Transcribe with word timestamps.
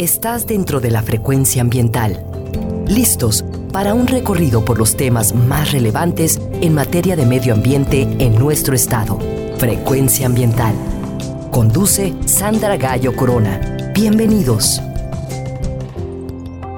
Estás 0.00 0.46
dentro 0.46 0.80
de 0.80 0.90
la 0.90 1.02
frecuencia 1.02 1.60
ambiental. 1.60 2.24
Listos 2.86 3.44
para 3.70 3.92
un 3.92 4.06
recorrido 4.06 4.64
por 4.64 4.78
los 4.78 4.96
temas 4.96 5.34
más 5.34 5.72
relevantes 5.72 6.40
en 6.62 6.72
materia 6.72 7.16
de 7.16 7.26
medio 7.26 7.52
ambiente 7.52 8.08
en 8.18 8.38
nuestro 8.38 8.74
estado. 8.74 9.18
Frecuencia 9.58 10.24
ambiental. 10.24 10.74
Conduce 11.50 12.14
Sandra 12.24 12.78
Gallo 12.78 13.14
Corona. 13.14 13.92
Bienvenidos. 13.94 14.80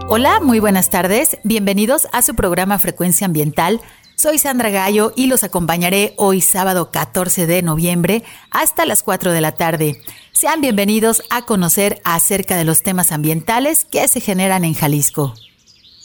Hola, 0.09 0.41
muy 0.41 0.59
buenas 0.59 0.91
tardes. 0.91 1.39
Bienvenidos 1.45 2.09
a 2.11 2.23
su 2.23 2.35
programa 2.35 2.81
Frecuencia 2.81 3.25
Ambiental. 3.29 3.81
Soy 4.15 4.39
Sandra 4.39 4.71
Gallo 4.71 5.13
y 5.17 5.27
los 5.27 5.43
acompañaré 5.43 6.15
hoy 6.17 6.41
sábado 6.41 6.91
14 6.91 7.47
de 7.47 7.63
noviembre 7.63 8.23
hasta 8.51 8.87
las 8.87 9.03
4 9.03 9.33
de 9.33 9.41
la 9.41 9.53
tarde. 9.53 10.01
Sean 10.33 10.61
bienvenidos 10.61 11.23
a 11.31 11.43
conocer 11.43 12.01
acerca 12.05 12.57
de 12.57 12.65
los 12.65 12.83
temas 12.83 13.11
ambientales 13.11 13.85
que 13.85 14.07
se 14.09 14.21
generan 14.21 14.65
en 14.65 14.75
Jalisco. 14.75 15.35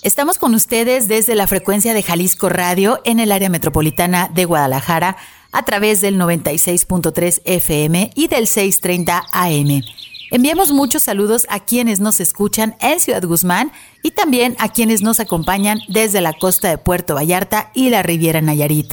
Estamos 0.04 0.38
con 0.38 0.56
ustedes 0.56 1.08
desde 1.08 1.36
la 1.36 1.48
frecuencia 1.48 1.94
de 1.94 2.02
Jalisco 2.04 2.50
Radio 2.50 3.02
en 3.04 3.20
el 3.20 3.32
área 3.32 3.50
metropolitana 3.50 4.30
de 4.34 4.46
Guadalajara 4.46 5.18
a 5.52 5.66
través 5.66 6.02
del 6.02 6.18
96.3 6.18 7.42
FM 7.46 8.12
y 8.16 8.28
del 8.28 8.48
630 8.48 9.24
AM. 9.32 9.82
Enviamos 10.30 10.74
muchos 10.74 11.04
saludos 11.04 11.48
a 11.50 11.62
quienes 11.62 12.02
nos 12.02 12.20
escuchan 12.20 12.76
en 12.82 13.00
Ciudad 13.00 13.24
Guzmán 13.24 13.72
y 14.04 14.12
también 14.12 14.58
a 14.60 14.68
quienes 14.70 15.02
nos 15.02 15.22
acompañan 15.22 15.80
desde 15.88 16.20
la 16.20 16.34
costa 16.34 16.68
de 16.70 16.78
Puerto 16.78 17.16
Vallarta 17.16 17.72
y 17.74 17.90
la 17.90 18.04
Riviera 18.04 18.42
Nayarit. 18.42 18.92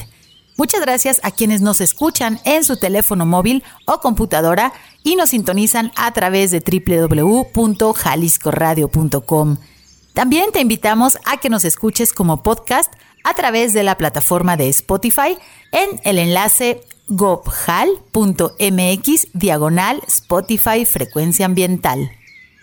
Muchas 0.55 0.79
gracias 0.79 1.19
a 1.23 1.31
quienes 1.31 1.59
nos 1.59 1.81
escuchan 1.81 2.39
en 2.45 2.63
su 2.63 2.77
teléfono 2.77 3.25
móvil 3.25 3.65
o 3.85 3.99
computadora 3.99 4.71
y 5.03 5.17
nos 5.17 5.31
sintonizan 5.31 5.91
a 5.97 6.13
través 6.13 6.51
de 6.51 6.61
www.jaliscoradio.com. 6.61 9.57
También 10.13 10.53
te 10.53 10.61
invitamos 10.61 11.17
a 11.25 11.35
que 11.35 11.49
nos 11.49 11.65
escuches 11.65 12.13
como 12.13 12.43
podcast 12.43 12.93
a 13.25 13.33
través 13.33 13.73
de 13.73 13.83
la 13.83 13.97
plataforma 13.97 14.55
de 14.55 14.69
Spotify 14.69 15.37
en 15.73 15.99
el 16.05 16.17
enlace 16.17 16.81
gobhal.mx 17.07 18.57
diagonal 19.33 20.01
Spotify 20.07 20.85
Frecuencia 20.85 21.45
Ambiental. 21.45 22.11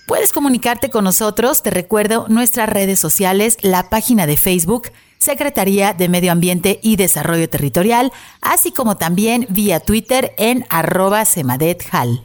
Puedes 0.07 0.33
comunicarte 0.33 0.91
con 0.91 1.05
nosotros, 1.05 1.63
te 1.63 1.71
recuerdo 1.71 2.27
nuestras 2.29 2.69
redes 2.69 2.99
sociales, 2.99 3.57
la 3.63 3.89
página 3.89 4.27
de 4.27 4.37
Facebook, 4.37 4.91
Secretaría 5.19 5.93
de 5.93 6.09
Medio 6.09 6.33
Ambiente 6.33 6.81
y 6.83 6.97
Desarrollo 6.97 7.49
Territorial, 7.49 8.13
así 8.41 8.73
como 8.73 8.97
también 8.97 9.47
vía 9.49 9.79
Twitter 9.79 10.35
en 10.37 10.67
arroba 10.69 11.25
semadethal. 11.25 12.25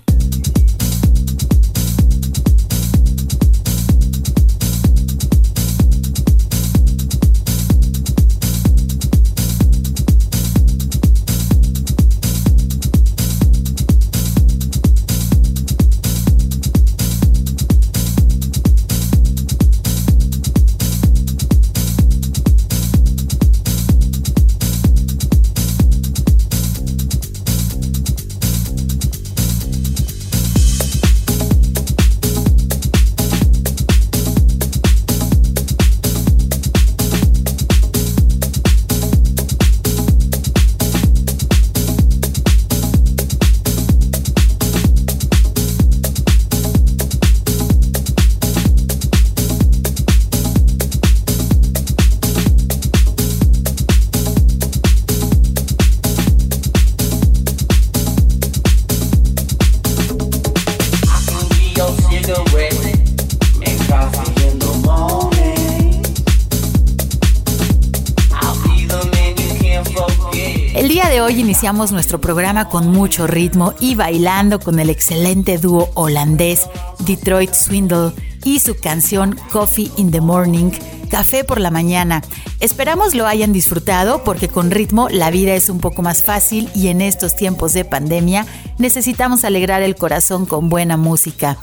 Iniciamos 71.67 71.91
nuestro 71.91 72.21
programa 72.21 72.69
con 72.69 72.87
mucho 72.87 73.27
ritmo 73.27 73.73
y 73.81 73.95
bailando 73.95 74.57
con 74.57 74.79
el 74.79 74.89
excelente 74.89 75.57
dúo 75.57 75.89
holandés 75.95 76.69
Detroit 76.99 77.53
Swindle 77.53 78.13
y 78.45 78.59
su 78.59 78.79
canción 78.79 79.37
Coffee 79.51 79.91
in 79.97 80.09
the 80.11 80.21
Morning, 80.21 80.71
Café 81.11 81.43
por 81.43 81.59
la 81.59 81.69
mañana. 81.69 82.21
Esperamos 82.61 83.15
lo 83.15 83.27
hayan 83.27 83.51
disfrutado 83.51 84.23
porque 84.23 84.47
con 84.47 84.71
ritmo 84.71 85.09
la 85.09 85.29
vida 85.29 85.55
es 85.55 85.67
un 85.67 85.79
poco 85.79 86.01
más 86.01 86.23
fácil 86.23 86.69
y 86.73 86.87
en 86.87 87.01
estos 87.01 87.35
tiempos 87.35 87.73
de 87.73 87.83
pandemia 87.83 88.45
necesitamos 88.77 89.43
alegrar 89.43 89.81
el 89.81 89.95
corazón 89.95 90.45
con 90.45 90.69
buena 90.69 90.95
música. 90.95 91.57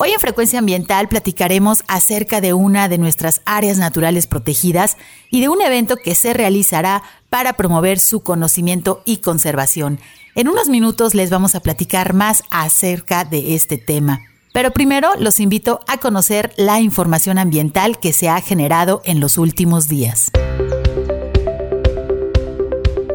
Hoy 0.00 0.12
en 0.12 0.20
Frecuencia 0.20 0.60
Ambiental 0.60 1.08
platicaremos 1.08 1.82
acerca 1.88 2.40
de 2.40 2.52
una 2.52 2.88
de 2.88 2.98
nuestras 2.98 3.40
áreas 3.46 3.78
naturales 3.78 4.28
protegidas 4.28 4.96
y 5.28 5.40
de 5.40 5.48
un 5.48 5.60
evento 5.60 5.96
que 5.96 6.14
se 6.14 6.34
realizará 6.34 7.02
para 7.30 7.54
promover 7.54 7.98
su 7.98 8.20
conocimiento 8.20 9.02
y 9.04 9.18
conservación. 9.18 9.98
En 10.34 10.48
unos 10.48 10.68
minutos 10.68 11.14
les 11.14 11.30
vamos 11.30 11.54
a 11.54 11.60
platicar 11.60 12.14
más 12.14 12.44
acerca 12.50 13.24
de 13.24 13.54
este 13.54 13.78
tema. 13.78 14.22
Pero 14.52 14.72
primero 14.72 15.10
los 15.18 15.40
invito 15.40 15.80
a 15.86 15.98
conocer 15.98 16.52
la 16.56 16.80
información 16.80 17.38
ambiental 17.38 17.98
que 17.98 18.12
se 18.12 18.28
ha 18.28 18.40
generado 18.40 19.02
en 19.04 19.20
los 19.20 19.38
últimos 19.38 19.88
días. 19.88 20.30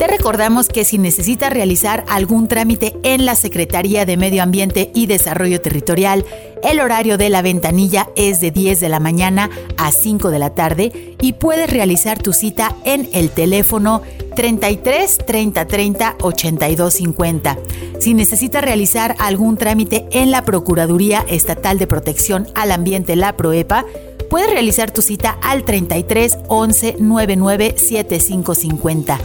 Te 0.04 0.08
recordamos 0.08 0.68
que 0.68 0.84
si 0.84 0.98
necesitas 0.98 1.54
realizar 1.54 2.04
algún 2.10 2.50
trámite 2.50 2.94
en 3.04 3.26
la 3.26 3.36
Secretaría 3.36 4.06
de 4.06 4.18
Medio 4.18 4.44
Ambiente 4.44 4.92
y 4.94 5.06
Desarrollo 5.06 5.62
Territorial, 5.62 6.26
el 6.62 6.82
horario 6.82 7.18
de 7.18 7.30
la 7.30 7.42
ventanilla 7.42 8.10
es 8.18 8.42
de 8.42 8.52
10 8.52 8.82
de 8.82 8.90
la 8.90 9.00
mañana 9.00 9.50
a 9.78 9.94
5 9.94 10.30
de 10.30 10.40
la 10.40 10.50
tarde 10.50 11.16
y 11.22 11.32
puedes 11.32 11.70
realizar 11.70 12.22
tu 12.22 12.34
cita 12.34 12.76
en 12.84 13.08
el 13.14 13.30
teléfono 13.30 14.02
33 14.36 15.20
30 15.26 15.68
30 15.68 16.16
82 16.20 16.94
50. 16.94 17.58
Si 18.00 18.14
necesitas 18.14 18.62
realizar 18.62 19.16
algún 19.20 19.56
trámite 19.56 20.06
en 20.12 20.32
la 20.32 20.44
Procuraduría 20.44 21.24
Estatal 21.30 21.80
de 21.80 21.88
Protección 21.88 22.46
al 22.56 22.74
Ambiente, 22.74 23.16
la 23.16 23.38
PROEPA, 23.38 23.86
puedes 24.30 24.52
realizar 24.52 24.92
tu 24.92 25.02
cita 25.02 25.38
al 25.42 25.64
33 25.64 26.40
11 26.50 26.98
99 27.00 27.76
75 27.78 28.54
50 28.54 29.20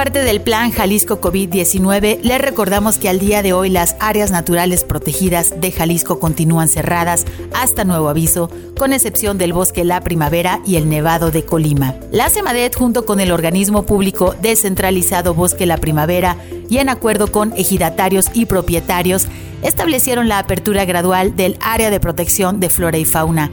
Parte 0.00 0.22
del 0.22 0.40
plan 0.40 0.70
Jalisco 0.70 1.20
COVID-19, 1.20 2.20
les 2.22 2.40
recordamos 2.40 2.96
que 2.96 3.10
al 3.10 3.18
día 3.18 3.42
de 3.42 3.52
hoy 3.52 3.68
las 3.68 3.96
áreas 4.00 4.30
naturales 4.30 4.82
protegidas 4.82 5.60
de 5.60 5.70
Jalisco 5.72 6.18
continúan 6.18 6.68
cerradas 6.68 7.26
hasta 7.52 7.84
nuevo 7.84 8.08
aviso, 8.08 8.48
con 8.78 8.94
excepción 8.94 9.36
del 9.36 9.52
bosque 9.52 9.84
La 9.84 10.00
Primavera 10.00 10.62
y 10.66 10.76
el 10.76 10.88
Nevado 10.88 11.30
de 11.30 11.44
Colima. 11.44 11.96
La 12.12 12.30
CEMADET, 12.30 12.76
junto 12.76 13.04
con 13.04 13.20
el 13.20 13.30
organismo 13.30 13.84
público 13.84 14.34
descentralizado 14.40 15.34
Bosque 15.34 15.66
La 15.66 15.76
Primavera 15.76 16.38
y 16.70 16.78
en 16.78 16.88
acuerdo 16.88 17.30
con 17.30 17.52
ejidatarios 17.52 18.30
y 18.32 18.46
propietarios, 18.46 19.28
establecieron 19.62 20.28
la 20.28 20.38
apertura 20.38 20.86
gradual 20.86 21.36
del 21.36 21.58
área 21.60 21.90
de 21.90 22.00
protección 22.00 22.58
de 22.58 22.70
flora 22.70 22.96
y 22.96 23.04
fauna. 23.04 23.50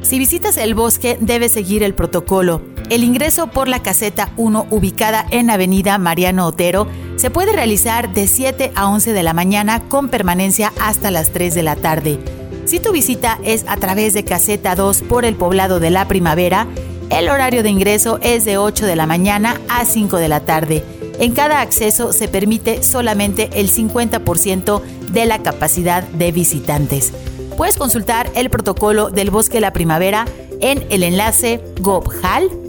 Si 0.00 0.18
visitas 0.18 0.56
el 0.56 0.74
bosque, 0.74 1.18
debes 1.20 1.52
seguir 1.52 1.82
el 1.82 1.92
protocolo 1.92 2.62
el 2.90 3.04
ingreso 3.04 3.46
por 3.46 3.68
la 3.68 3.82
caseta 3.82 4.30
1 4.36 4.66
ubicada 4.68 5.24
en 5.30 5.48
Avenida 5.48 5.96
Mariano 5.96 6.44
Otero 6.44 6.88
se 7.16 7.30
puede 7.30 7.52
realizar 7.52 8.12
de 8.12 8.26
7 8.26 8.72
a 8.74 8.88
11 8.88 9.12
de 9.12 9.22
la 9.22 9.32
mañana 9.32 9.80
con 9.88 10.08
permanencia 10.08 10.72
hasta 10.80 11.12
las 11.12 11.30
3 11.30 11.54
de 11.54 11.62
la 11.62 11.76
tarde. 11.76 12.18
Si 12.66 12.80
tu 12.80 12.90
visita 12.90 13.38
es 13.44 13.64
a 13.68 13.76
través 13.76 14.12
de 14.12 14.24
caseta 14.24 14.74
2 14.74 15.02
por 15.02 15.24
el 15.24 15.36
poblado 15.36 15.78
de 15.78 15.90
la 15.90 16.08
primavera, 16.08 16.66
el 17.10 17.28
horario 17.28 17.62
de 17.62 17.70
ingreso 17.70 18.18
es 18.22 18.44
de 18.44 18.58
8 18.58 18.86
de 18.86 18.96
la 18.96 19.06
mañana 19.06 19.60
a 19.68 19.84
5 19.84 20.16
de 20.16 20.28
la 20.28 20.40
tarde. 20.40 20.84
En 21.20 21.32
cada 21.32 21.60
acceso 21.60 22.12
se 22.12 22.26
permite 22.26 22.82
solamente 22.82 23.50
el 23.52 23.70
50% 23.70 24.82
de 25.12 25.26
la 25.26 25.38
capacidad 25.38 26.02
de 26.02 26.32
visitantes. 26.32 27.12
Puedes 27.56 27.76
consultar 27.76 28.30
el 28.34 28.50
protocolo 28.50 29.10
del 29.10 29.30
Bosque 29.30 29.60
La 29.60 29.72
Primavera 29.72 30.24
en 30.60 30.84
el 30.90 31.02
enlace 31.02 31.60
gobhal.mx 31.80 32.62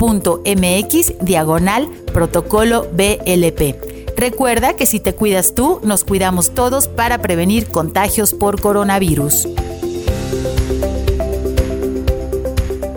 diagonal 1.22 1.90
protocolo 2.14 2.88
BLP. 2.94 3.76
Recuerda 4.18 4.76
que 4.76 4.86
si 4.86 5.00
te 5.00 5.14
cuidas 5.14 5.56
tú, 5.56 5.80
nos 5.84 6.04
cuidamos 6.04 6.52
todos 6.52 6.88
para 6.88 7.20
prevenir 7.20 7.68
contagios 7.68 8.34
por 8.34 8.62
coronavirus. 8.62 9.48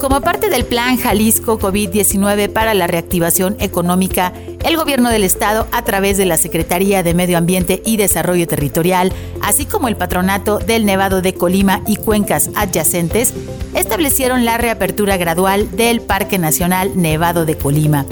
Como 0.01 0.21
parte 0.21 0.51
del 0.51 0.67
Plan 0.67 0.99
Jalisco 0.99 1.59
COVID-19 1.59 2.53
para 2.53 2.75
la 2.75 2.87
reactivación 2.87 3.57
económica, 3.59 4.35
el 4.65 4.77
Gobierno 4.77 5.11
del 5.11 5.25
Estado, 5.25 5.69
a 5.73 5.83
través 5.83 6.17
de 6.17 6.25
la 6.25 6.37
Secretaría 6.37 7.03
de 7.03 7.15
Medio 7.15 7.39
Ambiente 7.39 7.83
y 7.85 7.99
Desarrollo 7.99 8.47
Territorial, 8.47 9.13
así 9.43 9.67
como 9.67 9.89
el 9.89 9.97
Patronato 9.97 10.59
del 10.59 10.87
Nevado 10.87 11.23
de 11.23 11.35
Colima 11.35 11.83
y 11.87 11.97
cuencas 11.97 12.51
adyacentes, 12.55 13.35
establecieron 13.75 14.45
la 14.45 14.57
reapertura 14.59 15.17
gradual 15.19 15.71
del 15.77 16.01
Parque 16.01 16.39
Nacional 16.39 16.93
Nevado 16.97 17.45
de 17.45 17.57
Colima. 17.57 18.07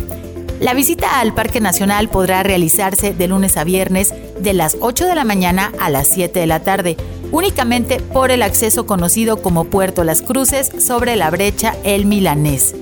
La 0.61 0.75
visita 0.75 1.21
al 1.21 1.35
Parque 1.35 1.61
Nacional 1.61 2.09
podrá 2.09 2.43
realizarse 2.43 3.15
de 3.15 3.29
lunes 3.29 3.57
a 3.57 3.65
viernes 3.65 4.15
de 4.39 4.53
las 4.53 4.77
8 4.79 5.07
de 5.07 5.15
la 5.15 5.25
mañana 5.25 5.73
a 5.81 5.91
las 5.91 6.07
7 6.07 6.39
de 6.39 6.47
la 6.47 6.61
tarde 6.61 6.97
únicamente 7.33 7.99
por 7.99 8.31
el 8.31 8.43
acceso 8.43 8.87
conocido 8.87 9.43
como 9.43 9.65
Puerto 9.65 10.05
Las 10.05 10.23
Cruces 10.23 10.71
sobre 10.79 11.17
la 11.17 11.31
brecha 11.31 11.75
El 11.83 12.07
Milanés. 12.07 12.75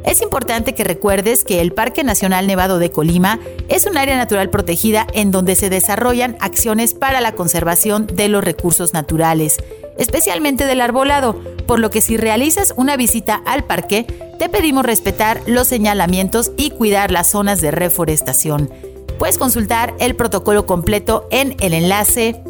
Es 0.05 0.21
importante 0.21 0.73
que 0.73 0.83
recuerdes 0.83 1.43
que 1.43 1.61
el 1.61 1.73
Parque 1.73 2.03
Nacional 2.03 2.47
Nevado 2.47 2.79
de 2.79 2.91
Colima 2.91 3.39
es 3.69 3.85
un 3.85 3.97
área 3.97 4.17
natural 4.17 4.49
protegida 4.49 5.05
en 5.13 5.31
donde 5.31 5.55
se 5.55 5.69
desarrollan 5.69 6.37
acciones 6.39 6.93
para 6.93 7.21
la 7.21 7.33
conservación 7.33 8.07
de 8.07 8.27
los 8.27 8.43
recursos 8.43 8.93
naturales, 8.93 9.57
especialmente 9.97 10.65
del 10.65 10.81
arbolado, 10.81 11.39
por 11.67 11.79
lo 11.79 11.91
que 11.91 12.01
si 12.01 12.17
realizas 12.17 12.73
una 12.75 12.97
visita 12.97 13.41
al 13.45 13.63
parque, 13.63 14.05
te 14.39 14.49
pedimos 14.49 14.85
respetar 14.85 15.41
los 15.45 15.67
señalamientos 15.67 16.51
y 16.57 16.71
cuidar 16.71 17.11
las 17.11 17.29
zonas 17.29 17.61
de 17.61 17.69
reforestación. 17.71 18.71
Puedes 19.19 19.37
consultar 19.37 19.93
el 19.99 20.15
protocolo 20.15 20.65
completo 20.65 21.27
en 21.29 21.55
el 21.59 21.75
enlace 21.75 22.41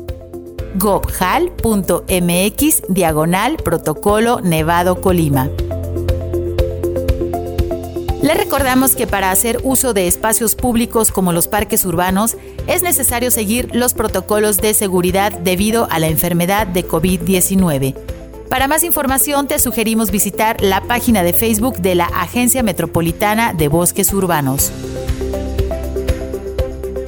gobhal.mx 0.76 2.04
diagonal 2.88 3.58
protocolo 3.58 4.40
Nevado 4.40 5.02
Colima. 5.02 5.50
Le 8.32 8.38
recordamos 8.38 8.96
que 8.96 9.08
para 9.08 9.30
hacer 9.30 9.60
uso 9.62 9.94
de 9.94 10.08
espacios 10.08 10.56
públicos 10.56 11.12
como 11.12 11.34
los 11.34 11.50
parques 11.50 11.84
urbanos 11.84 12.38
es 12.66 12.82
necesario 12.82 13.30
seguir 13.30 13.76
los 13.76 13.94
protocolos 13.94 14.56
de 14.56 14.74
seguridad 14.74 15.34
debido 15.34 15.86
a 15.92 16.00
la 16.00 16.08
enfermedad 16.08 16.66
de 16.66 16.88
COVID-19. 16.88 17.94
Para 18.48 18.70
más 18.70 18.86
información 18.86 19.50
te 19.50 19.60
sugerimos 19.60 20.12
visitar 20.12 20.62
la 20.62 20.80
página 20.84 21.24
de 21.24 21.34
Facebook 21.34 21.80
de 21.80 21.96
la 21.96 22.06
Agencia 22.06 22.64
Metropolitana 22.64 23.52
de 23.52 23.68
Bosques 23.68 24.14
Urbanos. 24.14 24.72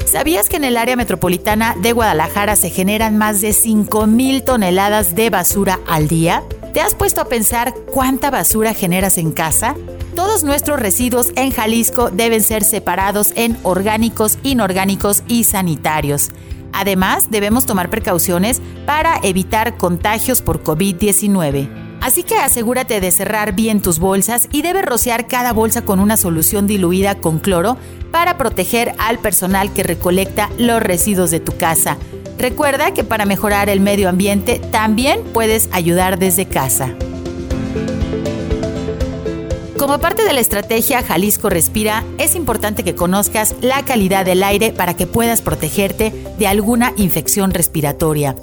¿Sabías 0.06 0.50
que 0.50 0.58
en 0.58 0.66
el 0.66 0.76
área 0.76 0.98
metropolitana 0.98 1.74
de 1.82 1.94
Guadalajara 1.94 2.58
se 2.58 2.70
generan 2.70 3.18
más 3.18 3.40
de 3.40 3.52
5.000 3.52 4.44
toneladas 4.44 5.16
de 5.16 5.30
basura 5.30 5.80
al 5.88 6.10
día? 6.10 6.44
¿Te 6.74 6.82
has 6.82 6.96
puesto 6.96 7.22
a 7.22 7.30
pensar 7.30 7.74
cuánta 7.94 8.30
basura 8.30 8.74
generas 8.74 9.18
en 9.18 9.32
casa? 9.32 9.78
Todos 10.16 10.44
nuestros 10.44 10.80
residuos 10.80 11.32
en 11.36 11.52
Jalisco 11.52 12.12
deben 12.12 12.44
ser 12.44 12.64
separados 12.64 13.34
en 13.36 13.58
orgánicos, 13.64 14.38
inorgánicos 14.44 15.24
y 15.28 15.44
sanitarios. 15.44 16.30
Además, 16.72 17.32
debemos 17.32 17.66
tomar 17.66 17.90
precauciones 17.90 18.62
para 18.86 19.20
evitar 19.24 19.76
contagios 19.78 20.42
por 20.42 20.64
COVID-19. 20.64 21.98
Así 22.02 22.24
que 22.24 22.36
asegúrate 22.36 23.00
de 23.00 23.12
cerrar 23.12 23.54
bien 23.54 23.82
tus 23.82 23.98
bolsas 23.98 24.50
y 24.52 24.62
debes 24.62 24.86
rociar 24.86 25.28
cada 25.28 25.52
bolsa 25.52 25.84
con 25.84 26.00
una 26.00 26.18
solución 26.18 26.68
diluida 26.68 27.16
con 27.16 27.40
cloro 27.40 27.78
para 28.12 28.38
proteger 28.38 28.94
al 29.00 29.18
personal 29.18 29.74
que 29.74 29.82
recolecta 29.82 30.50
los 30.60 30.82
residuos 30.82 31.32
de 31.32 31.40
tu 31.40 31.58
casa. 31.58 31.98
Recuerda 32.38 32.94
que 32.94 33.04
para 33.04 33.26
mejorar 33.26 33.70
el 33.70 33.80
medio 33.80 34.10
ambiente 34.10 34.60
también 34.72 35.22
puedes 35.34 35.70
ayudar 35.72 36.20
desde 36.20 36.46
casa. 36.46 36.94
Como 39.84 40.00
parte 40.00 40.24
de 40.24 40.32
la 40.32 40.40
estrategia 40.40 41.04
Jalisco 41.04 41.50
Respira, 41.50 42.06
es 42.18 42.36
importante 42.36 42.86
que 42.86 42.96
conozcas 42.96 43.54
la 43.60 43.84
calidad 43.84 44.26
del 44.26 44.42
aire 44.42 44.72
para 44.72 44.94
que 44.96 45.08
puedas 45.08 45.42
protegerte 45.42 46.14
de 46.38 46.48
alguna 46.48 46.94
infección 46.96 47.52
respiratoria. 47.52 48.34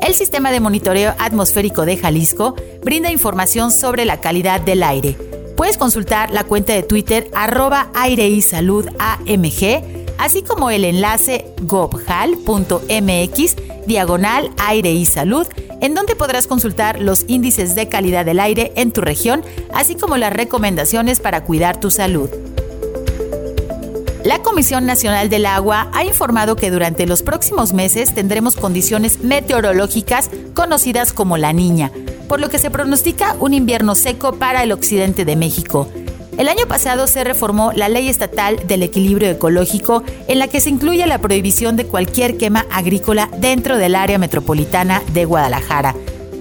El 0.00 0.14
Sistema 0.14 0.50
de 0.50 0.58
Monitoreo 0.58 1.14
Atmosférico 1.16 1.86
de 1.86 1.96
Jalisco 1.96 2.56
brinda 2.82 3.12
información 3.12 3.70
sobre 3.70 4.04
la 4.04 4.20
calidad 4.20 4.60
del 4.60 4.82
aire. 4.82 5.16
Puedes 5.56 5.78
consultar 5.78 6.32
la 6.32 6.42
cuenta 6.42 6.72
de 6.72 6.82
Twitter 6.82 7.30
arroba 7.34 7.90
aire 7.94 8.28
y 8.28 8.42
salud 8.42 8.88
AMG, 8.98 9.99
así 10.20 10.42
como 10.42 10.70
el 10.70 10.84
enlace 10.84 11.46
gobhal.mx 11.62 13.56
diagonal 13.86 14.50
aire 14.58 14.92
y 14.92 15.06
salud, 15.06 15.46
en 15.80 15.94
donde 15.94 16.14
podrás 16.14 16.46
consultar 16.46 17.00
los 17.00 17.24
índices 17.26 17.74
de 17.74 17.88
calidad 17.88 18.26
del 18.26 18.38
aire 18.38 18.70
en 18.76 18.92
tu 18.92 19.00
región, 19.00 19.42
así 19.72 19.94
como 19.94 20.18
las 20.18 20.32
recomendaciones 20.32 21.20
para 21.20 21.42
cuidar 21.44 21.80
tu 21.80 21.90
salud. 21.90 22.28
La 24.22 24.42
Comisión 24.42 24.84
Nacional 24.84 25.30
del 25.30 25.46
Agua 25.46 25.88
ha 25.94 26.04
informado 26.04 26.54
que 26.54 26.70
durante 26.70 27.06
los 27.06 27.22
próximos 27.22 27.72
meses 27.72 28.12
tendremos 28.14 28.54
condiciones 28.54 29.20
meteorológicas 29.24 30.28
conocidas 30.52 31.14
como 31.14 31.38
la 31.38 31.54
niña, 31.54 31.90
por 32.28 32.40
lo 32.40 32.50
que 32.50 32.58
se 32.58 32.70
pronostica 32.70 33.34
un 33.40 33.54
invierno 33.54 33.94
seco 33.94 34.34
para 34.34 34.62
el 34.62 34.72
occidente 34.72 35.24
de 35.24 35.36
México. 35.36 35.88
El 36.40 36.48
año 36.48 36.66
pasado 36.66 37.06
se 37.06 37.22
reformó 37.22 37.70
la 37.74 37.90
Ley 37.90 38.08
Estatal 38.08 38.66
del 38.66 38.82
Equilibrio 38.82 39.28
Ecológico 39.28 40.02
en 40.26 40.38
la 40.38 40.48
que 40.48 40.62
se 40.62 40.70
incluye 40.70 41.06
la 41.06 41.18
prohibición 41.18 41.76
de 41.76 41.84
cualquier 41.84 42.38
quema 42.38 42.64
agrícola 42.70 43.28
dentro 43.36 43.76
del 43.76 43.94
área 43.94 44.16
metropolitana 44.16 45.02
de 45.12 45.26
Guadalajara. 45.26 45.94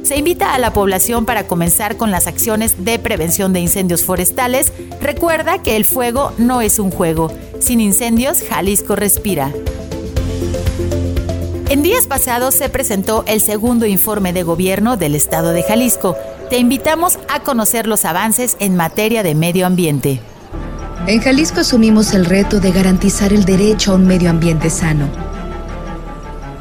Se 0.04 0.16
invita 0.16 0.54
a 0.54 0.58
la 0.58 0.72
población 0.72 1.26
para 1.26 1.48
comenzar 1.48 1.98
con 1.98 2.12
las 2.12 2.28
acciones 2.28 2.86
de 2.86 2.98
prevención 2.98 3.52
de 3.52 3.60
incendios 3.60 4.06
forestales. 4.06 4.72
Recuerda 5.02 5.62
que 5.62 5.76
el 5.76 5.84
fuego 5.84 6.32
no 6.38 6.62
es 6.62 6.80
un 6.80 6.92
juego. 6.92 7.30
Sin 7.60 7.82
incendios, 7.82 8.42
Jalisco 8.42 8.96
respira. 8.96 9.52
En 11.68 11.84
días 11.84 12.08
pasados 12.08 12.56
se 12.56 12.70
presentó 12.70 13.26
el 13.28 13.42
segundo 13.42 13.86
informe 13.86 14.32
de 14.32 14.44
gobierno 14.44 14.96
del 14.96 15.14
estado 15.14 15.52
de 15.52 15.62
Jalisco. 15.62 16.16
Te 16.50 16.58
invitamos 16.58 17.20
a 17.28 17.42
conocer 17.42 17.88
los 17.88 18.06
avances 18.06 18.58
en 18.60 18.76
materia 18.76 19.24
de 19.24 19.36
medio 19.36 19.68
ambiente. 19.68 20.20
En 21.08 21.22
Jalisco 21.22 21.62
asumimos 21.62 22.14
el 22.14 22.26
reto 22.26 22.60
de 22.60 22.72
garantizar 22.72 23.34
el 23.34 23.46
derecho 23.46 23.92
a 23.92 23.96
un 23.96 24.08
medio 24.08 24.30
ambiente 24.30 24.70
sano 24.70 25.08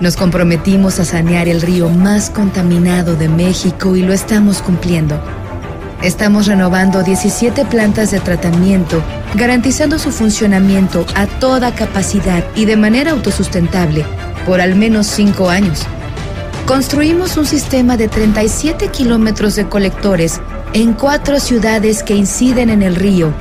nos 0.00 0.16
comprometimos 0.16 1.00
a 1.00 1.04
sanear 1.04 1.48
el 1.48 1.60
río 1.60 1.88
más 1.88 2.30
contaminado 2.30 3.16
de 3.16 3.28
México 3.28 3.96
y 3.96 4.02
lo 4.02 4.12
estamos 4.12 4.62
cumpliendo. 4.62 5.20
Estamos 6.02 6.46
renovando 6.46 7.02
17 7.02 7.64
plantas 7.64 8.12
de 8.12 8.20
tratamiento, 8.20 9.02
garantizando 9.34 9.98
su 9.98 10.12
funcionamiento 10.12 11.04
a 11.16 11.26
toda 11.26 11.74
capacidad 11.74 12.44
y 12.54 12.64
de 12.64 12.76
manera 12.76 13.10
autosustentable 13.10 14.04
por 14.46 14.60
al 14.60 14.76
menos 14.76 15.08
5 15.08 15.50
años. 15.50 15.84
Construimos 16.68 17.38
un 17.38 17.46
sistema 17.46 17.96
de 17.96 18.08
37 18.08 18.88
kilómetros 18.88 19.56
de 19.56 19.66
colectores 19.70 20.38
en 20.74 20.92
cuatro 20.92 21.40
ciudades 21.40 22.02
que 22.02 22.14
inciden 22.14 22.68
en 22.68 22.82
el 22.82 22.94
río 22.94 23.32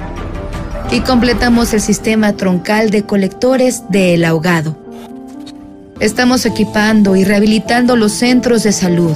y 0.91 1.01
completamos 1.01 1.74
el 1.74 1.81
sistema 1.81 2.31
troncal 2.38 2.89
de 2.89 3.03
colectores 3.03 3.84
de 3.89 4.13
El 4.13 4.24
Ahogado 4.24 4.77
Estamos 6.00 6.46
equipando 6.46 7.17
y 7.17 7.25
rehabilitando 7.25 7.98
los 7.98 8.13
centros 8.13 8.63
de 8.63 8.72
salud. 8.72 9.13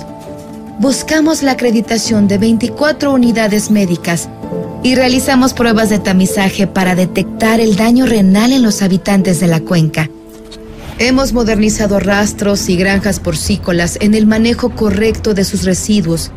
Buscamos 0.79 1.41
la 1.41 1.51
acreditación 1.51 2.27
de 2.27 2.37
24 2.37 3.13
unidades 3.13 3.71
médicas 3.71 4.27
y 4.83 4.95
realizamos 4.95 5.53
pruebas 5.53 5.89
de 5.89 5.99
tamizaje 5.99 6.67
para 6.67 6.95
detectar 6.95 7.61
el 7.61 7.77
daño 7.77 8.07
renal 8.07 8.51
en 8.51 8.63
los 8.63 8.81
habitantes 8.81 9.39
de 9.39 9.47
la 9.47 9.61
cuenca. 9.61 10.09
Hemos 11.03 11.33
modernizado 11.33 11.99
rastros 11.99 12.69
y 12.69 12.77
granjas 12.77 13.19
porcícolas 13.19 13.97
en 14.01 14.13
el 14.13 14.27
manejo 14.27 14.69
correcto 14.69 15.33
de 15.33 15.45
sus 15.45 15.63
residuos 15.63 16.29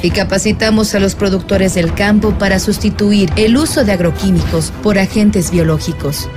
y 0.00 0.12
capacitamos 0.12 0.94
a 0.94 1.00
los 1.00 1.16
productores 1.16 1.74
del 1.74 1.92
campo 1.92 2.38
para 2.38 2.60
sustituir 2.60 3.32
el 3.34 3.56
uso 3.56 3.84
de 3.84 3.90
agroquímicos 3.90 4.72
por 4.84 4.96
agentes 4.96 5.50
biológicos. 5.50 6.28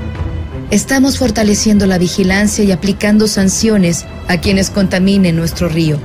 Estamos 0.71 1.19
fortaleciendo 1.19 1.85
la 1.85 1.99
vigilancia 1.99 2.63
y 2.63 2.71
aplicando 2.71 3.27
sanciones 3.27 4.03
a 4.27 4.37
quienes 4.37 4.71
contaminen 4.71 5.35
nuestro 5.35 5.69
río. 5.69 5.99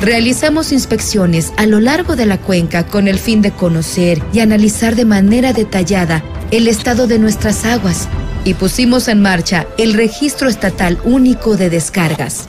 Realizamos 0.00 0.70
inspecciones 0.70 1.52
a 1.56 1.66
lo 1.66 1.80
largo 1.80 2.14
de 2.14 2.26
la 2.26 2.38
cuenca 2.38 2.86
con 2.86 3.08
el 3.08 3.18
fin 3.18 3.42
de 3.42 3.50
conocer 3.50 4.22
y 4.32 4.38
analizar 4.38 4.94
de 4.94 5.04
manera 5.04 5.52
detallada 5.52 6.22
el 6.52 6.68
estado 6.68 7.08
de 7.08 7.18
nuestras 7.18 7.64
aguas 7.64 8.06
y 8.46 8.54
pusimos 8.54 9.08
en 9.08 9.20
marcha 9.20 9.66
el 9.76 9.92
Registro 9.92 10.48
Estatal 10.48 10.98
Único 11.02 11.56
de 11.56 11.68
Descargas. 11.68 12.46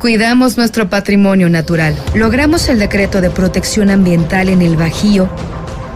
Cuidamos 0.00 0.56
nuestro 0.56 0.88
patrimonio 0.88 1.50
natural, 1.50 1.94
logramos 2.14 2.68
el 2.70 2.78
decreto 2.78 3.20
de 3.20 3.28
protección 3.28 3.90
ambiental 3.90 4.48
en 4.48 4.62
el 4.62 4.74
Bajío, 4.74 5.28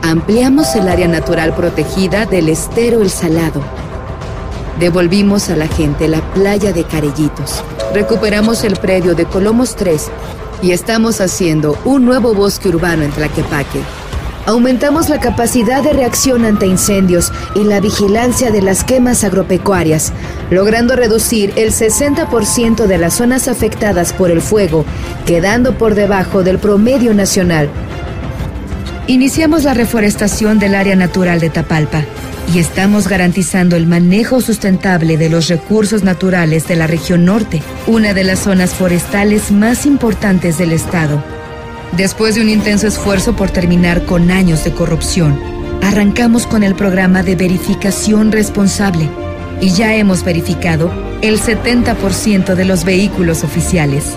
ampliamos 0.03 0.77
el 0.77 0.87
área 0.87 1.09
natural 1.09 1.55
protegida 1.55 2.27
del 2.27 2.51
estero 2.51 3.01
El 3.01 3.09
Salado, 3.09 3.65
devolvimos 4.79 5.49
a 5.49 5.57
la 5.57 5.67
gente 5.67 6.09
la 6.09 6.21
playa 6.35 6.73
de 6.73 6.85
Carellitos, 6.85 7.65
recuperamos 7.95 8.65
el 8.65 8.77
predio 8.77 9.15
de 9.15 9.25
Colomos 9.25 9.77
3 9.77 10.09
y 10.63 10.73
estamos 10.73 11.23
haciendo 11.23 11.79
un 11.87 12.05
nuevo 12.05 12.35
bosque 12.35 12.69
urbano 12.69 13.03
en 13.03 13.11
Tlaquepaque. 13.13 13.81
Aumentamos 14.47 15.09
la 15.09 15.19
capacidad 15.19 15.83
de 15.83 15.93
reacción 15.93 16.45
ante 16.45 16.69
incendios 16.69 17.33
y 17.57 17.65
la 17.65 17.81
vigilancia 17.81 18.53
de 18.53 18.63
las 18.63 18.85
quemas 18.85 19.25
agropecuarias, 19.25 20.13
logrando 20.51 20.95
reducir 20.95 21.53
el 21.57 21.73
60% 21.73 22.87
de 22.87 22.97
las 22.97 23.15
zonas 23.15 23.49
afectadas 23.49 24.13
por 24.13 24.31
el 24.31 24.41
fuego, 24.41 24.85
quedando 25.27 25.77
por 25.77 25.97
debajo 25.97 26.45
del 26.45 26.61
promedio 26.61 27.13
nacional. 27.13 27.69
Iniciamos 29.09 29.65
la 29.65 29.75
reforestación 29.75 30.61
del 30.61 30.77
área 30.77 30.95
natural 30.95 31.41
de 31.41 31.51
Tapalpa 31.51 32.05
y 32.55 32.61
estamos 32.61 33.09
garantizando 33.09 33.75
el 33.75 33.89
manejo 33.89 34.41
sustentable 34.41 35.17
de 35.17 35.29
los 35.29 35.49
recursos 35.49 36.05
naturales 36.05 36.69
de 36.69 36.77
la 36.77 36.87
región 36.87 37.25
norte, 37.25 37.63
una 37.89 38.15
de 38.15 38.23
las 38.23 38.39
zonas 38.39 38.75
forestales 38.75 39.51
más 39.51 39.87
importantes 39.87 40.57
del 40.57 40.71
estado. 40.71 41.21
Después 41.93 42.35
de 42.35 42.43
un 42.43 42.49
intenso 42.49 42.87
esfuerzo 42.87 43.35
por 43.35 43.51
terminar 43.51 44.05
con 44.05 44.31
años 44.31 44.65
de 44.65 44.73
corrupción, 44.73 45.41
arrancamos 45.83 46.47
con 46.47 46.63
el 46.63 46.75
programa 46.75 47.23
de 47.23 47.37
verificación 47.37 48.33
responsable 48.33 49.09
y 49.61 49.71
ya 49.71 49.95
hemos 49.95 50.25
verificado 50.25 50.91
el 51.23 51.41
70% 51.41 52.55
de 52.55 52.65
los 52.65 52.85
vehículos 52.85 53.45
oficiales. 53.45 54.17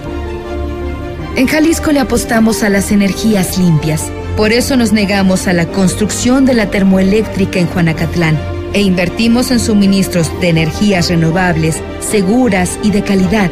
En 1.36 1.48
Jalisco 1.48 1.92
le 1.92 2.00
apostamos 2.00 2.64
a 2.64 2.70
las 2.70 2.92
energías 2.92 3.58
limpias. 3.58 4.12
Por 4.36 4.52
eso 4.52 4.76
nos 4.76 4.92
negamos 4.92 5.48
a 5.48 5.54
la 5.54 5.68
construcción 5.68 6.46
de 6.46 6.54
la 6.54 6.70
termoeléctrica 6.70 7.60
en 7.60 7.68
Juanacatlán 7.68 8.38
e 8.74 8.82
invertimos 8.82 9.52
en 9.52 9.60
suministros 9.60 10.30
de 10.42 10.50
energías 10.50 11.10
renovables, 11.10 11.78
seguras 12.02 12.78
y 12.84 12.92
de 12.92 13.04
calidad, 13.04 13.50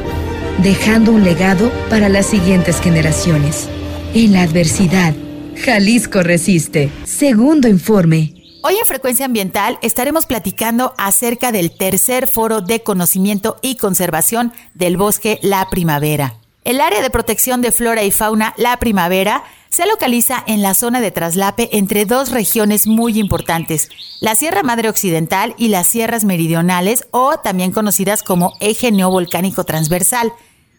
dejando 0.63 1.11
un 1.11 1.23
legado 1.23 1.71
para 1.89 2.09
las 2.09 2.25
siguientes 2.25 2.79
generaciones. 2.81 3.69
En 4.19 4.33
la 4.33 4.41
adversidad, 4.41 5.13
Jalisco 5.63 6.23
resiste. 6.23 6.91
Segundo 7.03 7.67
informe. 7.67 8.33
Hoy 8.63 8.73
en 8.73 8.87
Frecuencia 8.87 9.27
Ambiental 9.27 9.77
estaremos 9.83 10.25
platicando 10.25 10.95
acerca 10.97 11.51
del 11.51 11.69
tercer 11.69 12.27
foro 12.27 12.61
de 12.61 12.81
conocimiento 12.81 13.57
y 13.61 13.75
conservación 13.75 14.53
del 14.73 14.97
bosque 14.97 15.37
La 15.43 15.69
Primavera. 15.69 16.33
El 16.63 16.81
área 16.81 17.03
de 17.03 17.11
protección 17.11 17.61
de 17.61 17.71
flora 17.71 18.05
y 18.05 18.09
fauna 18.09 18.55
La 18.57 18.77
Primavera 18.77 19.43
se 19.69 19.85
localiza 19.85 20.43
en 20.47 20.63
la 20.63 20.73
zona 20.73 20.99
de 20.99 21.11
traslape 21.11 21.69
entre 21.77 22.05
dos 22.05 22.31
regiones 22.31 22.87
muy 22.87 23.19
importantes, 23.19 23.87
la 24.19 24.33
Sierra 24.33 24.63
Madre 24.63 24.89
Occidental 24.89 25.53
y 25.59 25.67
las 25.67 25.85
Sierras 25.85 26.25
Meridionales 26.25 27.07
o 27.11 27.37
también 27.37 27.71
conocidas 27.71 28.23
como 28.23 28.55
Eje 28.61 28.91
Neovolcánico 28.91 29.63
Transversal. 29.63 30.33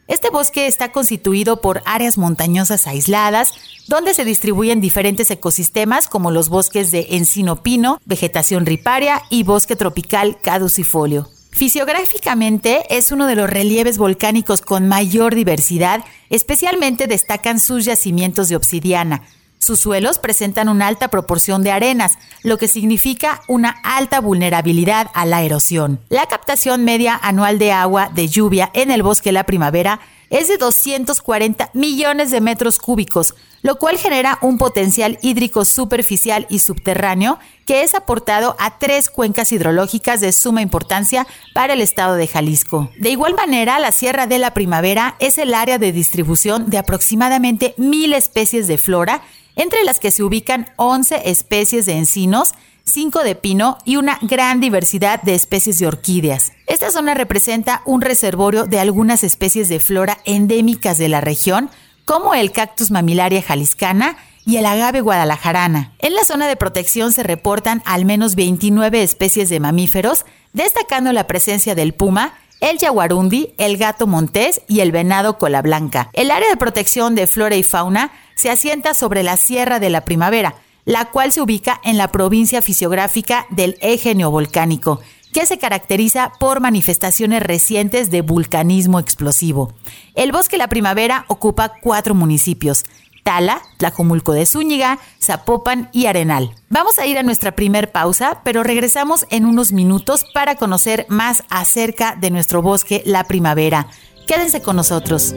Este 0.09 0.31
bosque 0.31 0.67
está 0.67 0.91
constituido 0.91 1.61
por 1.61 1.83
áreas 1.85 2.17
montañosas 2.17 2.87
aisladas, 2.87 3.53
donde 3.89 4.15
se 4.15 4.25
distribuyen 4.25 4.81
diferentes 4.81 5.31
ecosistemas 5.31 6.09
como 6.09 6.31
los 6.31 6.49
bosques 6.49 6.91
de 6.91 7.09
encino 7.11 7.63
pino, 7.63 8.01
vegetación 8.07 8.65
riparia 8.65 9.23
y 9.29 9.43
bosque 9.43 9.77
tropical 9.77 10.39
caducifolio. 10.41 11.29
Fisiográficamente 11.51 12.97
es 12.97 13.13
uno 13.13 13.27
de 13.27 13.35
los 13.35 13.51
relieves 13.51 13.99
volcánicos 13.99 14.63
con 14.63 14.89
mayor 14.89 15.35
diversidad, 15.35 16.03
especialmente 16.31 17.07
destacan 17.07 17.61
sus 17.61 17.85
yacimientos 17.85 18.49
de 18.49 18.57
obsidiana, 18.57 19.25
sus 19.59 19.81
suelos 19.81 20.19
presentan 20.19 20.69
una 20.69 20.87
alta 20.87 21.09
proporción 21.09 21.63
de 21.63 21.73
arenas, 21.73 22.19
lo 22.43 22.59
que 22.59 22.69
significa 22.69 23.43
una 23.49 23.71
alta 23.83 24.21
vulnerabilidad 24.21 25.11
a 25.15 25.27
la 25.27 25.43
erosión. 25.43 26.01
La 26.09 26.27
captación 26.27 26.85
media 26.85 27.19
anual 27.23 27.59
de 27.59 27.73
agua 27.73 28.11
de 28.15 28.29
lluvia 28.29 28.71
en 28.75 28.91
el 28.91 29.03
bosque 29.03 29.33
la 29.33 29.45
primavera 29.45 30.01
es 30.31 30.49
de 30.49 30.59
240 30.59 31.71
millones 31.73 32.31
de 32.31 32.41
metros 32.41 32.79
cúbicos, 32.79 33.35
lo 33.63 33.77
cual 33.79 33.99
genera 33.99 34.39
un 34.43 34.59
potencial 34.59 35.19
hídrico 35.23 35.65
superficial 35.65 36.47
y 36.49 36.61
subterráneo 36.61 37.39
que 37.67 37.83
es 37.83 37.95
aportado 37.95 38.57
a 38.59 38.79
tres 38.79 39.11
cuencas 39.11 39.53
hidrológicas 39.53 40.21
de 40.21 40.33
suma 40.33 40.63
importancia 40.63 41.27
para 41.55 41.73
el 41.73 41.81
estado 41.81 42.15
de 42.15 42.27
Jalisco. 42.27 42.91
De 42.99 43.11
igual 43.11 43.35
manera, 43.35 43.79
la 43.79 43.93
Sierra 43.93 44.27
de 44.27 44.39
la 44.39 44.55
Primavera 44.55 45.17
es 45.19 45.39
el 45.39 45.55
área 45.55 45.79
de 45.79 45.93
distribución 45.93 46.71
de 46.71 46.79
aproximadamente 46.79 47.75
mil 47.77 48.13
especies 48.13 48.69
de 48.69 48.79
flora 48.79 49.23
entre 49.59 49.85
las 49.85 49.99
que 49.99 50.11
se 50.11 50.23
ubican 50.23 50.71
11 50.77 51.29
especies 51.29 51.85
de 51.85 51.99
encinos, 51.99 52.55
5 52.85 53.23
de 53.23 53.35
pino 53.35 53.77
y 53.85 53.97
una 53.97 54.19
gran 54.23 54.61
diversidad 54.61 55.21
de 55.21 55.35
especies 55.35 55.79
de 55.79 55.87
orquídeas. 55.87 56.53
Esta 56.67 56.91
zona 56.91 57.13
representa 57.13 57.83
un 57.85 58.01
reservorio 58.01 58.65
de 58.65 58.81
algunas 58.81 59.25
especies 59.25 59.69
de 59.69 59.81
flora 59.81 60.19
endémicas 60.25 60.97
de 60.97 61.09
la 61.09 61.21
región, 61.21 61.69
como 62.07 62.35
el 62.35 62.53
cactus 62.53 62.91
mamilaria 62.91 63.43
jaliscana 63.43 64.17
y 64.47 64.57
el 64.57 64.65
agave 64.65 65.03
guadalajarana. 65.03 65.93
En 65.99 66.15
la 66.15 66.25
zona 66.25 66.47
de 66.47 66.57
protección 66.57 67.13
se 67.13 67.23
reportan 67.23 67.83
al 67.85 68.07
menos 68.07 68.35
29 68.37 69.03
especies 69.03 69.51
de 69.51 69.61
mamíferos, 69.61 70.25
destacando 70.55 71.13
la 71.13 71.27
presencia 71.27 71.75
del 71.75 71.93
puma, 71.93 72.33
el 72.61 72.79
yaguarundi, 72.79 73.55
el 73.59 73.77
gato 73.77 74.07
montés 74.07 74.63
y 74.69 74.81
el 74.81 74.93
venado 74.93 75.39
cola 75.39 75.63
blanca. 75.63 76.11
El 76.13 76.31
área 76.31 76.49
de 76.49 76.57
protección 76.57 77.15
de 77.15 77.27
flora 77.27 77.57
y 77.57 77.63
fauna 77.63 78.11
se 78.35 78.51
asienta 78.51 78.95
sobre 78.95 79.23
la 79.23 79.37
Sierra 79.37 79.79
de 79.81 79.91
la 79.91 80.05
Primavera, 80.05 80.55
la 80.85 81.07
cual 81.07 81.33
se 81.33 81.41
ubica 81.43 81.81
en 81.85 81.99
la 81.99 82.11
provincia 82.11 82.63
fisiográfica 82.63 83.47
del 83.51 83.77
eje 83.81 84.15
neovolcánico, 84.15 85.01
que 85.33 85.47
se 85.47 85.59
caracteriza 85.59 86.33
por 86.41 86.61
manifestaciones 86.61 87.43
recientes 87.43 88.11
de 88.11 88.23
vulcanismo 88.23 88.99
explosivo. 88.99 89.75
El 90.15 90.33
bosque 90.33 90.57
La 90.57 90.69
Primavera 90.69 91.27
ocupa 91.29 91.75
cuatro 91.81 92.15
municipios, 92.15 92.85
Tala, 93.29 93.61
Tlajomulco 93.77 94.33
de 94.33 94.47
Zúñiga, 94.47 94.99
Zapopan 95.23 95.91
y 95.93 96.07
Arenal. 96.07 96.55
Vamos 96.71 96.99
a 96.99 97.05
ir 97.05 97.19
a 97.19 97.23
nuestra 97.23 97.53
primer 97.55 97.93
pausa, 97.93 98.41
pero 98.43 98.63
regresamos 98.63 99.27
en 99.29 99.45
unos 99.45 99.71
minutos 99.71 100.25
para 100.33 100.55
conocer 100.55 101.05
más 101.11 101.45
acerca 101.51 102.17
de 102.19 102.31
nuestro 102.31 102.63
bosque 102.63 103.03
La 103.05 103.25
Primavera. 103.25 103.89
Quédense 104.27 104.63
con 104.63 104.77
nosotros. 104.77 105.35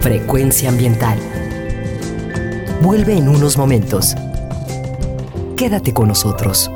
Frecuencia 0.00 0.68
ambiental 0.68 1.18
vuelve 2.82 3.16
en 3.16 3.26
unos 3.26 3.56
momentos. 3.56 4.14
Quédate 5.56 5.94
con 5.94 6.08
nosotros. 6.08 6.70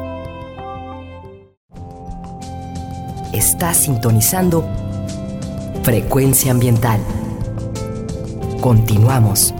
Estás 3.34 3.76
sintonizando 3.76 4.66
Frecuencia 5.82 6.52
Ambiental. 6.52 7.00
Continuamos. 8.62 9.52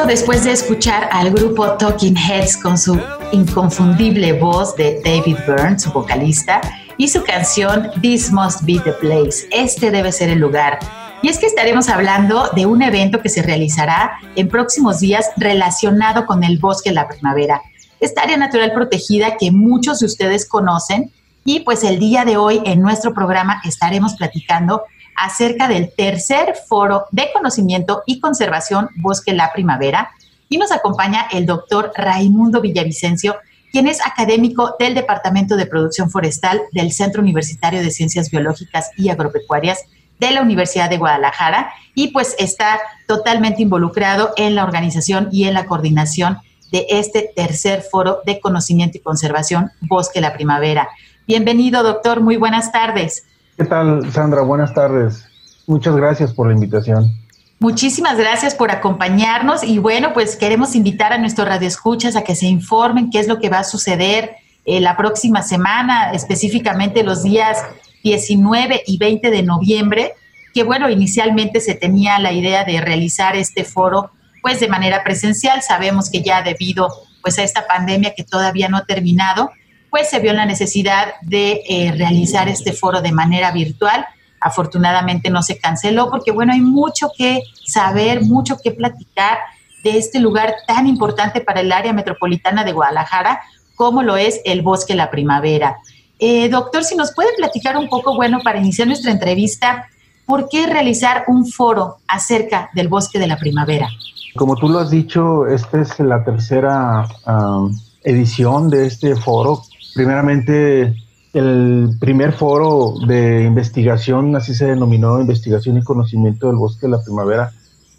Después 0.00 0.42
de 0.44 0.52
escuchar 0.52 1.08
al 1.12 1.30
grupo 1.30 1.72
Talking 1.72 2.16
Heads 2.16 2.56
con 2.56 2.78
su 2.78 2.98
inconfundible 3.30 4.32
voz 4.32 4.74
de 4.74 5.00
David 5.04 5.36
Byrne, 5.46 5.78
su 5.78 5.92
vocalista, 5.92 6.62
y 6.96 7.08
su 7.08 7.22
canción 7.22 7.90
This 8.00 8.32
Must 8.32 8.62
Be 8.62 8.80
the 8.80 8.92
Place, 8.92 9.46
este 9.52 9.90
debe 9.90 10.10
ser 10.10 10.30
el 10.30 10.38
lugar. 10.38 10.78
Y 11.20 11.28
es 11.28 11.38
que 11.38 11.44
estaremos 11.44 11.90
hablando 11.90 12.48
de 12.56 12.64
un 12.64 12.80
evento 12.80 13.20
que 13.20 13.28
se 13.28 13.42
realizará 13.42 14.12
en 14.34 14.48
próximos 14.48 14.98
días 14.98 15.26
relacionado 15.36 16.24
con 16.24 16.42
el 16.42 16.58
bosque 16.58 16.88
de 16.88 16.94
la 16.94 17.08
primavera, 17.08 17.60
esta 18.00 18.22
área 18.22 18.38
natural 18.38 18.72
protegida 18.72 19.36
que 19.36 19.52
muchos 19.52 20.00
de 20.00 20.06
ustedes 20.06 20.48
conocen. 20.48 21.12
Y 21.44 21.60
pues 21.60 21.84
el 21.84 21.98
día 21.98 22.24
de 22.24 22.38
hoy 22.38 22.62
en 22.64 22.80
nuestro 22.80 23.12
programa 23.12 23.60
estaremos 23.64 24.14
platicando 24.14 24.84
acerca 25.16 25.68
del 25.68 25.92
tercer 25.94 26.54
foro 26.68 27.06
de 27.10 27.30
conocimiento 27.32 28.02
y 28.06 28.20
conservación 28.20 28.88
Bosque 28.96 29.32
La 29.32 29.52
Primavera 29.52 30.10
y 30.48 30.58
nos 30.58 30.72
acompaña 30.72 31.26
el 31.32 31.46
doctor 31.46 31.92
Raimundo 31.96 32.60
Villavicencio, 32.60 33.36
quien 33.70 33.88
es 33.88 34.04
académico 34.04 34.76
del 34.78 34.94
Departamento 34.94 35.56
de 35.56 35.66
Producción 35.66 36.10
Forestal 36.10 36.60
del 36.72 36.92
Centro 36.92 37.22
Universitario 37.22 37.80
de 37.80 37.90
Ciencias 37.90 38.30
Biológicas 38.30 38.90
y 38.96 39.08
Agropecuarias 39.08 39.80
de 40.20 40.30
la 40.30 40.42
Universidad 40.42 40.90
de 40.90 40.98
Guadalajara 40.98 41.72
y 41.94 42.08
pues 42.08 42.36
está 42.38 42.80
totalmente 43.08 43.62
involucrado 43.62 44.32
en 44.36 44.54
la 44.54 44.64
organización 44.64 45.28
y 45.32 45.44
en 45.44 45.54
la 45.54 45.66
coordinación 45.66 46.38
de 46.70 46.86
este 46.88 47.30
tercer 47.34 47.82
foro 47.82 48.20
de 48.24 48.40
conocimiento 48.40 48.98
y 48.98 49.00
conservación 49.00 49.70
Bosque 49.80 50.20
la 50.20 50.32
Primavera. 50.32 50.88
Bienvenido, 51.26 51.82
doctor, 51.82 52.20
muy 52.20 52.36
buenas 52.36 52.72
tardes. 52.72 53.24
¿Qué 53.62 53.68
tal, 53.68 54.12
Sandra? 54.12 54.42
Buenas 54.42 54.74
tardes. 54.74 55.24
Muchas 55.68 55.94
gracias 55.94 56.34
por 56.34 56.48
la 56.48 56.52
invitación. 56.52 57.12
Muchísimas 57.60 58.18
gracias 58.18 58.56
por 58.56 58.72
acompañarnos 58.72 59.62
y 59.62 59.78
bueno, 59.78 60.12
pues 60.14 60.34
queremos 60.34 60.74
invitar 60.74 61.12
a 61.12 61.18
nuestros 61.18 61.46
radioescuchas 61.46 62.16
a 62.16 62.24
que 62.24 62.34
se 62.34 62.46
informen 62.46 63.08
qué 63.08 63.20
es 63.20 63.28
lo 63.28 63.38
que 63.38 63.50
va 63.50 63.60
a 63.60 63.64
suceder 63.64 64.32
eh, 64.64 64.80
la 64.80 64.96
próxima 64.96 65.42
semana, 65.42 66.10
específicamente 66.10 67.04
los 67.04 67.22
días 67.22 67.58
19 68.02 68.82
y 68.84 68.98
20 68.98 69.30
de 69.30 69.44
noviembre, 69.44 70.14
que 70.52 70.64
bueno, 70.64 70.90
inicialmente 70.90 71.60
se 71.60 71.76
tenía 71.76 72.18
la 72.18 72.32
idea 72.32 72.64
de 72.64 72.80
realizar 72.80 73.36
este 73.36 73.62
foro 73.62 74.10
pues 74.42 74.58
de 74.58 74.66
manera 74.66 75.04
presencial, 75.04 75.62
sabemos 75.62 76.10
que 76.10 76.20
ya 76.20 76.42
debido 76.42 76.88
pues 77.22 77.38
a 77.38 77.44
esta 77.44 77.68
pandemia 77.68 78.12
que 78.16 78.24
todavía 78.24 78.68
no 78.68 78.78
ha 78.78 78.86
terminado, 78.86 79.52
pues 79.92 80.08
se 80.08 80.20
vio 80.20 80.32
la 80.32 80.46
necesidad 80.46 81.08
de 81.20 81.64
eh, 81.68 81.92
realizar 81.94 82.48
este 82.48 82.72
foro 82.72 83.02
de 83.02 83.12
manera 83.12 83.52
virtual. 83.52 84.06
Afortunadamente 84.40 85.28
no 85.28 85.42
se 85.42 85.58
canceló 85.58 86.08
porque, 86.08 86.32
bueno, 86.32 86.54
hay 86.54 86.62
mucho 86.62 87.10
que 87.14 87.42
saber, 87.66 88.22
mucho 88.22 88.56
que 88.56 88.70
platicar 88.70 89.36
de 89.84 89.98
este 89.98 90.18
lugar 90.18 90.54
tan 90.66 90.86
importante 90.86 91.42
para 91.42 91.60
el 91.60 91.70
área 91.70 91.92
metropolitana 91.92 92.64
de 92.64 92.72
Guadalajara 92.72 93.42
como 93.76 94.02
lo 94.02 94.16
es 94.16 94.40
el 94.46 94.62
Bosque 94.62 94.94
La 94.94 95.10
Primavera. 95.10 95.76
Eh, 96.18 96.48
doctor, 96.48 96.84
si 96.84 96.96
nos 96.96 97.12
puede 97.12 97.28
platicar 97.36 97.76
un 97.76 97.90
poco, 97.90 98.14
bueno, 98.14 98.40
para 98.42 98.60
iniciar 98.60 98.88
nuestra 98.88 99.10
entrevista, 99.10 99.88
¿por 100.24 100.48
qué 100.48 100.66
realizar 100.66 101.24
un 101.28 101.44
foro 101.46 101.98
acerca 102.08 102.70
del 102.72 102.88
Bosque 102.88 103.18
de 103.18 103.26
la 103.26 103.36
Primavera? 103.36 103.88
Como 104.36 104.56
tú 104.56 104.70
lo 104.70 104.78
has 104.78 104.88
dicho, 104.88 105.46
esta 105.46 105.82
es 105.82 106.00
la 106.00 106.24
tercera 106.24 107.06
ah, 107.26 107.68
edición 108.04 108.70
de 108.70 108.86
este 108.86 109.16
foro 109.16 109.64
Primeramente, 109.94 110.94
el 111.32 111.96
primer 111.98 112.32
foro 112.32 112.94
de 113.06 113.44
investigación, 113.44 114.36
así 114.36 114.54
se 114.54 114.66
denominó 114.66 115.20
investigación 115.20 115.78
y 115.78 115.82
conocimiento 115.82 116.48
del 116.48 116.56
bosque 116.56 116.86
de 116.86 116.92
la 116.92 117.02
primavera, 117.02 117.52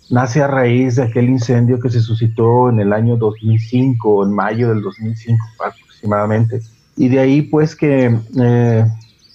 nace 0.10 0.42
a 0.42 0.48
raíz 0.48 0.98
de 0.98 1.04
aquel 1.04 1.30
incendio 1.30 1.80
que 1.80 1.90
se 1.90 2.02
suscitó 2.02 2.70
en 2.70 2.80
el 2.80 2.94
año 2.94 3.18
2005, 3.18 4.26
en 4.26 4.32
mayo 4.34 4.70
del 4.70 4.82
2005 4.82 5.44
aproximadamente. 5.66 6.62
Y 6.96 7.10
de 7.10 7.20
ahí 7.20 7.42
pues 7.42 7.76
que 7.76 8.20
eh, 8.40 8.86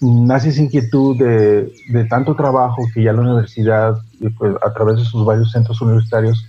nace 0.00 0.50
esa 0.50 0.62
inquietud 0.62 1.18
de, 1.18 1.72
de, 1.90 2.04
tanto 2.04 2.36
trabajo 2.36 2.82
que 2.94 3.02
ya 3.02 3.12
la 3.12 3.22
universidad, 3.22 3.96
pues, 4.38 4.54
a 4.64 4.72
través 4.72 4.98
de 4.98 5.04
sus 5.04 5.24
varios 5.24 5.50
centros 5.50 5.80
universitarios, 5.80 6.44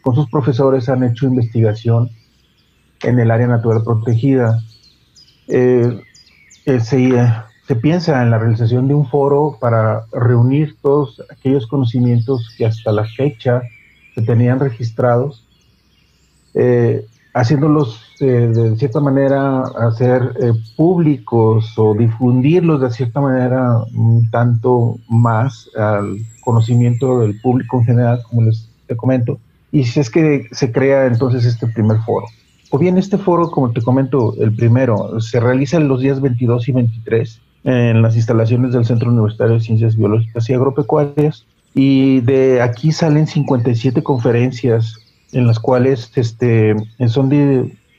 con 0.00 0.14
sus 0.14 0.30
profesores 0.30 0.88
han 0.88 1.02
hecho 1.02 1.26
investigación 1.26 2.10
en 3.02 3.18
el 3.18 3.30
área 3.30 3.48
natural 3.48 3.82
protegida 3.82 4.62
eh, 5.48 6.00
eh, 6.66 6.80
se, 6.80 7.74
piensa 7.76 8.22
en 8.22 8.30
la 8.30 8.38
realización 8.38 8.88
de 8.88 8.94
un 8.94 9.08
foro 9.08 9.58
para 9.60 10.04
reunir 10.12 10.76
todos 10.80 11.22
aquellos 11.30 11.66
conocimientos 11.66 12.54
que 12.56 12.66
hasta 12.66 12.92
la 12.92 13.04
fecha 13.04 13.62
se 14.14 14.22
tenían 14.22 14.60
registrados, 14.60 15.46
eh, 16.54 17.04
haciéndolos 17.34 18.02
de 18.18 18.74
cierta 18.78 18.98
manera 18.98 19.62
hacer 19.78 20.32
públicos 20.74 21.74
o 21.76 21.94
difundirlos 21.94 22.80
de 22.80 22.90
cierta 22.90 23.20
manera 23.20 23.84
tanto 24.30 24.96
más 25.10 25.68
al 25.76 26.16
conocimiento 26.40 27.20
del 27.20 27.38
público 27.42 27.80
en 27.80 27.84
general, 27.84 28.22
como 28.30 28.42
les 28.42 28.70
te 28.86 28.96
comento. 28.96 29.38
Y 29.70 29.84
si 29.84 30.00
es 30.00 30.08
que 30.08 30.48
se 30.52 30.72
crea 30.72 31.04
entonces 31.06 31.44
este 31.44 31.66
primer 31.66 31.98
foro. 31.98 32.26
O 32.70 32.78
bien 32.78 32.98
este 32.98 33.18
foro, 33.18 33.50
como 33.50 33.70
te 33.72 33.82
comento, 33.82 34.34
el 34.40 34.52
primero, 34.52 35.20
se 35.20 35.38
realiza 35.40 35.76
en 35.76 35.88
los 35.88 36.00
días 36.00 36.20
22 36.20 36.68
y 36.68 36.72
23 36.72 37.40
en 37.64 38.00
las 38.00 38.14
instalaciones 38.14 38.72
del 38.72 38.84
Centro 38.84 39.10
Universitario 39.10 39.54
de 39.54 39.60
Ciencias 39.60 39.96
Biológicas 39.96 40.48
y 40.48 40.54
Agropecuarias. 40.54 41.46
Y 41.74 42.20
de 42.20 42.62
aquí 42.62 42.92
salen 42.92 43.26
57 43.26 44.02
conferencias 44.02 44.94
en 45.32 45.46
las 45.46 45.58
cuales 45.58 46.10
este, 46.14 46.74
son 47.08 47.28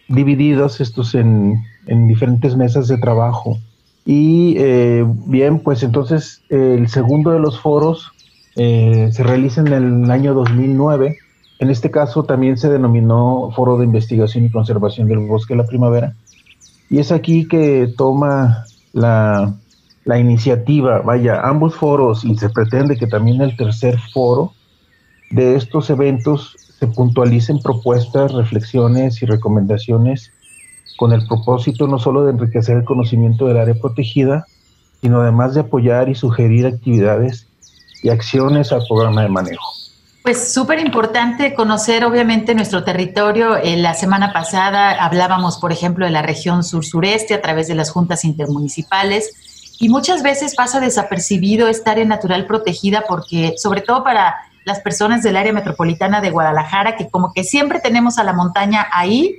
divididos 0.07 0.81
estos 0.81 1.15
en, 1.15 1.61
diferentes 2.07 2.55
mesas 2.55 2.87
de 2.87 2.97
trabajo. 2.97 3.57
Y 4.05 4.55
eh, 4.57 5.05
bien, 5.27 5.59
pues 5.59 5.83
entonces 5.83 6.41
el 6.49 6.87
segundo 6.87 7.31
de 7.31 7.39
los 7.39 7.59
foros 7.59 8.11
eh, 8.55 9.09
se 9.11 9.23
realiza 9.23 9.61
en 9.61 9.67
el 9.67 10.11
año 10.11 10.33
2009 10.33 11.17
en 11.59 11.69
este 11.71 11.89
caso 11.89 12.23
también 12.23 12.57
se 12.57 12.69
denominó 12.69 13.51
Foro 13.55 13.77
de 13.77 13.85
Investigación 13.85 14.45
y 14.45 14.51
Conservación 14.51 15.07
del 15.07 15.19
Bosque 15.19 15.53
de 15.53 15.63
la 15.63 15.67
Primavera. 15.67 16.13
Y 16.89 16.99
es 16.99 17.11
aquí 17.11 17.47
que 17.47 17.91
toma 17.97 18.65
la, 18.93 19.53
iniciativa, 20.05 20.99
vaya, 20.99 21.41
ambos 21.41 21.75
foros 21.75 22.23
y 22.23 22.37
se 22.37 22.49
pretende 22.49 22.95
que 22.95 23.07
también 23.07 23.41
el 23.41 23.57
tercer 23.57 23.99
foro 24.13 24.53
de 25.31 25.55
estos 25.55 25.89
eventos 25.89 26.55
se 26.79 26.87
puntualicen 26.87 27.59
propuestas, 27.59 28.31
reflexiones 28.31 29.21
y 29.21 29.25
recomendaciones 29.25 30.31
con 30.97 31.11
el 31.11 31.27
propósito 31.27 31.87
no 31.87 31.99
solo 31.99 32.23
de 32.23 32.31
enriquecer 32.31 32.77
el 32.77 32.85
conocimiento 32.85 33.47
del 33.47 33.57
área 33.57 33.75
protegida, 33.75 34.45
sino 35.01 35.21
además 35.21 35.53
de 35.53 35.61
apoyar 35.61 36.07
y 36.07 36.15
sugerir 36.15 36.65
actividades 36.65 37.47
y 38.01 38.09
acciones 38.09 38.71
al 38.71 38.83
programa 38.87 39.23
de 39.23 39.29
manejo. 39.29 39.76
Pues 40.27 40.51
súper 40.51 40.81
importante 40.81 41.53
conocer 41.53 42.03
obviamente 42.03 42.53
nuestro 42.53 42.83
territorio. 42.83 43.55
En 43.55 43.81
la 43.81 43.93
semana 43.93 44.33
pasada 44.33 44.91
hablábamos, 45.01 45.57
por 45.57 45.71
ejemplo, 45.71 46.03
de 46.03 46.11
la 46.11 46.21
región 46.21 46.65
sur-sureste 46.65 47.33
a 47.33 47.41
través 47.41 47.69
de 47.69 47.75
las 47.75 47.91
juntas 47.91 48.25
intermunicipales 48.25 49.77
y 49.79 49.87
muchas 49.87 50.23
veces 50.23 50.53
pasa 50.53 50.81
desapercibido 50.81 51.69
esta 51.69 51.91
área 51.91 52.03
natural 52.03 52.45
protegida 52.45 53.05
porque, 53.07 53.53
sobre 53.55 53.79
todo 53.79 54.03
para 54.03 54.35
las 54.65 54.81
personas 54.81 55.23
del 55.23 55.37
área 55.37 55.53
metropolitana 55.53 56.19
de 56.19 56.29
Guadalajara, 56.29 56.97
que 56.97 57.07
como 57.07 57.31
que 57.31 57.45
siempre 57.45 57.79
tenemos 57.79 58.17
a 58.17 58.25
la 58.25 58.33
montaña 58.33 58.85
ahí 58.91 59.37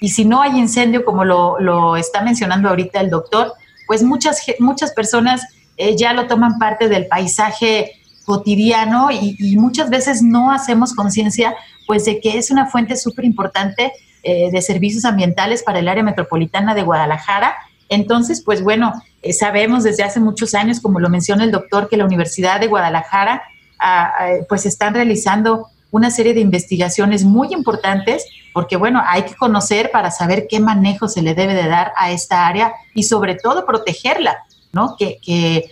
y 0.00 0.08
si 0.08 0.24
no 0.24 0.40
hay 0.40 0.58
incendio, 0.58 1.04
como 1.04 1.26
lo, 1.26 1.60
lo 1.60 1.98
está 1.98 2.22
mencionando 2.22 2.70
ahorita 2.70 2.98
el 3.02 3.10
doctor, 3.10 3.52
pues 3.86 4.02
muchas, 4.02 4.42
muchas 4.58 4.92
personas 4.92 5.42
eh, 5.76 5.98
ya 5.98 6.14
lo 6.14 6.26
toman 6.26 6.58
parte 6.58 6.88
del 6.88 7.08
paisaje 7.08 7.99
cotidiano 8.30 9.10
y, 9.10 9.56
muchas 9.56 9.90
veces 9.90 10.22
no 10.22 10.52
hacemos 10.52 10.94
conciencia 10.94 11.56
pues 11.88 12.04
de 12.04 12.20
que 12.20 12.38
es 12.38 12.52
una 12.52 12.66
fuente 12.66 12.96
súper 12.96 13.24
importante 13.24 13.92
eh, 14.22 14.52
de 14.52 14.62
servicios 14.62 15.04
ambientales 15.04 15.64
para 15.64 15.80
el 15.80 15.88
área 15.88 16.04
metropolitana 16.04 16.76
de 16.76 16.84
Guadalajara. 16.84 17.56
Entonces, 17.88 18.40
pues 18.40 18.62
bueno, 18.62 18.92
eh, 19.22 19.32
sabemos 19.32 19.82
desde 19.82 20.04
hace 20.04 20.20
muchos 20.20 20.54
años, 20.54 20.78
como 20.78 21.00
lo 21.00 21.08
menciona 21.08 21.42
el 21.42 21.50
doctor, 21.50 21.88
que 21.88 21.96
la 21.96 22.04
Universidad 22.04 22.60
de 22.60 22.68
Guadalajara 22.68 23.42
ah, 23.80 24.12
ah, 24.16 24.28
pues 24.48 24.64
están 24.64 24.94
realizando 24.94 25.66
una 25.90 26.12
serie 26.12 26.32
de 26.32 26.40
investigaciones 26.40 27.24
muy 27.24 27.52
importantes, 27.52 28.24
porque 28.54 28.76
bueno, 28.76 29.02
hay 29.04 29.24
que 29.24 29.34
conocer 29.34 29.90
para 29.90 30.12
saber 30.12 30.46
qué 30.48 30.60
manejo 30.60 31.08
se 31.08 31.20
le 31.20 31.34
debe 31.34 31.54
de 31.54 31.66
dar 31.66 31.92
a 31.96 32.12
esta 32.12 32.46
área 32.46 32.74
y 32.94 33.02
sobre 33.02 33.34
todo 33.34 33.66
protegerla, 33.66 34.36
¿no? 34.72 34.94
Que, 34.96 35.18
que 35.20 35.64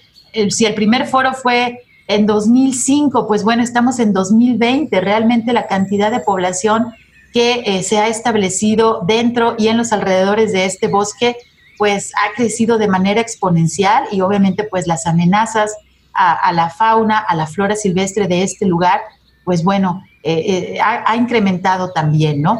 si 0.51 0.67
el 0.67 0.75
primer 0.75 1.07
foro 1.07 1.35
fue 1.35 1.85
en 2.09 2.25
2005, 2.25 3.29
pues 3.29 3.45
bueno, 3.45 3.63
estamos 3.63 3.99
en 3.99 4.15
2020, 4.15 4.99
realmente 5.01 5.53
la 5.53 5.67
cantidad 5.67 6.11
de 6.11 6.21
población 6.21 6.95
que 7.35 7.63
eh, 7.67 7.83
se 7.83 7.99
ha 7.99 8.09
establecido 8.09 9.03
dentro 9.07 9.55
y 9.59 9.69
en 9.69 9.77
los 9.77 9.93
alrededores 9.93 10.53
de 10.53 10.65
este 10.65 10.89
bosque, 10.89 11.37
pues 11.77 12.13
ha 12.17 12.35
crecido 12.35 12.79
de 12.79 12.89
manera 12.89 13.21
exponencial 13.21 14.05
y 14.11 14.23
obviamente 14.23 14.65
pues 14.65 14.87
las 14.87 15.07
amenazas 15.07 15.77
a 16.21 16.53
la 16.53 16.69
fauna, 16.69 17.19
a 17.19 17.37
la 17.37 17.47
flora 17.47 17.77
silvestre 17.77 18.27
de 18.27 18.43
este 18.43 18.67
lugar, 18.67 19.01
pues 19.45 19.63
bueno, 19.63 20.03
eh, 20.25 20.75
eh, 20.75 20.79
ha, 20.83 21.15
incrementado 21.15 21.93
también, 21.93 22.43
¿no? 22.43 22.59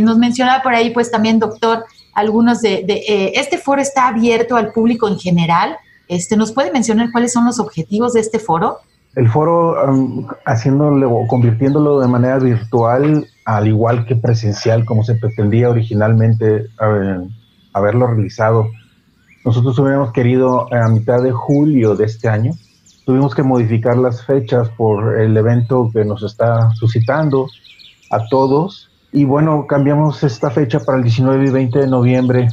Nos 0.00 0.18
mencionaba 0.18 0.60
por 0.60 0.74
ahí, 0.74 0.90
pues 0.90 1.08
también, 1.08 1.38
doctor, 1.38 1.84
algunos 2.14 2.62
de, 2.62 2.84
este 3.32 3.58
foro 3.58 3.80
está 3.80 4.08
abierto 4.08 4.56
al 4.56 4.72
público 4.72 5.06
en 5.06 5.20
general. 5.20 5.76
Este, 6.10 6.36
¿Nos 6.36 6.52
puede 6.52 6.72
mencionar 6.72 7.10
cuáles 7.12 7.32
son 7.32 7.46
los 7.46 7.58
objetivos 7.58 8.12
de 8.12 8.20
este 8.20 8.38
foro? 8.38 8.78
El 9.14 9.28
foro, 9.28 9.76
haciéndolo 10.44 11.10
o 11.10 11.26
convirtiéndolo 11.26 12.00
de 12.00 12.08
manera 12.08 12.38
virtual, 12.38 13.26
al 13.44 13.66
igual 13.66 14.04
que 14.06 14.16
presencial, 14.16 14.84
como 14.84 15.04
se 15.04 15.14
pretendía 15.14 15.70
originalmente 15.70 16.66
haberlo 17.72 18.06
realizado. 18.08 18.68
Nosotros 19.44 19.78
hubiéramos 19.78 20.12
querido 20.12 20.72
a 20.72 20.88
mitad 20.88 21.22
de 21.22 21.32
julio 21.32 21.96
de 21.96 22.04
este 22.04 22.28
año 22.28 22.52
tuvimos 23.10 23.34
que 23.34 23.42
modificar 23.42 23.96
las 23.96 24.24
fechas 24.24 24.68
por 24.76 25.18
el 25.18 25.36
evento 25.36 25.90
que 25.92 26.04
nos 26.04 26.22
está 26.22 26.70
suscitando 26.74 27.48
a 28.12 28.24
todos. 28.28 28.88
Y 29.10 29.24
bueno, 29.24 29.66
cambiamos 29.66 30.22
esta 30.22 30.48
fecha 30.50 30.78
para 30.78 30.98
el 30.98 31.02
19 31.02 31.46
y 31.46 31.50
20 31.50 31.78
de 31.80 31.86
noviembre, 31.88 32.48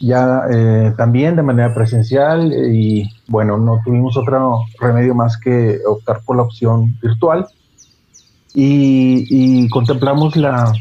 ya 0.00 0.42
eh, 0.50 0.92
también 0.96 1.36
de 1.36 1.42
manera 1.42 1.74
presencial. 1.74 2.52
Y 2.52 3.08
bueno, 3.28 3.58
no 3.58 3.80
tuvimos 3.84 4.16
otro 4.16 4.62
remedio 4.80 5.14
más 5.14 5.36
que 5.38 5.80
optar 5.86 6.22
por 6.24 6.36
la 6.36 6.42
opción 6.42 6.98
virtual. 7.00 7.46
Y, 8.52 9.68
contemplamos 9.68 10.36
la, 10.36 10.72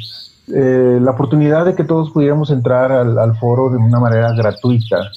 eh, 0.48 0.98
la 1.00 1.12
oportunidad 1.12 1.66
de 1.66 1.76
que 1.76 1.84
todos 1.84 2.10
pudiéramos 2.12 2.50
entrar 2.50 2.92
al, 2.92 3.38
foro 3.38 3.70
de 3.70 3.78
una 3.78 4.00
manera 4.00 4.34
gratuita 4.34 5.12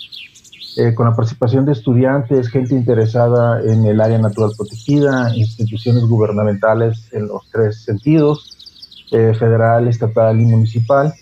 eh, 0.77 0.95
con 0.95 1.07
la 1.07 1.15
participación 1.15 1.65
de 1.65 1.73
estudiantes, 1.73 2.49
gente 2.49 2.75
interesada 2.75 3.63
en 3.63 3.87
el 3.87 4.01
área 4.01 4.19
natural 4.19 4.53
protegida, 4.57 5.35
instituciones 5.35 6.05
gubernamentales 6.05 7.09
en 7.13 7.29
los 7.29 7.43
tres 7.51 7.85
sentidos, 7.85 9.09
eh, 9.11 9.35
federal, 9.39 9.89
estatal 9.89 10.41
y 10.41 10.45
municipal, 10.45 11.13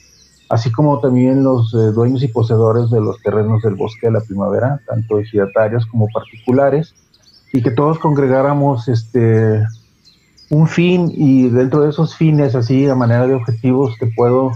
así 0.50 0.70
como 0.72 0.98
también 0.98 1.44
los 1.44 1.72
eh, 1.74 1.92
dueños 1.92 2.24
y 2.24 2.28
poseedores 2.28 2.90
de 2.90 3.00
los 3.00 3.22
terrenos 3.22 3.62
del 3.62 3.76
bosque 3.76 4.08
de 4.08 4.14
la 4.14 4.20
primavera, 4.20 4.80
tanto 4.86 5.20
ejidatarios 5.20 5.86
como 5.86 6.08
particulares, 6.12 6.92
y 7.52 7.62
que 7.62 7.70
todos 7.70 8.00
congregáramos 8.00 8.88
este, 8.88 9.64
un 10.50 10.66
fin 10.66 11.10
y 11.14 11.48
dentro 11.48 11.82
de 11.82 11.90
esos 11.90 12.16
fines, 12.16 12.56
así 12.56 12.88
a 12.88 12.96
manera 12.96 13.28
de 13.28 13.34
objetivos, 13.34 13.96
te 14.00 14.08
puedo 14.08 14.50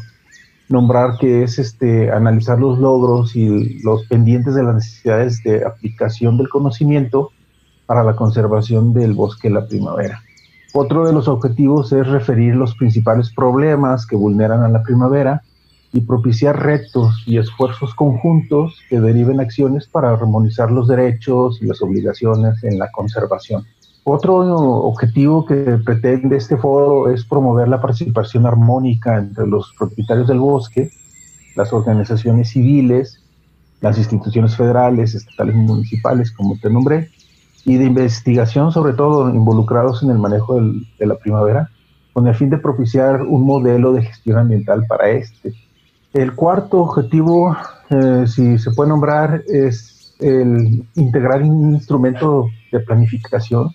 nombrar 0.68 1.16
que 1.18 1.44
es 1.44 1.60
este, 1.60 2.10
analizar 2.10 2.58
los 2.58 2.80
logros 2.80 3.36
y 3.36 3.78
los 3.84 4.04
pendientes 4.08 4.56
de 4.56 4.64
las 4.64 4.74
necesidades 4.74 5.44
de 5.44 5.64
aplicación 5.64 6.36
del 6.38 6.48
conocimiento 6.48 7.30
para 7.86 8.02
la 8.02 8.16
conservación 8.16 8.94
del 8.94 9.12
bosque 9.12 9.48
de 9.48 9.54
la 9.54 9.68
primavera. 9.68 10.22
Otro 10.72 11.06
de 11.06 11.12
los 11.12 11.28
objetivos 11.28 11.92
es 11.92 12.04
referir 12.08 12.56
los 12.56 12.74
principales 12.74 13.32
problemas 13.32 14.06
que 14.06 14.16
vulneran 14.16 14.64
a 14.64 14.68
la 14.68 14.82
primavera 14.82 15.42
y 15.94 16.00
propiciar 16.00 16.60
retos 16.60 17.22
y 17.24 17.38
esfuerzos 17.38 17.94
conjuntos 17.94 18.80
que 18.90 18.98
deriven 18.98 19.38
acciones 19.38 19.86
para 19.86 20.10
armonizar 20.10 20.72
los 20.72 20.88
derechos 20.88 21.62
y 21.62 21.66
las 21.66 21.80
obligaciones 21.82 22.64
en 22.64 22.80
la 22.80 22.90
conservación. 22.90 23.64
Otro 24.02 24.38
objetivo 24.38 25.46
que 25.46 25.78
pretende 25.84 26.36
este 26.36 26.56
foro 26.56 27.08
es 27.10 27.24
promover 27.24 27.68
la 27.68 27.80
participación 27.80 28.44
armónica 28.44 29.16
entre 29.18 29.46
los 29.46 29.72
propietarios 29.78 30.26
del 30.26 30.40
bosque, 30.40 30.90
las 31.54 31.72
organizaciones 31.72 32.50
civiles, 32.50 33.22
las 33.80 33.96
instituciones 33.96 34.56
federales, 34.56 35.14
estatales 35.14 35.54
y 35.54 35.58
municipales, 35.58 36.32
como 36.32 36.58
te 36.58 36.70
nombré, 36.70 37.10
y 37.64 37.76
de 37.76 37.84
investigación, 37.84 38.72
sobre 38.72 38.94
todo 38.94 39.32
involucrados 39.32 40.02
en 40.02 40.10
el 40.10 40.18
manejo 40.18 40.60
de 40.60 41.06
la 41.06 41.14
primavera, 41.14 41.70
con 42.12 42.26
el 42.26 42.34
fin 42.34 42.50
de 42.50 42.58
propiciar 42.58 43.22
un 43.22 43.46
modelo 43.46 43.92
de 43.92 44.02
gestión 44.02 44.38
ambiental 44.38 44.84
para 44.88 45.10
este. 45.10 45.54
El 46.14 46.32
cuarto 46.36 46.78
objetivo, 46.78 47.56
eh, 47.90 48.24
si 48.28 48.56
se 48.58 48.70
puede 48.70 48.90
nombrar, 48.90 49.42
es 49.48 50.14
el 50.20 50.86
integrar 50.94 51.42
un 51.42 51.74
instrumento 51.74 52.46
de 52.70 52.78
planificación 52.78 53.70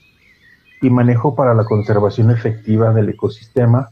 y 0.81 0.89
manejo 0.89 1.35
para 1.35 1.53
la 1.53 1.65
conservación 1.65 2.31
efectiva 2.31 2.93
del 2.93 3.09
ecosistema 3.09 3.89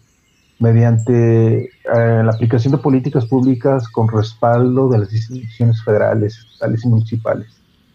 mediante 0.59 1.65
eh, 1.65 1.69
la 1.83 2.31
aplicación 2.31 2.71
de 2.71 2.77
políticas 2.77 3.25
públicas 3.25 3.89
con 3.89 4.07
respaldo 4.07 4.87
de 4.87 4.99
las 4.99 5.11
instituciones 5.11 5.83
federales, 5.83 6.37
estatales 6.37 6.85
y 6.85 6.87
municipales. 6.87 7.47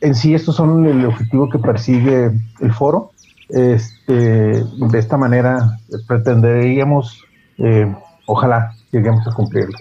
En 0.02 0.14
sí, 0.14 0.34
estos 0.34 0.56
son 0.56 0.84
el 0.84 1.06
objetivo 1.06 1.48
que 1.48 1.58
persigue 1.58 2.30
el 2.60 2.72
foro. 2.74 3.12
Este, 3.48 4.12
de 4.14 4.98
esta 4.98 5.16
manera 5.16 5.78
pretenderíamos, 6.06 7.24
eh, 7.56 7.90
ojalá 8.26 8.74
lleguemos 8.90 9.26
a 9.26 9.32
cumplirlo. 9.32 9.78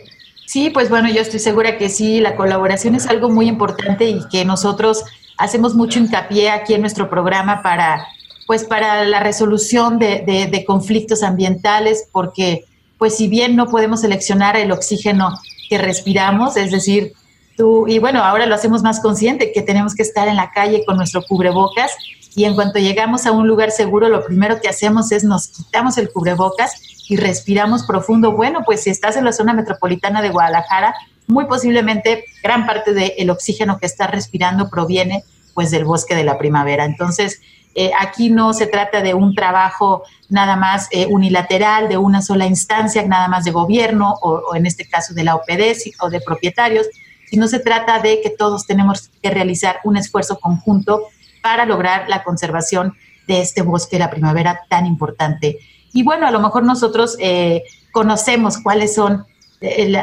Sí, 0.52 0.70
pues 0.70 0.90
bueno, 0.90 1.08
yo 1.08 1.22
estoy 1.22 1.40
segura 1.40 1.78
que 1.78 1.88
sí, 1.88 2.20
la 2.20 2.36
colaboración 2.36 2.94
es 2.94 3.08
algo 3.08 3.30
muy 3.30 3.48
importante 3.48 4.10
y 4.10 4.28
que 4.28 4.44
nosotros 4.44 5.06
hacemos 5.38 5.76
mucho 5.76 5.98
hincapié 5.98 6.50
aquí 6.50 6.74
en 6.74 6.82
nuestro 6.82 7.10
programa 7.10 7.62
para 7.64 8.06
pues 8.48 8.66
para 8.66 9.06
la 9.06 9.22
resolución 9.22 9.98
de, 9.98 10.66
conflictos 10.68 11.24
ambientales, 11.24 12.10
porque 12.12 12.66
pues 12.98 13.16
si 13.16 13.30
bien 13.30 13.56
no 13.56 13.68
podemos 13.68 14.02
seleccionar 14.02 14.58
el 14.58 14.74
oxígeno 14.74 15.40
que 15.70 15.78
respiramos, 15.78 16.58
es 16.58 16.70
decir, 16.70 17.14
tú, 17.56 17.88
y 17.88 18.00
bueno, 18.00 18.22
ahora 18.22 18.46
lo 18.46 18.54
hacemos 18.54 18.84
más 18.84 19.00
consciente, 19.00 19.54
que 19.54 19.62
tenemos 19.62 19.96
que 19.96 20.04
estar 20.04 20.28
en 20.28 20.36
la 20.36 20.52
calle 20.52 20.84
con 20.86 20.98
nuestro 20.98 21.24
cubrebocas 21.24 21.94
y 22.36 22.44
en 22.44 22.56
cuanto 22.56 22.78
llegamos 22.78 23.26
a 23.26 23.32
un 23.32 23.48
lugar 23.48 23.72
seguro, 23.72 24.10
lo 24.10 24.26
primero 24.26 24.60
que 24.60 24.68
hacemos 24.68 25.14
es 25.14 25.24
nos 25.24 25.48
quitamos 25.48 25.98
el 25.98 26.12
cubrebocas 26.12 26.74
y 27.12 27.18
respiramos 27.18 27.84
profundo. 27.84 28.32
Bueno, 28.32 28.62
pues 28.66 28.84
si 28.84 28.90
estás 28.90 29.18
en 29.18 29.26
la 29.26 29.34
zona 29.34 29.54
metropolitana 29.54 30.22
de 30.22 30.30
Guadalajara, 30.30 30.96
muy 31.28 31.44
posiblemente 31.44 32.24
gran 32.42 32.66
parte 32.66 32.94
del 32.94 33.30
oxígeno 33.30 33.80
que 33.80 33.86
estás 33.86 34.10
respirando 34.10 34.70
proviene 34.70 35.26
pues 35.54 35.72
del 35.72 35.84
bosque 35.84 36.16
de 36.16 36.24
la 36.24 36.38
primavera. 36.38 36.86
Entonces, 36.86 37.42
eh, 37.76 37.92
aquí 38.00 38.30
no 38.30 38.54
se 38.54 38.66
trata 38.66 39.02
de 39.02 39.14
un 39.14 39.36
trabajo 39.36 40.04
nada 40.30 40.56
más 40.56 40.88
eh, 40.92 41.06
unilateral, 41.08 41.90
de 41.90 41.98
una 41.98 42.22
sola 42.22 42.46
instancia, 42.46 43.06
nada 43.06 43.28
más 43.28 43.44
de 43.44 43.52
gobierno 43.52 44.16
o, 44.22 44.56
en 44.56 44.66
este 44.66 44.88
caso 44.88 45.14
de 45.14 45.26
la 45.26 45.36
OPD 45.36 45.92
o 46.00 46.10
de 46.10 46.22
propietarios, 46.22 46.88
sino 47.30 47.50
se 47.50 47.60
trata 47.60 48.00
de 48.00 48.22
que 48.22 48.30
todos 48.30 48.66
tenemos 48.66 49.10
que 49.22 49.32
realizar 49.32 49.82
un 49.84 49.98
esfuerzo 49.98 50.40
conjunto 50.40 51.02
para 51.42 51.66
lograr 51.66 52.08
la 52.08 52.24
conservación 52.24 52.96
de 53.28 53.42
este 53.42 53.64
bosque 53.64 53.98
de 53.98 54.00
la 54.00 54.10
primavera 54.10 54.62
tan 54.70 54.86
importante. 54.86 55.60
Y 55.94 56.04
bueno, 56.04 56.28
a 56.28 56.32
lo 56.32 56.40
mejor 56.40 56.64
nosotros 56.64 57.18
eh, 57.20 57.64
conocemos 57.92 58.58
cuáles 58.58 58.96
son 58.96 59.26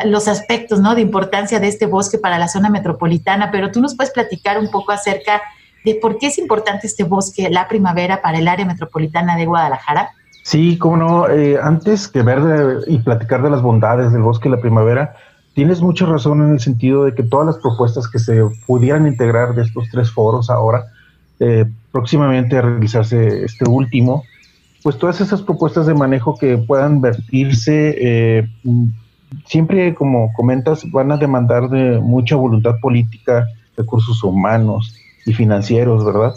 los 0.05 0.29
aspectos 0.29 0.79
¿no? 0.81 0.95
de 0.95 1.01
importancia 1.01 1.59
de 1.59 1.67
este 1.67 1.87
bosque 1.87 2.17
para 2.17 2.39
la 2.39 2.47
zona 2.47 2.71
metropolitana, 2.71 3.51
pero 3.51 3.73
tú 3.73 3.81
nos 3.81 3.97
puedes 3.97 4.13
platicar 4.13 4.57
un 4.59 4.71
poco 4.71 4.93
acerca 4.93 5.43
de 5.85 5.97
por 5.97 6.19
qué 6.19 6.29
es 6.29 6.39
importante 6.39 6.87
este 6.87 7.05
bosque, 7.05 7.51
la 7.51 7.67
primavera, 7.67 8.23
para 8.23 8.39
el 8.39 8.47
área 8.47 8.65
metropolitana 8.65 9.37
de 9.37 9.47
Guadalajara? 9.47 10.11
Sí, 10.45 10.79
cómo 10.79 10.97
no. 10.97 11.29
Eh, 11.29 11.59
antes 11.61 12.09
que 12.09 12.23
ver 12.23 12.85
y 12.87 12.99
platicar 12.99 13.43
de 13.43 13.51
las 13.51 13.63
bondades 13.63 14.13
del 14.13 14.23
bosque 14.23 14.49
la 14.49 14.61
primavera, 14.61 15.17
tienes 15.55 15.81
mucha 15.81 16.07
razón 16.07 16.43
en 16.43 16.53
el 16.53 16.61
sentido 16.61 17.05
de 17.05 17.15
que 17.15 17.23
todas 17.23 17.47
las 17.47 17.59
propuestas 17.59 18.09
que 18.09 18.19
se 18.19 18.43
pudieran 18.67 19.07
integrar 19.07 19.55
de 19.55 19.63
estos 19.63 19.89
tres 19.91 20.11
foros 20.11 20.51
ahora, 20.51 20.85
eh, 21.41 21.65
próximamente 21.93 22.57
a 22.57 22.63
realizarse 22.63 23.45
este 23.45 23.69
último, 23.69 24.25
pues 24.83 24.99
todas 24.99 25.21
esas 25.21 25.43
propuestas 25.43 25.87
de 25.87 25.95
manejo 25.95 26.37
que 26.37 26.57
puedan 26.59 27.01
vertirse, 27.01 27.97
eh, 27.99 28.49
siempre 29.45 29.95
como 29.95 30.33
comentas, 30.35 30.89
van 30.91 31.13
a 31.13 31.17
demandar 31.17 31.69
de 31.69 31.99
mucha 32.01 32.37
voluntad 32.37 32.77
política, 32.81 33.47
recursos 33.77 34.23
humanos, 34.23 34.95
y 35.29 35.35
financieros, 35.35 36.05
¿verdad? 36.05 36.35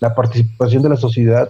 la 0.00 0.14
participación 0.14 0.82
de 0.82 0.90
la 0.90 0.96
sociedad 0.96 1.48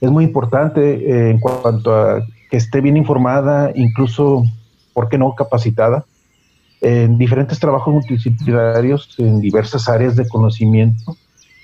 es 0.00 0.10
muy 0.10 0.24
importante 0.24 0.80
eh, 0.80 1.30
en 1.30 1.40
cuanto 1.40 1.94
a 1.94 2.20
que 2.50 2.56
esté 2.56 2.80
bien 2.80 2.96
informada, 2.96 3.72
incluso, 3.74 4.44
¿por 4.92 5.08
qué 5.08 5.18
no?, 5.18 5.34
capacitada 5.34 6.04
en 6.80 7.18
diferentes 7.18 7.58
trabajos 7.58 7.92
multidisciplinarios 7.92 9.16
en 9.18 9.40
diversas 9.40 9.88
áreas 9.88 10.14
de 10.14 10.28
conocimiento 10.28 11.16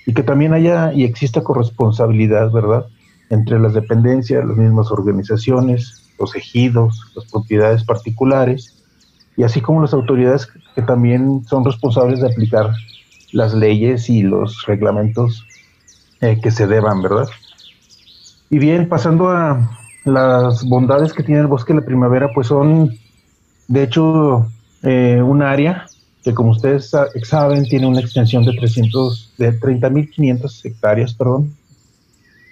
y 0.05 0.13
que 0.13 0.23
también 0.23 0.53
haya 0.53 0.91
y 0.91 1.05
exista 1.05 1.41
corresponsabilidad, 1.41 2.51
¿verdad?, 2.51 2.87
entre 3.33 3.59
las 3.59 3.73
dependencias, 3.73 4.45
las 4.45 4.57
mismas 4.57 4.91
organizaciones, 4.91 6.03
los 6.19 6.35
ejidos, 6.35 7.11
las 7.15 7.25
propiedades 7.31 7.83
particulares 7.83 8.83
y 9.35 9.43
así 9.43 9.61
como 9.61 9.81
las 9.81 9.93
autoridades 9.93 10.47
que 10.75 10.81
también 10.81 11.43
son 11.45 11.65
responsables 11.65 12.21
de 12.21 12.27
aplicar 12.27 12.71
las 13.31 13.53
leyes 13.53 14.09
y 14.09 14.21
los 14.21 14.65
reglamentos 14.65 15.45
eh, 16.21 16.39
que 16.41 16.51
se 16.51 16.67
deban, 16.67 17.01
¿verdad? 17.01 17.27
Y 18.49 18.59
bien, 18.59 18.87
pasando 18.87 19.29
a 19.29 19.77
las 20.05 20.63
bondades 20.63 21.13
que 21.13 21.23
tiene 21.23 21.41
el 21.41 21.47
bosque 21.47 21.73
de 21.73 21.79
la 21.79 21.85
primavera, 21.85 22.29
pues 22.33 22.47
son, 22.47 22.91
de 23.67 23.83
hecho, 23.83 24.47
eh, 24.83 25.21
un 25.23 25.41
área 25.41 25.87
que 26.23 26.33
como 26.33 26.51
ustedes 26.51 26.91
saben 27.23 27.65
tiene 27.65 27.87
una 27.87 27.99
extensión 27.99 28.45
de 28.45 28.53
300, 28.53 29.33
de 29.37 29.59
30.500 29.59 30.65
hectáreas, 30.65 31.13
perdón, 31.13 31.53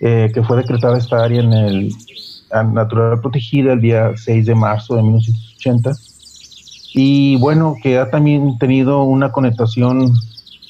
eh, 0.01 0.31
que 0.33 0.43
fue 0.43 0.57
decretada 0.57 0.97
esta 0.97 1.23
área 1.23 1.41
en 1.41 1.53
el 1.53 1.93
natural 2.73 3.21
protegida 3.21 3.73
el 3.73 3.81
día 3.81 4.11
6 4.15 4.45
de 4.45 4.55
marzo 4.55 4.95
de 4.95 5.03
1980 5.03 5.91
y 6.93 7.37
bueno, 7.37 7.75
que 7.81 7.97
ha 7.97 8.09
también 8.09 8.57
tenido 8.57 9.03
una 9.03 9.31
connotación, 9.31 10.13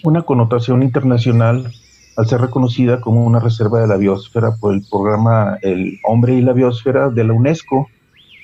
una 0.03 0.21
connotación 0.21 0.83
internacional 0.83 1.71
al 2.15 2.27
ser 2.27 2.41
reconocida 2.41 3.01
como 3.01 3.25
una 3.25 3.39
reserva 3.39 3.81
de 3.81 3.87
la 3.87 3.97
biosfera 3.97 4.55
por 4.55 4.75
el 4.75 4.83
programa 4.89 5.57
El 5.61 5.97
Hombre 6.03 6.35
y 6.35 6.41
la 6.41 6.53
Biosfera 6.53 7.09
de 7.09 7.23
la 7.23 7.33
UNESCO. 7.33 7.87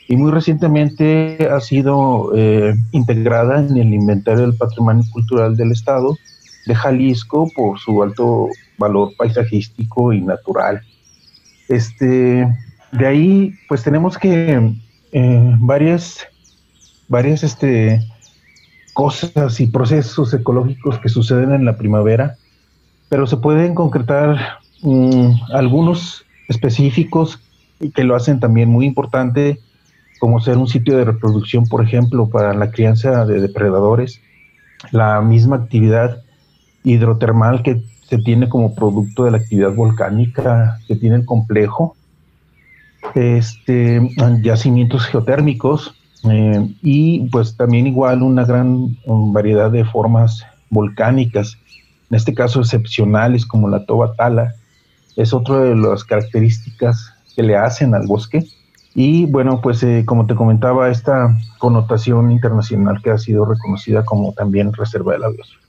Y 0.07 0.15
muy 0.15 0.31
recientemente 0.31 1.49
ha 1.51 1.59
sido 1.59 2.31
eh, 2.33 2.73
integrada 2.93 3.59
en 3.59 3.77
el 3.77 3.93
inventario 3.93 4.43
del 4.47 4.57
patrimonio 4.57 5.03
cultural 5.11 5.57
del 5.57 5.73
Estado 5.73 6.17
de 6.65 6.73
Jalisco 6.73 7.51
por 7.55 7.77
su 7.77 8.01
alto 8.01 8.47
valor 8.77 9.13
paisajístico 9.17 10.13
y 10.13 10.21
natural. 10.21 10.81
Este, 11.69 12.47
de 12.91 13.07
ahí, 13.07 13.53
pues 13.67 13.83
tenemos 13.83 14.17
que 14.17 14.73
eh, 15.11 15.55
varias 15.59 16.27
varias 17.07 17.43
este, 17.43 18.01
cosas 18.93 19.59
y 19.59 19.67
procesos 19.67 20.33
ecológicos 20.33 20.99
que 20.99 21.09
suceden 21.09 21.53
en 21.53 21.65
la 21.65 21.77
primavera, 21.77 22.37
pero 23.09 23.27
se 23.27 23.37
pueden 23.37 23.75
concretar 23.75 24.59
mm, 24.81 25.31
algunos 25.53 26.25
específicos 26.47 27.39
que 27.93 28.03
lo 28.03 28.15
hacen 28.15 28.39
también 28.39 28.69
muy 28.69 28.85
importante, 28.85 29.59
como 30.19 30.39
ser 30.39 30.57
un 30.57 30.67
sitio 30.67 30.97
de 30.97 31.05
reproducción, 31.05 31.67
por 31.67 31.83
ejemplo, 31.83 32.27
para 32.27 32.53
la 32.53 32.71
crianza 32.71 33.25
de 33.25 33.39
depredadores, 33.39 34.19
la 34.91 35.21
misma 35.21 35.57
actividad 35.57 36.23
hidrotermal 36.83 37.61
que 37.61 37.83
se 38.09 38.17
tiene 38.19 38.47
como 38.47 38.73
producto 38.73 39.25
de 39.25 39.31
la 39.31 39.37
actividad 39.37 39.73
volcánica 39.73 40.79
que 40.87 40.95
tiene 40.95 41.17
el 41.17 41.25
complejo, 41.25 41.95
este, 43.15 44.01
yacimientos 44.41 45.05
geotérmicos, 45.05 45.93
eh, 46.29 46.73
y 46.81 47.29
pues 47.29 47.55
también 47.55 47.87
igual 47.87 48.23
una 48.23 48.45
gran 48.45 48.97
variedad 49.05 49.71
de 49.71 49.85
formas 49.85 50.43
volcánicas, 50.69 51.57
en 52.09 52.15
este 52.17 52.33
caso 52.33 52.61
excepcionales 52.61 53.45
como 53.45 53.69
la 53.69 53.85
toba 53.85 54.13
tala, 54.13 54.55
es 55.15 55.33
otra 55.33 55.59
de 55.59 55.75
las 55.75 56.03
características 56.03 57.13
que 57.35 57.43
le 57.43 57.55
hacen 57.57 57.93
al 57.93 58.07
bosque. 58.07 58.45
Y 58.95 59.25
bueno, 59.25 59.61
pues 59.61 59.83
eh, 59.83 60.03
como 60.05 60.25
te 60.25 60.35
comentaba, 60.35 60.89
esta 60.89 61.37
connotación 61.59 62.31
internacional 62.31 63.01
que 63.03 63.11
ha 63.11 63.17
sido 63.17 63.45
reconocida 63.45 64.03
como 64.05 64.33
también 64.33 64.73
reserva 64.73 65.13
de 65.13 65.19
la 65.19 65.29
biosfera. 65.29 65.66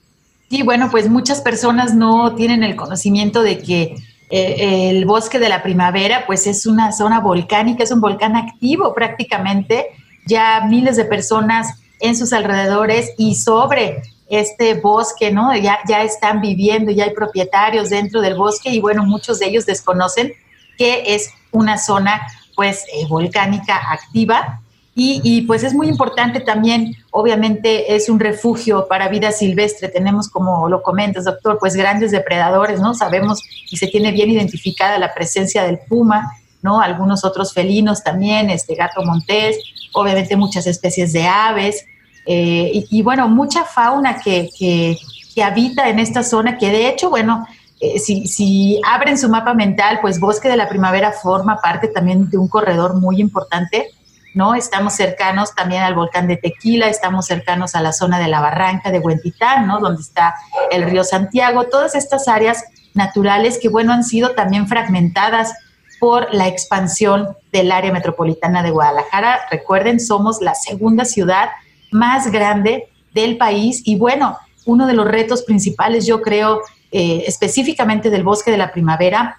Y 0.51 0.63
bueno, 0.63 0.91
pues 0.91 1.09
muchas 1.09 1.41
personas 1.41 1.95
no 1.95 2.35
tienen 2.35 2.63
el 2.63 2.77
conocimiento 2.77 3.43
de 3.43 3.59
que 3.59 3.97
eh, 4.31 4.91
el 4.91 5.05
bosque 5.05 5.39
de 5.39 5.49
la 5.49 5.63
primavera 5.63 6.25
pues 6.27 6.47
es 6.47 6.67
una 6.67 6.93
zona 6.93 7.21
volcánica, 7.21 7.83
es 7.83 7.91
un 7.91 8.01
volcán 8.01 8.37
activo 8.37 8.95
prácticamente 8.95 9.87
ya 10.27 10.67
miles 10.69 10.97
de 10.97 11.05
personas 11.07 11.81
en 12.01 12.17
sus 12.17 12.33
alrededores 12.33 13.13
y 13.17 13.35
sobre 13.35 14.03
este 14.29 14.75
bosque, 14.75 15.31
¿no? 15.31 15.57
Ya, 15.57 15.79
ya 15.89 16.03
están 16.03 16.43
viviendo, 16.43 16.93
ya 16.93 17.05
hay 17.05 17.15
propietarios 17.15 17.89
dentro 17.89 18.21
del 18.21 18.37
bosque 18.37 18.71
y 18.71 18.81
bueno, 18.81 19.05
muchos 19.05 19.39
de 19.39 19.47
ellos 19.47 19.65
desconocen 19.65 20.33
que 20.77 21.15
es 21.15 21.31
una 21.51 21.79
zona 21.79 22.21
pues 22.55 22.85
eh, 22.93 23.07
volcánica 23.09 23.81
activa 23.91 24.61
y, 25.01 25.43
pues 25.43 25.63
es 25.63 25.75
muy 25.75 25.87
importante 25.87 26.41
también, 26.41 26.97
obviamente 27.13 27.95
es 27.95 28.09
un 28.09 28.19
refugio 28.19 28.89
para 28.89 29.09
vida 29.09 29.31
silvestre, 29.31 29.89
tenemos 29.89 30.29
como 30.29 30.69
lo 30.69 30.83
comentas 30.83 31.25
doctor, 31.25 31.59
pues 31.61 31.77
grandes 31.77 32.11
depredadores, 32.11 32.81
¿no? 32.81 32.95
Sabemos 32.95 33.41
y 33.71 33.77
se 33.77 33.87
tiene 33.87 34.11
bien 34.11 34.29
identificada 34.31 34.99
la 34.99 35.15
presencia 35.15 35.63
del 35.63 35.79
puma, 35.79 36.33
¿no? 36.63 36.81
Algunos 36.81 37.25
otros 37.25 37.55
felinos 37.55 38.03
también, 38.03 38.51
este 38.51 38.75
gato 38.75 39.05
montés, 39.05 39.57
obviamente 39.93 40.35
muchas 40.35 40.67
especies 40.67 41.13
de 41.13 41.29
aves 41.29 41.87
eh, 42.27 42.85
y, 42.91 43.03
bueno, 43.03 43.29
mucha 43.29 43.65
fauna 43.65 44.21
que, 44.21 44.51
que, 44.59 44.99
habita 45.41 45.89
en 45.89 46.01
esta 46.01 46.25
zona 46.25 46.59
que 46.59 46.69
de 46.69 46.89
hecho, 46.89 47.11
bueno, 47.11 47.47
eh, 47.79 48.01
si, 48.01 48.27
si, 48.27 48.81
abren 48.85 49.17
su 49.17 49.29
mapa 49.29 49.55
mental, 49.55 50.01
pues 50.03 50.19
Bosque 50.19 50.49
de 50.49 50.57
la 50.57 50.69
Primavera 50.69 51.13
forma 51.13 51.61
parte 51.63 51.87
también 51.87 52.29
de 52.29 52.37
un 52.37 52.49
corredor 52.49 52.97
muy 52.97 53.21
importante, 53.21 53.93
¿no? 54.35 54.55
Estamos 54.55 54.95
cercanos 54.95 55.55
también 55.55 55.83
al 55.83 55.95
volcán 55.95 56.29
de 56.29 56.37
Tequila, 56.37 56.88
estamos 56.88 57.27
cercanos 57.27 57.75
a 57.75 57.81
la 57.81 57.93
zona 57.93 58.19
de 58.19 58.29
la 58.29 58.41
barranca 58.41 58.91
de 58.91 58.99
Huentitán, 58.99 59.67
¿no? 59.67 59.81
Donde 59.81 60.03
está 60.03 60.35
el 60.71 60.85
río 60.85 61.05
Santiago, 61.05 61.64
todas 61.64 61.95
estas 61.95 62.29
áreas 62.29 62.64
naturales 62.95 63.59
que, 63.61 63.69
bueno, 63.69 63.93
han 63.93 64.05
sido 64.05 64.35
también 64.35 64.69
fragmentadas 64.69 65.53
por 65.99 66.33
la 66.33 66.47
expansión 66.47 67.37
del 67.53 67.73
área 67.73 67.93
metropolitana 67.93 68.62
de 68.62 68.71
Guadalajara. 68.71 69.41
Recuerden, 69.51 70.01
somos 70.01 70.41
la 70.41 70.55
segunda 70.55 71.05
ciudad 71.05 71.51
más 71.91 72.31
grande 72.31 72.88
del 73.12 73.37
país 73.37 73.83
y 73.85 73.97
bueno, 73.97 74.38
uno 74.67 74.87
de 74.87 74.95
los 74.95 75.09
retos 75.09 75.43
principales, 75.43 76.07
yo 76.07 76.21
creo, 76.21 76.61
eh, 76.93 77.25
específicamente 77.27 78.11
del 78.11 78.23
bosque 78.23 78.51
de 78.51 78.59
la 78.59 78.71
primavera, 78.71 79.38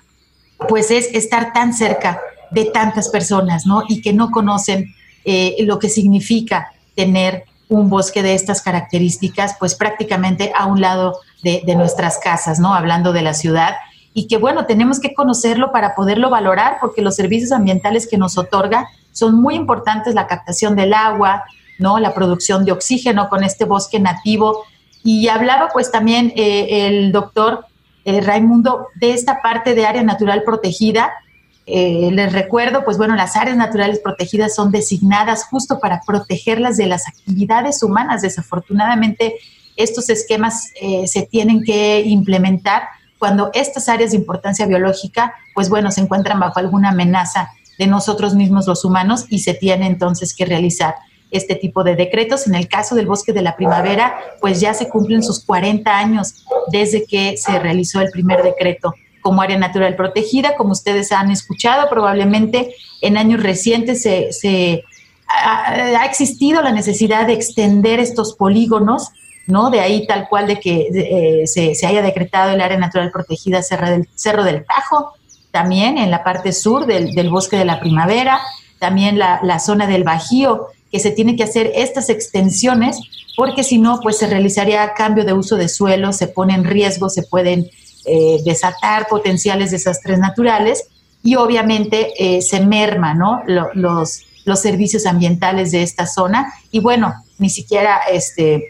pues 0.68 0.92
es 0.92 1.14
estar 1.14 1.54
tan 1.54 1.74
cerca 1.74 2.20
de 2.52 2.66
tantas 2.66 3.10
personas, 3.10 3.66
¿no? 3.66 3.84
Y 3.88 4.02
que 4.02 4.14
no 4.14 4.32
conocen 4.32 4.94
eh, 5.26 5.56
lo 5.62 5.80
que 5.80 5.90
significa 5.90 6.72
tener 6.96 7.46
un 7.70 7.90
bosque 7.90 8.24
de 8.24 8.34
estas 8.34 8.62
características, 8.62 9.56
pues 9.60 9.76
prácticamente 9.76 10.52
a 10.58 10.66
un 10.66 10.82
lado 10.82 11.20
de, 11.44 11.64
nuestras 11.76 12.18
casas, 12.18 12.60
¿no? 12.60 12.74
Hablando 12.74 13.14
de 13.14 13.22
la 13.22 13.34
ciudad 13.34 13.76
y 14.14 14.28
que 14.28 14.38
bueno, 14.38 14.66
tenemos 14.66 15.00
que 15.00 15.14
conocerlo 15.14 15.72
para 15.72 15.96
poderlo 15.96 16.30
valorar 16.30 16.78
porque 16.82 17.02
los 17.02 17.16
servicios 17.16 17.52
ambientales 17.52 18.08
que 18.08 18.18
nos 18.18 18.38
otorga 18.38 18.90
son 19.12 19.40
muy 19.40 19.56
importantes, 19.56 20.16
la 20.16 20.28
captación 20.28 20.76
del 20.76 20.94
agua, 20.94 21.44
¿no? 21.78 22.00
La 22.00 22.14
producción 22.14 22.66
de 22.66 22.72
oxígeno 22.72 23.30
con 23.30 23.44
este 23.44 23.66
bosque 23.66 24.00
nativo. 24.00 24.64
Y 25.04 25.28
hablaba 25.30 25.70
pues 25.72 25.92
también 25.92 26.34
eh, 26.36 26.88
el 26.88 27.12
doctor 27.12 27.66
eh, 28.04 28.22
Raimundo 28.22 28.88
de 28.96 29.14
esta 29.14 29.42
parte 29.42 29.76
de 29.76 29.86
área 29.86 30.04
natural 30.04 30.44
protegida. 30.44 31.12
Eh, 31.72 32.10
les 32.12 32.34
recuerdo, 32.34 32.84
pues 32.84 32.98
bueno, 32.98 33.16
las 33.16 33.36
áreas 33.36 33.56
naturales 33.56 34.00
protegidas 34.00 34.56
son 34.56 34.72
designadas 34.72 35.46
justo 35.46 35.80
para 35.80 36.02
protegerlas 36.06 36.78
de 36.78 36.88
las 36.88 37.08
actividades 37.08 37.84
humanas. 37.84 38.22
Desafortunadamente, 38.22 39.36
estos 39.76 40.10
esquemas 40.10 40.72
se 41.06 41.22
tienen 41.22 41.64
que 41.64 42.02
implementar 42.02 42.84
cuando 43.20 43.52
estas 43.54 43.90
áreas 43.90 44.12
de 44.12 44.18
importancia 44.18 44.66
biológica, 44.66 45.36
pues 45.54 45.70
bueno, 45.70 45.92
se 45.92 46.02
encuentran 46.02 46.40
bajo 46.40 46.58
alguna 46.58 46.90
amenaza 46.90 47.50
de 47.78 47.86
nosotros 47.86 48.34
mismos 48.34 48.66
los 48.66 48.84
humanos 48.86 49.26
y 49.30 49.40
se 49.40 49.54
tiene 49.54 49.88
entonces 49.88 50.34
que 50.34 50.46
realizar 50.46 50.96
este 51.30 51.56
tipo 51.56 51.84
de 51.84 51.96
decretos. 51.96 52.48
En 52.48 52.56
el 52.56 52.68
caso 52.68 52.96
del 52.96 53.06
bosque 53.06 53.34
de 53.34 53.42
la 53.42 53.56
primavera, 53.56 54.18
pues 54.42 54.60
ya 54.60 54.74
se 54.74 54.90
cumplen 54.90 55.22
sus 55.22 55.44
40 55.46 55.98
años 55.98 56.46
desde 56.72 57.06
que 57.06 57.38
se 57.38 57.60
realizó 57.60 58.02
el 58.02 58.10
primer 58.10 58.42
decreto 58.42 58.94
como 59.22 59.42
área 59.42 59.58
natural 59.58 59.96
protegida. 59.96 60.56
Como 60.56 60.72
ustedes 60.72 61.12
han 61.12 61.32
escuchado, 61.32 61.90
probablemente 61.90 62.76
en 63.02 63.18
años 63.18 63.42
recientes 63.44 64.02
se, 64.02 64.84
ha, 65.28 66.06
existido 66.06 66.62
la 66.62 66.72
necesidad 66.72 67.28
de 67.28 67.34
extender 67.34 68.00
estos 68.00 68.34
polígonos 68.36 69.12
¿no? 69.50 69.72
De 69.72 69.82
ahí 69.82 70.06
tal 70.06 70.30
cual 70.30 70.48
de 70.48 70.60
que 70.60 70.90
eh, 70.94 71.48
se, 71.48 71.86
haya 71.86 72.02
decretado 72.02 72.52
el 72.52 72.62
área 72.62 72.78
natural 72.78 73.12
protegida 73.12 73.64
Cerro 73.64 73.90
del, 73.90 74.08
Cerro 74.16 74.44
del 74.44 74.64
Tajo, 74.64 75.14
también 75.52 75.98
en 75.98 76.12
la 76.12 76.24
parte 76.24 76.54
sur 76.54 76.86
del, 76.86 77.30
bosque 77.30 77.58
de 77.58 77.66
la 77.66 77.80
primavera, 77.80 78.40
también 78.78 79.18
la, 79.18 79.60
zona 79.60 79.88
del 79.88 80.04
Bajío, 80.04 80.68
que 80.92 81.00
se 81.00 81.12
tiene 81.12 81.36
que 81.36 81.44
hacer 81.44 81.72
estas 81.76 82.10
extensiones, 82.10 83.00
porque 83.36 83.64
si 83.64 83.78
no, 83.78 84.00
pues 84.02 84.18
se 84.18 84.28
realizaría 84.28 84.94
cambio 84.94 85.26
de 85.26 85.34
uso 85.34 85.56
de 85.56 85.70
suelo, 85.70 86.14
se 86.14 86.28
pone 86.28 86.54
en 86.54 86.64
riesgo, 86.64 87.10
se 87.10 87.24
pueden 87.24 87.70
eh, 88.12 88.42
desatar 88.44 89.08
potenciales 89.08 89.70
desastres 89.70 90.18
naturales 90.18 90.86
y 91.22 91.36
obviamente 91.36 92.12
eh, 92.18 92.42
se 92.42 92.66
merma 92.66 93.14
los, 93.76 94.24
servicios 94.56 95.06
ambientales 95.06 95.72
de 95.72 95.84
esta 95.84 96.08
zona 96.08 96.52
y 96.72 96.80
bueno, 96.80 97.14
ni 97.38 97.52
siquiera 97.52 98.00
este, 98.12 98.64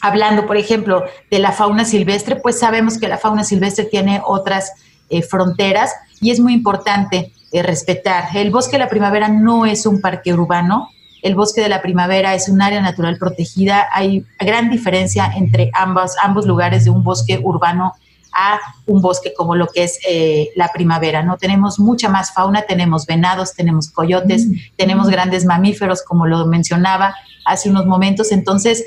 hablando, 0.00 0.46
por 0.46 0.56
ejemplo, 0.56 1.04
de 1.30 1.38
la 1.40 1.52
fauna 1.52 1.84
silvestre, 1.84 2.36
pues 2.36 2.58
sabemos 2.58 2.96
que 2.96 3.06
la 3.06 3.18
fauna 3.18 3.44
silvestre 3.44 3.84
tiene 3.84 4.22
otras 4.24 4.72
eh, 5.10 5.20
fronteras 5.20 5.92
y 6.22 6.30
es 6.30 6.40
muy 6.40 6.54
importante 6.54 7.34
respetar. 7.52 8.34
El 8.34 8.50
bosque 8.50 8.78
de 8.78 8.84
la 8.84 8.88
primavera 8.88 9.28
no 9.28 9.66
es 9.66 9.84
un 9.84 10.00
parque 10.00 10.32
urbano, 10.32 10.88
el 11.20 11.34
bosque 11.34 11.60
de 11.60 11.68
la 11.68 11.82
primavera 11.82 12.34
es 12.34 12.48
un 12.48 12.62
área 12.62 12.80
natural 12.80 13.18
protegida. 13.18 13.88
Hay 13.92 14.24
gran 14.38 14.70
diferencia 14.70 15.30
entre 15.36 15.70
ambos, 15.74 16.12
ambos 16.22 16.46
lugares 16.46 16.84
de 16.84 16.90
un 16.90 17.04
bosque 17.04 17.38
urbano 17.42 17.92
a 18.32 18.58
un 18.86 19.00
bosque 19.00 19.32
como 19.34 19.54
lo 19.54 19.66
que 19.66 19.84
es 19.84 19.98
eh, 20.08 20.50
la 20.56 20.68
primavera, 20.68 21.22
¿no? 21.22 21.36
Tenemos 21.36 21.78
mucha 21.78 22.08
más 22.08 22.32
fauna, 22.32 22.62
tenemos 22.62 23.06
venados, 23.06 23.54
tenemos 23.54 23.90
coyotes, 23.90 24.46
mm. 24.46 24.52
tenemos 24.76 25.08
grandes 25.08 25.44
mamíferos, 25.44 26.02
como 26.02 26.26
lo 26.26 26.46
mencionaba 26.46 27.14
hace 27.44 27.70
unos 27.70 27.86
momentos, 27.86 28.32
entonces 28.32 28.84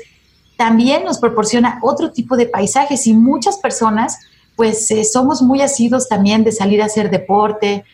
también 0.56 1.04
nos 1.04 1.18
proporciona 1.18 1.78
otro 1.82 2.12
tipo 2.12 2.36
de 2.36 2.46
paisajes 2.46 3.06
y 3.06 3.14
muchas 3.14 3.58
personas, 3.58 4.18
pues 4.56 4.90
eh, 4.90 5.04
somos 5.04 5.42
muy 5.42 5.62
asidos 5.62 6.08
también 6.08 6.44
de 6.44 6.52
salir 6.52 6.80
a 6.80 6.86
hacer 6.86 7.10
deporte, 7.10 7.84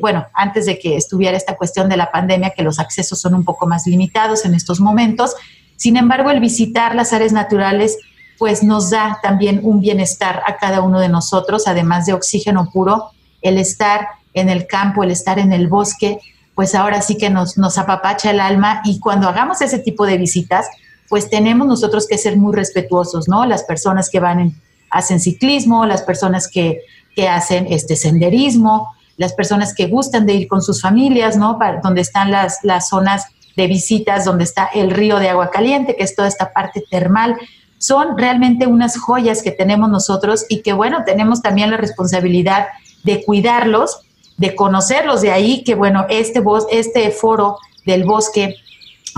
bueno, 0.00 0.26
antes 0.34 0.66
de 0.66 0.78
que 0.78 0.96
estuviera 0.96 1.36
esta 1.36 1.56
cuestión 1.56 1.88
de 1.88 1.96
la 1.96 2.10
pandemia, 2.10 2.50
que 2.50 2.62
los 2.62 2.78
accesos 2.78 3.18
son 3.20 3.34
un 3.34 3.42
poco 3.44 3.66
más 3.66 3.86
limitados 3.86 4.44
en 4.44 4.54
estos 4.54 4.80
momentos. 4.80 5.34
Sin 5.76 5.96
embargo, 5.96 6.30
el 6.30 6.40
visitar 6.40 6.94
las 6.94 7.12
áreas 7.12 7.32
naturales, 7.32 7.96
pues 8.42 8.64
nos 8.64 8.90
da 8.90 9.20
también 9.22 9.60
un 9.62 9.78
bienestar 9.78 10.42
a 10.44 10.56
cada 10.56 10.82
uno 10.82 10.98
de 10.98 11.08
nosotros, 11.08 11.68
además 11.68 12.06
de 12.06 12.12
oxígeno 12.12 12.70
puro, 12.72 13.12
el 13.40 13.56
estar 13.56 14.08
en 14.34 14.48
el 14.48 14.66
campo, 14.66 15.04
el 15.04 15.12
estar 15.12 15.38
en 15.38 15.52
el 15.52 15.68
bosque, 15.68 16.18
pues 16.56 16.74
ahora 16.74 17.02
sí 17.02 17.16
que 17.16 17.30
nos, 17.30 17.56
nos 17.56 17.78
apapacha 17.78 18.32
el 18.32 18.40
alma 18.40 18.82
y 18.84 18.98
cuando 18.98 19.28
hagamos 19.28 19.60
ese 19.60 19.78
tipo 19.78 20.06
de 20.06 20.18
visitas, 20.18 20.66
pues 21.08 21.30
tenemos 21.30 21.68
nosotros 21.68 22.08
que 22.08 22.18
ser 22.18 22.36
muy 22.36 22.52
respetuosos, 22.52 23.28
¿no? 23.28 23.46
Las 23.46 23.62
personas 23.62 24.10
que 24.10 24.18
van 24.18 24.40
en, 24.40 24.60
hacen 24.90 25.20
ciclismo, 25.20 25.86
las 25.86 26.02
personas 26.02 26.48
que, 26.48 26.80
que 27.14 27.28
hacen 27.28 27.68
este 27.70 27.94
senderismo, 27.94 28.92
las 29.18 29.34
personas 29.34 29.72
que 29.72 29.86
gustan 29.86 30.26
de 30.26 30.34
ir 30.34 30.48
con 30.48 30.62
sus 30.62 30.82
familias, 30.82 31.36
¿no? 31.36 31.60
Para, 31.60 31.80
donde 31.80 32.00
están 32.00 32.32
las, 32.32 32.58
las 32.64 32.88
zonas 32.88 33.24
de 33.56 33.68
visitas, 33.68 34.24
donde 34.24 34.42
está 34.42 34.68
el 34.74 34.90
río 34.90 35.20
de 35.20 35.28
agua 35.28 35.48
caliente, 35.50 35.94
que 35.94 36.02
es 36.02 36.16
toda 36.16 36.26
esta 36.26 36.52
parte 36.52 36.82
termal. 36.90 37.36
Son 37.82 38.16
realmente 38.16 38.68
unas 38.68 38.96
joyas 38.96 39.42
que 39.42 39.50
tenemos 39.50 39.90
nosotros 39.90 40.46
y 40.48 40.62
que, 40.62 40.72
bueno, 40.72 41.02
tenemos 41.04 41.42
también 41.42 41.72
la 41.72 41.78
responsabilidad 41.78 42.68
de 43.02 43.24
cuidarlos, 43.24 44.02
de 44.36 44.54
conocerlos. 44.54 45.20
De 45.20 45.32
ahí 45.32 45.64
que, 45.64 45.74
bueno, 45.74 46.06
este, 46.08 46.40
este 46.70 47.10
foro 47.10 47.58
del 47.84 48.04
bosque 48.04 48.54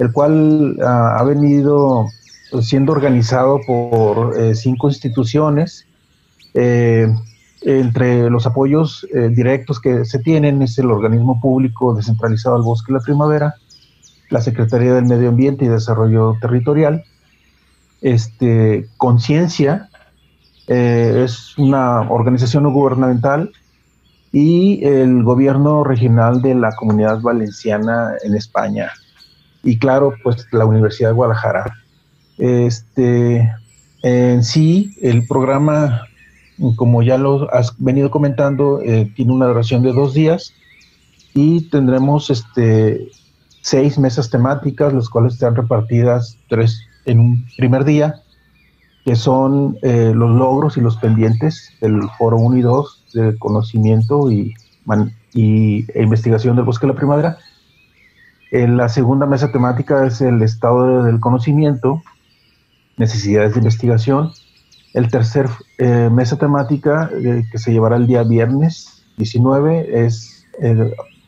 el 0.05 0.13
cual 0.13 0.77
ah, 0.83 1.17
ha 1.19 1.25
venido 1.25 2.09
siendo 2.63 2.93
organizado 2.93 3.61
por 3.67 4.39
eh, 4.39 4.55
cinco 4.55 4.89
instituciones. 4.89 5.87
Eh, 6.55 7.13
entre 7.63 8.29
los 8.29 8.47
apoyos 8.47 9.07
eh, 9.15 9.31
directos 9.31 9.81
que 9.81 10.05
se 10.05 10.19
tienen 10.19 10.61
es 10.61 10.79
el 10.79 10.91
organismo 10.91 11.41
público 11.41 11.95
descentralizado 11.95 12.57
al 12.57 12.63
bosque 12.63 12.93
de 12.93 12.99
la 12.99 13.05
primavera, 13.05 13.55
la 14.29 14.43
Secretaría 14.43 14.93
del 14.93 15.07
Medio 15.07 15.31
Ambiente 15.31 15.65
y 15.65 15.69
Desarrollo 15.69 16.37
Territorial, 16.41 17.05
este, 18.03 18.87
Conciencia 18.99 19.89
es 20.67 21.57
una 21.59 22.03
organización 22.03 22.63
no 22.63 22.71
gubernamental 22.71 23.53
y 24.33 24.85
el 24.85 25.23
gobierno 25.23 25.85
regional 25.85 26.43
de 26.43 26.55
la 26.55 26.75
comunidad 26.75 27.21
valenciana 27.21 28.13
en 28.23 28.35
España. 28.35 28.91
Y 29.65 29.79
claro, 29.79 30.15
pues 30.23 30.47
la 30.53 30.67
Universidad 30.67 31.09
de 31.09 31.15
Guadalajara. 31.15 31.75
Este, 32.39 33.51
en 34.03 34.45
sí, 34.45 34.95
el 35.01 35.27
programa, 35.27 36.03
como 36.77 37.03
ya 37.03 37.19
lo 37.19 37.53
has 37.53 37.75
venido 37.79 38.11
comentando, 38.11 38.81
eh, 38.83 39.11
tiene 39.17 39.33
una 39.33 39.47
duración 39.47 39.83
de 39.83 39.93
dos 39.93 40.15
días 40.15 40.53
y 41.33 41.69
tendremos 41.71 42.31
este, 42.31 43.09
seis 43.63 43.99
mesas 43.99 44.29
temáticas, 44.29 44.93
las 44.93 45.09
cuales 45.09 45.35
están 45.35 45.57
repartidas 45.57 46.39
tres 46.49 46.79
en 47.07 47.19
un 47.19 47.47
primer 47.57 47.85
día, 47.85 48.23
que 49.05 49.17
son 49.17 49.79
eh, 49.83 50.13
los 50.15 50.31
logros 50.31 50.77
y 50.77 50.81
los 50.81 50.97
pendientes 50.99 51.71
del 51.81 52.03
Foro 52.19 52.37
1 52.37 52.59
y 52.59 52.63
2 52.63 53.05
de 53.15 53.39
conocimiento 53.39 54.31
y, 54.31 54.55
e 55.35 56.03
investigación 56.03 56.57
del 56.57 56.65
bosque 56.65 56.87
de 56.87 56.93
la 56.93 56.99
primavera. 56.99 57.39
La 58.51 58.89
segunda 58.89 59.27
mesa 59.27 59.51
temática 59.51 60.07
es 60.07 60.21
el 60.21 60.41
estado 60.43 61.03
del 61.03 61.19
conocimiento, 61.19 62.03
necesidades 62.97 63.55
de 63.55 63.59
investigación. 63.59 64.31
El 64.93 65.11
tercer 65.11 65.49
eh, 65.79 66.09
mesa 66.13 66.39
temática 66.39 67.11
eh, 67.13 67.43
que 67.51 67.59
se 67.59 67.73
llevará 67.73 67.97
el 67.97 68.07
día 68.07 68.23
viernes 68.23 69.05
19 69.17 70.07
es 70.07 70.47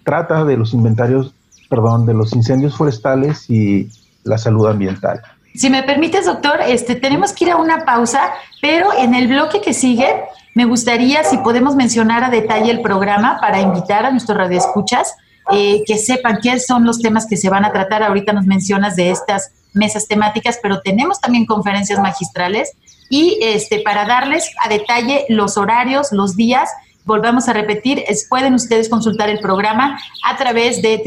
trata 0.06 0.44
de 0.44 0.56
los 0.56 0.72
inventarios, 0.72 1.34
perdón, 1.68 2.06
de 2.06 2.14
los 2.14 2.32
incendios 2.32 2.76
forestales 2.76 3.50
y 3.50 3.90
la 4.22 4.38
salud 4.38 4.68
ambiental. 4.68 5.20
Si 5.54 5.68
me 5.68 5.82
permites, 5.82 6.26
doctor, 6.26 6.60
este, 6.66 6.94
tenemos 6.94 7.32
que 7.32 7.46
ir 7.46 7.50
a 7.50 7.56
una 7.56 7.84
pausa, 7.84 8.20
pero 8.62 8.88
en 8.96 9.14
el 9.14 9.26
bloque 9.26 9.60
que 9.60 9.74
sigue 9.74 10.06
me 10.54 10.64
gustaría 10.64 11.24
si 11.24 11.38
podemos 11.38 11.74
mencionar 11.74 12.24
a 12.24 12.30
detalle 12.30 12.70
el 12.70 12.82
programa 12.82 13.38
para 13.40 13.60
invitar 13.60 14.06
a 14.06 14.10
nuestros 14.10 14.38
radioescuchas 14.38 15.16
eh, 15.52 15.82
que 15.86 15.98
sepan 15.98 16.38
qué 16.42 16.58
son 16.58 16.84
los 16.84 17.00
temas 17.00 17.26
que 17.26 17.36
se 17.36 17.50
van 17.50 17.64
a 17.64 17.72
tratar. 17.72 18.02
Ahorita 18.02 18.32
nos 18.32 18.46
mencionas 18.46 18.96
de 18.96 19.10
estas 19.10 19.52
mesas 19.72 20.08
temáticas, 20.08 20.58
pero 20.62 20.80
tenemos 20.80 21.20
también 21.20 21.46
conferencias 21.46 22.00
magistrales 22.00 22.72
y 23.08 23.38
este, 23.40 23.80
para 23.80 24.04
darles 24.06 24.50
a 24.64 24.68
detalle 24.68 25.24
los 25.28 25.56
horarios, 25.56 26.12
los 26.12 26.36
días 26.36 26.68
volvamos 27.04 27.48
a 27.48 27.52
repetir, 27.52 28.04
pueden 28.28 28.54
ustedes 28.54 28.88
consultar 28.88 29.28
el 29.28 29.38
programa 29.38 29.96
a 30.24 30.36
través 30.36 30.82
de 30.82 31.00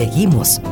Seguimos 0.01 0.63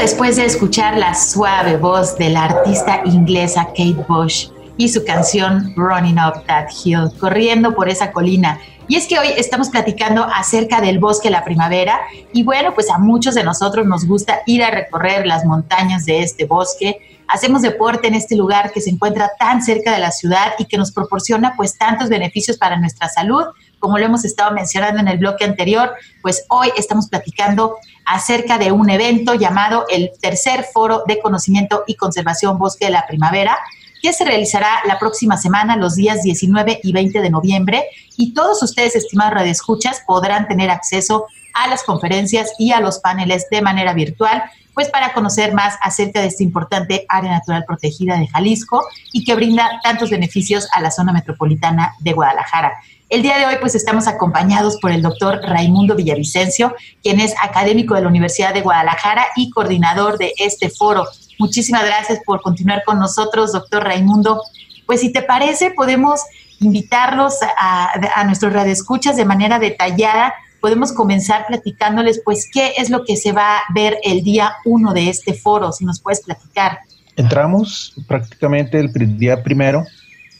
después 0.00 0.36
de 0.36 0.46
escuchar 0.46 0.96
la 0.96 1.14
suave 1.14 1.76
voz 1.76 2.16
de 2.16 2.30
la 2.30 2.44
artista 2.44 3.02
inglesa 3.04 3.66
Kate 3.66 4.02
Bush 4.08 4.48
y 4.78 4.88
su 4.88 5.04
canción 5.04 5.74
Running 5.76 6.16
Up 6.18 6.46
That 6.46 6.68
Hill, 6.82 7.10
corriendo 7.20 7.74
por 7.74 7.90
esa 7.90 8.10
colina. 8.10 8.58
Y 8.88 8.96
es 8.96 9.06
que 9.06 9.18
hoy 9.18 9.28
estamos 9.36 9.68
platicando 9.68 10.24
acerca 10.24 10.80
del 10.80 11.00
bosque 11.00 11.28
de 11.28 11.32
la 11.32 11.44
primavera 11.44 12.00
y 12.32 12.42
bueno, 12.44 12.72
pues 12.74 12.88
a 12.88 12.96
muchos 12.96 13.34
de 13.34 13.44
nosotros 13.44 13.86
nos 13.86 14.06
gusta 14.06 14.40
ir 14.46 14.64
a 14.64 14.70
recorrer 14.70 15.26
las 15.26 15.44
montañas 15.44 16.06
de 16.06 16.22
este 16.22 16.46
bosque. 16.46 17.20
Hacemos 17.28 17.60
deporte 17.60 18.08
en 18.08 18.14
este 18.14 18.36
lugar 18.36 18.72
que 18.72 18.80
se 18.80 18.88
encuentra 18.88 19.32
tan 19.38 19.62
cerca 19.62 19.92
de 19.92 19.98
la 19.98 20.12
ciudad 20.12 20.54
y 20.58 20.64
que 20.64 20.78
nos 20.78 20.92
proporciona 20.92 21.52
pues 21.58 21.76
tantos 21.76 22.08
beneficios 22.08 22.56
para 22.56 22.78
nuestra 22.78 23.10
salud, 23.10 23.44
como 23.80 23.98
lo 23.98 24.04
hemos 24.04 24.24
estado 24.24 24.52
mencionando 24.52 25.00
en 25.00 25.08
el 25.08 25.18
bloque 25.18 25.44
anterior, 25.44 25.92
pues 26.22 26.44
hoy 26.48 26.70
estamos 26.76 27.08
platicando 27.08 27.76
acerca 28.04 28.58
de 28.58 28.70
un 28.70 28.90
evento 28.90 29.34
llamado 29.34 29.86
el 29.88 30.12
Tercer 30.20 30.64
Foro 30.72 31.02
de 31.06 31.18
Conocimiento 31.18 31.82
y 31.86 31.96
Conservación 31.96 32.58
Bosque 32.58 32.84
de 32.84 32.92
la 32.92 33.06
Primavera, 33.08 33.58
que 34.02 34.12
se 34.12 34.24
realizará 34.24 34.68
la 34.86 34.98
próxima 34.98 35.36
semana, 35.36 35.76
los 35.76 35.96
días 35.96 36.22
19 36.22 36.80
y 36.82 36.92
20 36.92 37.20
de 37.20 37.30
noviembre. 37.30 37.84
Y 38.16 38.32
todos 38.34 38.62
ustedes, 38.62 38.96
estimados 38.96 39.34
radioescuchas, 39.34 40.02
podrán 40.06 40.46
tener 40.46 40.70
acceso 40.70 41.26
a 41.54 41.68
las 41.68 41.82
conferencias 41.82 42.52
y 42.58 42.72
a 42.72 42.80
los 42.80 42.98
paneles 42.98 43.46
de 43.50 43.62
manera 43.62 43.92
virtual, 43.92 44.42
pues 44.74 44.88
para 44.88 45.12
conocer 45.12 45.52
más 45.52 45.76
acerca 45.82 46.20
de 46.20 46.28
esta 46.28 46.42
importante 46.42 47.04
área 47.08 47.32
natural 47.32 47.64
protegida 47.66 48.16
de 48.18 48.28
Jalisco 48.28 48.84
y 49.12 49.24
que 49.24 49.34
brinda 49.34 49.80
tantos 49.82 50.10
beneficios 50.10 50.68
a 50.72 50.80
la 50.80 50.90
zona 50.90 51.12
metropolitana 51.12 51.94
de 52.00 52.12
Guadalajara. 52.12 52.80
El 53.10 53.22
día 53.22 53.38
de 53.38 53.46
hoy 53.46 53.56
pues 53.60 53.74
estamos 53.74 54.06
acompañados 54.06 54.76
por 54.80 54.92
el 54.92 55.02
doctor 55.02 55.40
Raimundo 55.42 55.96
Villavicencio, 55.96 56.76
quien 57.02 57.18
es 57.18 57.34
académico 57.42 57.96
de 57.96 58.02
la 58.02 58.08
Universidad 58.08 58.54
de 58.54 58.60
Guadalajara 58.60 59.26
y 59.34 59.50
coordinador 59.50 60.16
de 60.16 60.32
este 60.38 60.70
foro. 60.70 61.04
Muchísimas 61.36 61.84
gracias 61.84 62.20
por 62.24 62.40
continuar 62.40 62.84
con 62.86 63.00
nosotros, 63.00 63.52
doctor 63.52 63.82
Raimundo. 63.82 64.40
Pues 64.86 65.00
si 65.00 65.12
te 65.12 65.22
parece, 65.22 65.72
podemos 65.72 66.20
invitarlos 66.60 67.34
a, 67.58 67.90
a 68.14 68.24
nuestros 68.24 68.52
radioescuchas 68.52 69.16
de 69.16 69.24
manera 69.24 69.58
detallada. 69.58 70.32
Podemos 70.60 70.92
comenzar 70.92 71.48
platicándoles, 71.48 72.22
pues, 72.24 72.48
qué 72.52 72.74
es 72.76 72.90
lo 72.90 73.04
que 73.04 73.16
se 73.16 73.32
va 73.32 73.56
a 73.56 73.62
ver 73.74 73.98
el 74.04 74.22
día 74.22 74.52
uno 74.64 74.94
de 74.94 75.08
este 75.08 75.34
foro, 75.34 75.72
si 75.72 75.84
nos 75.84 76.00
puedes 76.00 76.20
platicar. 76.20 76.78
Entramos 77.16 77.92
prácticamente 78.06 78.78
el 78.78 79.18
día 79.18 79.42
primero, 79.42 79.84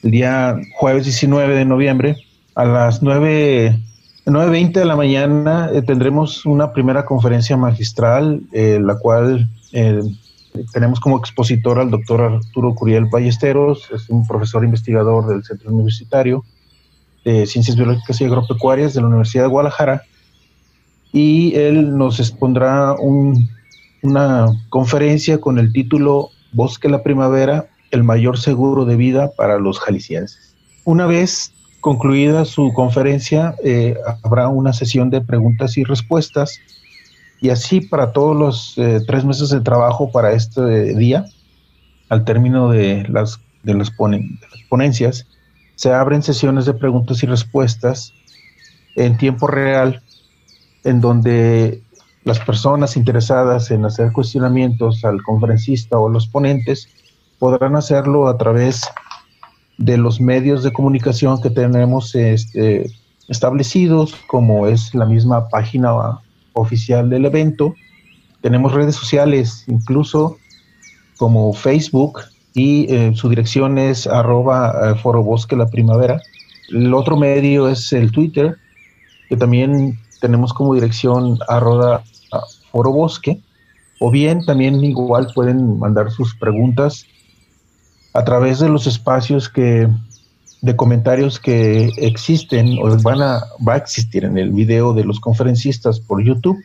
el 0.04 0.12
día 0.12 0.54
jueves 0.76 1.02
19 1.02 1.56
de 1.56 1.64
noviembre, 1.64 2.16
a 2.60 2.64
las 2.66 3.02
9, 3.02 3.74
9.20 4.26 4.72
de 4.72 4.84
la 4.84 4.94
mañana 4.94 5.70
eh, 5.72 5.80
tendremos 5.80 6.44
una 6.44 6.74
primera 6.74 7.06
conferencia 7.06 7.56
magistral, 7.56 8.42
eh, 8.52 8.78
la 8.82 8.98
cual 8.98 9.48
eh, 9.72 10.02
tenemos 10.70 11.00
como 11.00 11.16
expositor 11.16 11.78
al 11.78 11.90
doctor 11.90 12.20
Arturo 12.20 12.74
Curiel 12.74 13.06
Ballesteros, 13.06 13.88
es 13.94 14.10
un 14.10 14.26
profesor 14.26 14.62
investigador 14.62 15.26
del 15.26 15.42
Centro 15.42 15.72
Universitario 15.72 16.44
de 17.24 17.46
Ciencias 17.46 17.76
Biológicas 17.76 18.20
y 18.20 18.24
Agropecuarias 18.24 18.92
de 18.92 19.00
la 19.00 19.06
Universidad 19.06 19.44
de 19.44 19.50
Guadalajara, 19.50 20.02
y 21.12 21.54
él 21.54 21.96
nos 21.96 22.20
expondrá 22.20 22.94
una 24.02 24.46
conferencia 24.68 25.40
con 25.40 25.58
el 25.58 25.72
título 25.72 26.28
Bosque 26.52 26.90
la 26.90 27.02
Primavera, 27.02 27.70
el 27.90 28.04
mayor 28.04 28.38
seguro 28.38 28.84
de 28.84 28.96
vida 28.96 29.30
para 29.34 29.58
los 29.58 29.80
jaliscienses. 29.80 30.54
Una 30.84 31.06
vez 31.06 31.54
Concluida 31.80 32.44
su 32.44 32.72
conferencia, 32.74 33.54
eh, 33.64 33.96
habrá 34.22 34.48
una 34.48 34.74
sesión 34.74 35.08
de 35.08 35.22
preguntas 35.22 35.78
y 35.78 35.84
respuestas. 35.84 36.58
Y 37.40 37.48
así 37.48 37.80
para 37.80 38.12
todos 38.12 38.36
los 38.36 38.74
eh, 38.76 39.00
tres 39.06 39.24
meses 39.24 39.48
de 39.48 39.62
trabajo 39.62 40.12
para 40.12 40.32
este 40.32 40.94
día, 40.94 41.24
al 42.10 42.26
término 42.26 42.70
de 42.70 43.06
las, 43.08 43.40
de 43.62 43.74
las, 43.74 43.90
ponencias, 44.68 45.26
se 45.74 45.90
abren 45.90 46.22
sesiones 46.22 46.66
de 46.66 46.74
preguntas 46.74 47.22
y 47.22 47.26
respuestas 47.26 48.12
en 48.96 49.16
tiempo 49.16 49.46
real, 49.46 50.02
en 50.84 51.00
donde 51.00 51.82
las 52.24 52.38
personas 52.40 52.98
interesadas 52.98 53.70
en 53.70 53.86
hacer 53.86 54.12
cuestionamientos 54.12 55.02
al 55.06 55.22
conferencista 55.22 55.98
o 55.98 56.08
a 56.08 56.12
los 56.12 56.26
ponentes 56.28 56.88
podrán 57.38 57.74
hacerlo 57.76 58.28
a 58.28 58.36
través 58.36 58.82
de 59.80 59.96
los 59.96 60.20
medios 60.20 60.62
de 60.62 60.72
comunicación 60.72 61.40
que 61.40 61.48
tenemos 61.48 62.14
este, 62.14 62.86
establecidos, 63.28 64.14
como 64.26 64.66
es 64.66 64.94
la 64.94 65.06
misma 65.06 65.48
página 65.48 66.20
oficial 66.52 67.08
del 67.08 67.24
evento. 67.24 67.74
Tenemos 68.42 68.74
redes 68.74 68.94
sociales, 68.94 69.64
incluso 69.68 70.36
como 71.16 71.54
Facebook, 71.54 72.20
y 72.52 72.92
eh, 72.92 73.12
su 73.14 73.30
dirección 73.30 73.78
es 73.78 74.06
arroba 74.06 74.90
eh, 74.90 74.94
Foro 74.96 75.22
Bosque 75.22 75.56
la 75.56 75.70
Primavera. 75.70 76.20
El 76.68 76.92
otro 76.92 77.16
medio 77.16 77.66
es 77.68 77.90
el 77.94 78.12
Twitter, 78.12 78.56
que 79.30 79.36
también 79.36 79.98
tenemos 80.20 80.52
como 80.52 80.74
dirección 80.74 81.38
arroba 81.48 82.02
Foro 82.70 82.92
Bosque. 82.92 83.40
O 83.98 84.10
bien 84.10 84.44
también 84.44 84.84
igual 84.84 85.28
pueden 85.34 85.78
mandar 85.78 86.10
sus 86.10 86.34
preguntas 86.34 87.06
a 88.12 88.24
través 88.24 88.58
de 88.58 88.68
los 88.68 88.86
espacios 88.86 89.48
que 89.48 89.88
de 90.62 90.76
comentarios 90.76 91.38
que 91.38 91.90
existen 91.96 92.78
o 92.82 92.94
van 93.02 93.22
a 93.22 93.42
va 93.66 93.74
a 93.74 93.76
existir 93.78 94.24
en 94.24 94.36
el 94.36 94.50
video 94.50 94.92
de 94.92 95.04
los 95.04 95.18
conferencistas 95.18 96.00
por 96.00 96.22
YouTube 96.22 96.58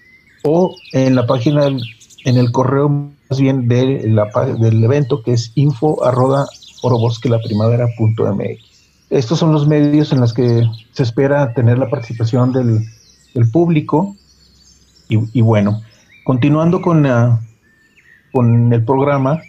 o 0.44 0.76
en 0.92 1.16
la 1.16 1.26
página 1.26 1.68
en 1.68 2.38
el 2.38 2.52
correo 2.52 2.90
más 2.90 3.40
bien 3.40 3.68
de 3.68 4.08
la, 4.08 4.30
del 4.60 4.84
evento 4.84 5.24
que 5.24 5.34
es 5.34 5.52
info 5.56 6.04
arroba 6.04 6.46
mx. 6.84 8.76
Estos 9.10 9.40
son 9.40 9.54
los 9.54 9.68
medios 9.68 10.12
en 10.12 10.20
los 10.20 10.34
que 10.34 10.64
se 10.92 11.04
espera 11.04 11.54
tener 11.54 11.78
la 11.78 11.90
participación 11.90 12.52
del, 12.52 12.86
del 13.34 13.50
público 13.50 14.16
y, 15.08 15.20
y, 15.38 15.42
bueno, 15.42 15.82
continuando 16.24 16.82
con, 16.82 17.08
con 18.32 18.74
el 18.74 18.84
programa, 18.84 19.42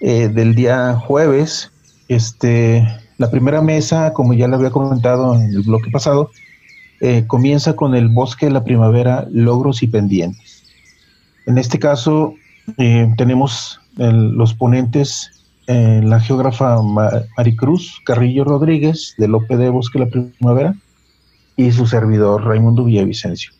eh, 0.00 0.28
del 0.28 0.54
día 0.54 0.94
jueves. 0.94 1.72
Este, 2.06 2.86
la 3.18 3.30
primera 3.30 3.60
mesa, 3.60 4.12
como 4.12 4.32
ya 4.32 4.46
le 4.46 4.54
había 4.54 4.70
comentado 4.70 5.34
en 5.34 5.42
el 5.42 5.62
bloque 5.62 5.90
pasado, 5.90 6.30
eh, 7.00 7.24
comienza 7.26 7.74
con 7.74 7.96
el 7.96 8.08
bosque 8.08 8.46
de 8.46 8.52
la 8.52 8.62
primavera, 8.62 9.26
logros 9.30 9.82
y 9.82 9.88
pendientes. 9.88 10.62
En 11.46 11.58
este 11.58 11.78
caso, 11.78 12.34
eh, 12.76 13.12
tenemos 13.16 13.80
los 13.96 14.54
ponentes, 14.54 15.32
la 15.66 16.20
geógrafa 16.20 16.80
Maricruz 17.36 18.00
Carrillo 18.04 18.44
Rodríguez, 18.44 19.14
del 19.18 19.34
OPD 19.34 19.70
Bosque 19.72 19.98
de 19.98 20.04
la 20.04 20.10
Primavera, 20.10 20.74
y 21.56 21.72
su 21.72 21.84
servidor 21.84 22.44
Raimundo 22.44 22.84
Villavicencio. 22.84 23.50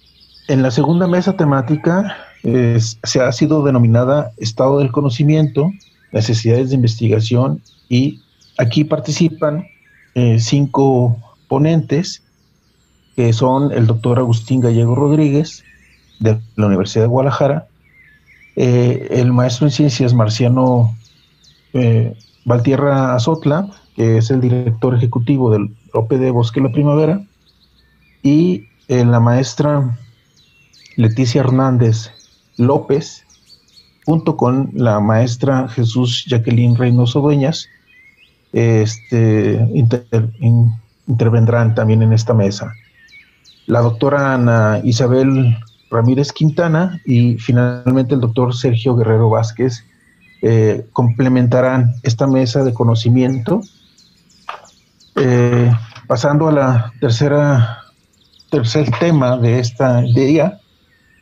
En 0.47 0.62
la 0.62 0.70
segunda 0.70 1.09
mesa 1.09 1.36
temática 1.36 2.16
se 2.45 3.20
ha 3.20 3.32
sido 3.32 3.64
denominada 3.64 4.30
Estado 4.36 4.78
del 4.78 4.93
Conocimiento, 4.93 5.72
necesidades 6.13 6.71
de 6.71 6.77
investigación 6.77 7.63
y 7.89 8.21
aquí 8.59 8.85
participan 8.85 9.67
eh, 10.15 10.39
cinco 10.41 11.17
ponentes 11.49 12.23
que 13.17 13.33
son 13.33 13.73
el 13.73 13.87
doctor 13.87 14.19
Agustín 14.19 14.61
Gallego 14.61 14.95
Rodríguez 14.95 15.65
de 16.21 16.41
la 16.57 16.67
Universidad 16.67 17.05
de 17.05 17.09
Guadalajara, 17.09 17.67
eh, 18.57 19.09
el 19.11 19.33
maestro 19.33 19.67
en 19.67 19.73
ciencias 19.73 20.15
Marciano 20.15 20.97
eh, 21.73 22.15
Valtierra 22.45 23.15
Azotla, 23.15 23.69
que 23.97 24.19
es 24.19 24.31
el 24.31 24.41
director 24.41 24.95
ejecutivo 24.95 25.51
del 25.51 25.71
OPD 25.93 26.31
Bosque 26.33 26.61
la 26.61 26.73
Primavera, 26.73 27.25
y 28.23 28.65
la 28.89 29.21
maestra 29.21 29.99
Leticia 30.97 31.41
Hernández 31.43 32.11
López, 32.57 33.25
junto 34.09 34.39
con 34.39 34.71
la 34.73 35.01
maestra 35.01 35.69
Jesús 35.69 36.25
Jacqueline 36.27 36.75
Reynoso 36.75 37.21
Dueñas, 37.21 37.69
este, 38.55 39.69
intervendrán 41.07 41.75
también 41.75 42.01
en 42.01 42.15
esta 42.15 42.33
mesa. 42.33 42.73
La 43.67 43.83
doctora 43.83 44.33
Ana 44.33 44.81
Isabel 44.83 45.59
Ramírez 45.91 46.33
Quintana 46.33 47.03
y 47.05 47.37
finalmente 47.37 48.15
el 48.15 48.23
doctor 48.23 48.55
Sergio 48.55 48.97
Guerrero 48.97 49.29
Vázquez 49.29 49.85
eh, 50.41 50.87
complementarán 50.95 51.93
esta 52.03 52.27
mesa 52.27 52.65
de 52.65 52.73
conocimiento. 52.73 53.61
Eh, 55.17 55.71
pasando 56.07 56.49
a 56.49 56.53
la 56.53 56.93
tercera 56.99 57.81
tercer 58.51 58.91
tema 59.01 59.37
de 59.37 59.59
esta 59.59 60.01
día, 60.01 60.61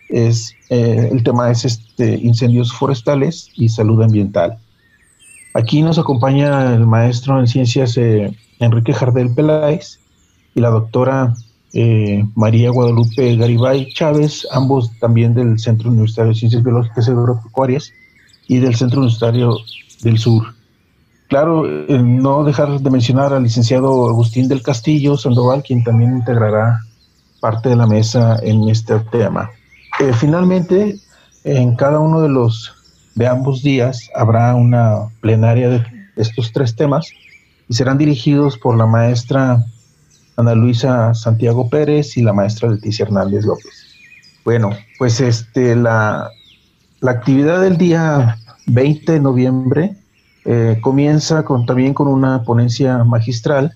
es 0.09 0.55
eh, 0.71 1.09
el 1.13 1.23
tema 1.23 1.51
es 1.51 1.65
este 1.65 2.17
incendios 2.17 2.73
forestales 2.73 3.49
y 3.55 3.69
salud 3.69 4.03
ambiental. 4.03 4.59
Aquí 5.55 5.83
nos 5.83 5.99
acompaña 5.99 6.75
el 6.75 6.87
maestro 6.87 7.39
en 7.41 7.47
ciencias 7.47 7.97
eh, 7.97 8.37
Enrique 8.59 8.93
Jardel 8.93 9.35
Peláez 9.35 10.01
y 10.55 10.61
la 10.61 10.71
doctora 10.71 11.35
eh, 11.73 12.25
María 12.35 12.71
Guadalupe 12.71 13.37
Garibay 13.37 13.93
Chávez, 13.93 14.47
ambos 14.53 14.91
también 14.99 15.35
del 15.35 15.59
Centro 15.59 15.91
Universitario 15.91 16.33
de 16.33 16.39
Ciencias 16.39 16.63
Biológicas 16.63 17.09
y 17.09 17.11
Agropecuarias 17.11 17.93
y 18.49 18.59
del 18.59 18.75
Centro 18.75 19.01
Universitario 19.01 19.57
del 20.03 20.19
Sur. 20.19 20.55
Claro, 21.29 21.65
no 21.67 22.45
dejar 22.45 22.81
de 22.81 22.91
mencionar 22.91 23.33
al 23.33 23.43
licenciado 23.43 24.09
Agustín 24.09 24.47
del 24.47 24.63
Castillo 24.63 25.17
Sandoval, 25.17 25.65
quien 25.65 25.83
también 25.83 26.13
integrará 26.19 26.81
parte 27.41 27.69
de 27.69 27.77
la 27.77 27.87
mesa 27.87 28.39
en 28.43 28.69
este 28.69 29.01
tema. 29.11 29.51
Eh, 29.99 30.13
finalmente, 30.13 30.99
en 31.45 31.75
cada 31.77 32.01
uno 32.01 32.21
de 32.21 32.29
los 32.29 32.75
de 33.15 33.27
ambos 33.27 33.63
días 33.63 34.11
habrá 34.15 34.55
una 34.55 35.09
plenaria 35.21 35.71
de 35.71 35.87
estos 36.17 36.53
tres 36.53 36.77
temas 36.77 37.11
y 37.67 37.75
serán 37.75 37.97
dirigidos 37.97 38.59
por 38.59 38.77
la 38.77 38.85
maestra 38.85 39.65
Ana 40.37 40.55
Luisa 40.55 41.15
Santiago 41.15 41.71
Pérez 41.71 42.17
y 42.19 42.23
la 42.23 42.35
maestra 42.35 42.69
Leticia 42.69 43.05
Hernández 43.05 43.47
López. 43.47 43.95
Bueno, 44.45 44.71
pues 44.99 45.21
este 45.21 45.75
la, 45.75 46.31
la 47.01 47.11
actividad 47.11 47.63
del 47.63 47.79
día 47.79 48.37
20 48.67 49.13
de 49.13 49.21
noviembre 49.21 49.97
eh, 50.45 50.79
comienza 50.83 51.43
con, 51.43 51.65
también 51.65 51.95
con 51.95 52.07
una 52.07 52.43
ponencia 52.43 53.03
magistral, 53.03 53.75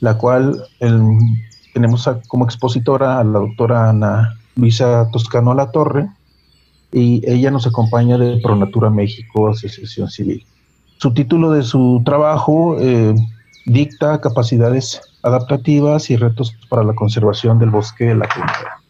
la 0.00 0.18
cual 0.18 0.62
tenemos 1.72 2.10
como 2.26 2.44
expositora 2.44 3.20
a 3.20 3.24
la 3.24 3.38
doctora 3.38 3.90
Ana 3.90 4.36
Luisa 4.56 5.08
Toscano 5.12 5.54
La 5.54 5.70
Torre, 5.70 6.08
y 6.92 7.22
ella 7.30 7.50
nos 7.50 7.66
acompaña 7.66 8.16
de 8.16 8.40
Pronatura 8.42 8.90
México, 8.90 9.48
Asociación 9.48 10.08
Civil. 10.08 10.44
Su 10.96 11.12
título 11.12 11.50
de 11.50 11.62
su 11.62 12.02
trabajo 12.04 12.76
eh, 12.80 13.14
dicta 13.66 14.20
capacidades 14.20 15.00
adaptativas 15.22 16.10
y 16.10 16.16
retos 16.16 16.56
para 16.70 16.84
la 16.84 16.94
conservación 16.94 17.58
del 17.58 17.70
bosque 17.70 18.06
de 18.06 18.14
la 18.14 18.26
primavera. 18.26 18.80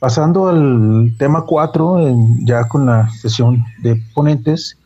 Pasando 0.00 0.48
al 0.48 1.14
tema 1.18 1.42
4, 1.42 2.16
ya 2.44 2.64
con 2.64 2.86
la 2.86 3.08
sesión 3.10 3.64
de 3.82 4.02
ponentes, 4.14 4.76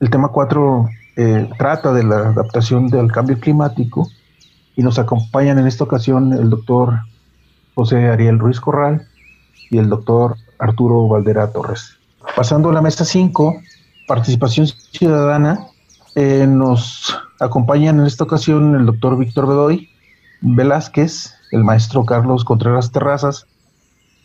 el 0.00 0.10
tema 0.10 0.28
4 0.28 0.88
eh, 1.16 1.48
trata 1.56 1.94
de 1.94 2.04
la 2.04 2.16
adaptación 2.16 2.88
del 2.88 3.10
cambio 3.10 3.40
climático 3.40 4.06
y 4.76 4.82
nos 4.82 4.98
acompañan 4.98 5.58
en 5.58 5.66
esta 5.66 5.84
ocasión 5.84 6.34
el 6.34 6.50
doctor 6.50 7.00
José 7.74 8.08
Ariel 8.08 8.38
Ruiz 8.38 8.60
Corral 8.60 9.06
y 9.70 9.78
el 9.78 9.88
doctor 9.88 10.36
Arturo 10.58 11.08
Valdera 11.08 11.52
Torres. 11.52 11.96
Pasando 12.36 12.68
a 12.68 12.72
la 12.72 12.82
mesa 12.82 13.04
5, 13.04 13.60
participación 14.06 14.66
ciudadana, 14.66 15.68
eh, 16.14 16.46
nos 16.46 17.16
acompañan 17.38 18.00
en 18.00 18.06
esta 18.06 18.24
ocasión 18.24 18.74
el 18.74 18.86
doctor 18.86 19.16
Víctor 19.16 19.46
Bedoy 19.46 19.88
Velázquez, 20.42 21.34
el 21.52 21.64
maestro 21.64 22.04
Carlos 22.04 22.44
Contreras 22.44 22.90
Terrazas, 22.92 23.46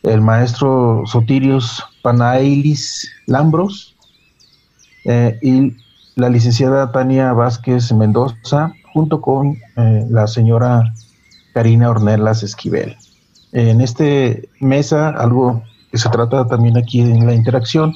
el 0.04 0.22
maestro 0.22 1.04
Sotirios 1.06 1.84
Panailis 2.02 3.10
Lambros 3.26 3.96
eh, 5.06 5.38
y 5.42 5.76
la 6.16 6.30
licenciada 6.30 6.92
Tania 6.92 7.34
Vázquez 7.34 7.92
Mendoza, 7.92 8.74
junto 8.94 9.22
con 9.22 9.58
eh, 9.76 10.06
la 10.10 10.28
señora 10.28 10.94
Karina 11.54 11.90
Ornelas 11.90 12.44
Esquivel. 12.44 12.96
En 13.56 13.80
este 13.80 14.50
mesa, 14.60 15.12
algo 15.12 15.64
que 15.90 15.98
se 15.98 16.10
trata 16.10 16.46
también 16.46 16.76
aquí 16.76 17.00
en 17.00 17.26
la 17.26 17.34
interacción, 17.34 17.96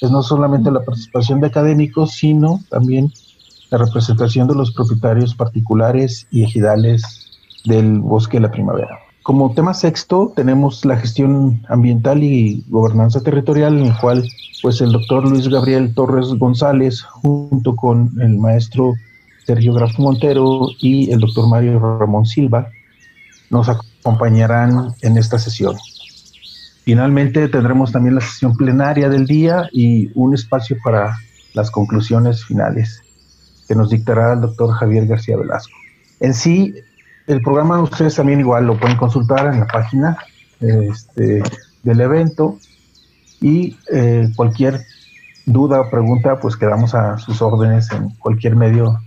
es 0.00 0.08
no 0.08 0.22
solamente 0.22 0.70
la 0.70 0.84
participación 0.84 1.40
de 1.40 1.48
académicos, 1.48 2.12
sino 2.12 2.60
también 2.70 3.12
la 3.70 3.78
representación 3.78 4.46
de 4.46 4.54
los 4.54 4.72
propietarios 4.72 5.34
particulares 5.34 6.28
y 6.30 6.44
ejidales 6.44 7.28
del 7.64 7.98
bosque 7.98 8.36
de 8.36 8.42
la 8.42 8.52
primavera. 8.52 9.00
Como 9.24 9.52
tema 9.52 9.74
sexto 9.74 10.32
tenemos 10.36 10.84
la 10.84 10.96
gestión 10.96 11.60
ambiental 11.68 12.22
y 12.22 12.64
gobernanza 12.68 13.20
territorial, 13.20 13.80
en 13.80 13.86
el 13.86 13.98
cual 13.98 14.24
pues 14.62 14.80
el 14.80 14.92
doctor 14.92 15.28
Luis 15.28 15.48
Gabriel 15.48 15.92
Torres 15.92 16.28
González, 16.38 17.02
junto 17.02 17.74
con 17.74 18.12
el 18.20 18.38
maestro 18.38 18.94
Sergio 19.44 19.74
Grafo 19.74 20.02
Montero 20.02 20.68
y 20.78 21.10
el 21.10 21.18
doctor 21.18 21.48
Mario 21.48 21.80
Ramón 21.80 22.26
Silva, 22.26 22.68
nos 23.50 23.68
acompañarán 24.00 24.94
en 25.02 25.16
esta 25.16 25.38
sesión. 25.38 25.76
Finalmente 26.84 27.48
tendremos 27.48 27.92
también 27.92 28.16
la 28.16 28.20
sesión 28.20 28.56
plenaria 28.56 29.08
del 29.08 29.26
día 29.26 29.68
y 29.72 30.10
un 30.14 30.34
espacio 30.34 30.76
para 30.82 31.16
las 31.54 31.70
conclusiones 31.70 32.44
finales 32.44 33.02
que 33.68 33.74
nos 33.74 33.90
dictará 33.90 34.32
el 34.32 34.40
doctor 34.40 34.72
Javier 34.72 35.06
García 35.06 35.36
Velasco. 35.36 35.74
En 36.18 36.34
sí, 36.34 36.74
el 37.26 37.40
programa 37.42 37.80
ustedes 37.80 38.16
también 38.16 38.40
igual 38.40 38.66
lo 38.66 38.78
pueden 38.78 38.96
consultar 38.96 39.52
en 39.52 39.60
la 39.60 39.66
página 39.66 40.16
este, 40.60 41.42
del 41.82 42.00
evento 42.00 42.58
y 43.40 43.76
eh, 43.92 44.28
cualquier 44.34 44.80
duda 45.46 45.80
o 45.80 45.90
pregunta, 45.90 46.40
pues 46.40 46.56
quedamos 46.56 46.94
a 46.94 47.18
sus 47.18 47.40
órdenes 47.40 47.90
en 47.92 48.10
cualquier 48.18 48.56
medio 48.56 48.98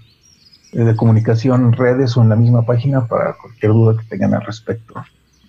de 0.73 0.95
comunicación, 0.95 1.73
redes 1.73 2.17
o 2.17 2.21
en 2.21 2.29
la 2.29 2.35
misma 2.35 2.63
página 2.63 3.05
para 3.05 3.35
cualquier 3.39 3.71
duda 3.71 3.95
que 3.99 4.05
tengan 4.05 4.33
al 4.33 4.41
respecto. 4.41 4.93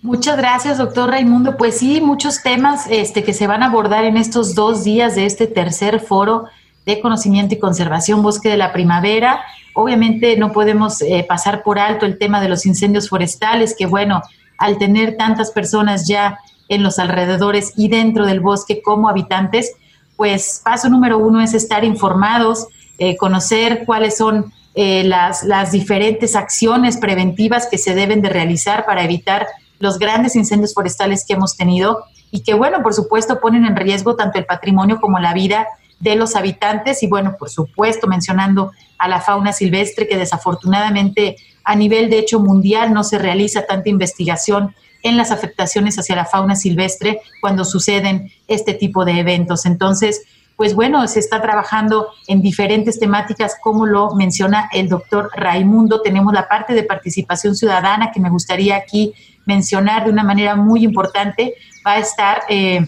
Muchas 0.01 0.37
gracias, 0.37 0.77
doctor 0.77 1.09
Raimundo. 1.09 1.57
Pues 1.57 1.79
sí, 1.79 1.99
muchos 1.99 2.43
temas 2.43 2.85
este, 2.89 3.23
que 3.23 3.33
se 3.33 3.47
van 3.47 3.63
a 3.63 3.67
abordar 3.67 4.05
en 4.05 4.17
estos 4.17 4.53
dos 4.53 4.83
días 4.83 5.15
de 5.15 5.25
este 5.25 5.47
tercer 5.47 5.99
foro 5.99 6.45
de 6.85 7.01
conocimiento 7.01 7.55
y 7.55 7.59
conservación 7.59 8.21
Bosque 8.21 8.49
de 8.49 8.57
la 8.57 8.71
Primavera. 8.71 9.41
Obviamente 9.73 10.37
no 10.37 10.51
podemos 10.51 11.01
eh, 11.01 11.25
pasar 11.27 11.63
por 11.63 11.79
alto 11.79 12.05
el 12.05 12.19
tema 12.19 12.39
de 12.39 12.49
los 12.49 12.67
incendios 12.67 13.09
forestales, 13.09 13.75
que 13.75 13.87
bueno, 13.87 14.21
al 14.59 14.77
tener 14.77 15.17
tantas 15.17 15.51
personas 15.51 16.07
ya 16.07 16.37
en 16.69 16.83
los 16.83 16.99
alrededores 16.99 17.73
y 17.75 17.87
dentro 17.87 18.25
del 18.25 18.39
bosque 18.39 18.81
como 18.83 19.09
habitantes, 19.09 19.73
pues 20.15 20.61
paso 20.63 20.89
número 20.89 21.17
uno 21.17 21.41
es 21.41 21.53
estar 21.53 21.83
informados, 21.83 22.67
eh, 22.97 23.17
conocer 23.17 23.83
cuáles 23.85 24.17
son 24.17 24.53
eh, 24.73 25.03
las, 25.03 25.43
las 25.43 25.71
diferentes 25.71 26.35
acciones 26.35 26.97
preventivas 26.97 27.67
que 27.67 27.77
se 27.77 27.95
deben 27.95 28.21
de 28.21 28.29
realizar 28.29 28.85
para 28.85 29.03
evitar 29.03 29.47
los 29.79 29.99
grandes 29.99 30.35
incendios 30.35 30.73
forestales 30.73 31.25
que 31.25 31.33
hemos 31.33 31.57
tenido 31.57 32.05
y 32.31 32.41
que, 32.41 32.53
bueno, 32.53 32.83
por 32.83 32.93
supuesto 32.93 33.39
ponen 33.39 33.65
en 33.65 33.75
riesgo 33.75 34.15
tanto 34.15 34.39
el 34.39 34.45
patrimonio 34.45 34.99
como 34.99 35.19
la 35.19 35.33
vida 35.33 35.67
de 35.99 36.15
los 36.15 36.35
habitantes 36.35 37.03
y, 37.03 37.07
bueno, 37.07 37.35
por 37.37 37.49
supuesto, 37.49 38.07
mencionando 38.07 38.71
a 38.97 39.07
la 39.07 39.21
fauna 39.21 39.53
silvestre, 39.53 40.07
que 40.07 40.17
desafortunadamente 40.17 41.37
a 41.63 41.75
nivel 41.75 42.09
de 42.09 42.19
hecho 42.19 42.39
mundial 42.39 42.93
no 42.93 43.03
se 43.03 43.17
realiza 43.17 43.65
tanta 43.65 43.89
investigación 43.89 44.75
en 45.03 45.17
las 45.17 45.31
afectaciones 45.31 45.97
hacia 45.99 46.15
la 46.15 46.25
fauna 46.25 46.55
silvestre 46.55 47.21
cuando 47.39 47.63
suceden 47.63 48.31
este 48.47 48.73
tipo 48.73 49.05
de 49.05 49.19
eventos. 49.19 49.65
Entonces, 49.65 50.23
pues 50.55 50.73
bueno, 50.73 51.05
se 51.07 51.19
está 51.19 51.41
trabajando 51.41 52.07
en 52.27 52.41
diferentes 52.41 52.99
temáticas, 52.99 53.55
como 53.61 53.85
lo 53.85 54.15
menciona 54.15 54.69
el 54.71 54.87
doctor 54.87 55.29
Raimundo. 55.35 56.01
Tenemos 56.01 56.33
la 56.33 56.47
parte 56.47 56.73
de 56.73 56.83
participación 56.83 57.55
ciudadana 57.55 58.11
que 58.11 58.21
me 58.21 58.29
gustaría 58.29 58.77
aquí 58.77 59.13
mencionar 59.45 60.05
de 60.05 60.11
una 60.11 60.23
manera 60.23 60.55
muy 60.55 60.83
importante. 60.83 61.55
Va 61.85 61.93
a 61.93 61.99
estar 61.99 62.43
eh, 62.47 62.87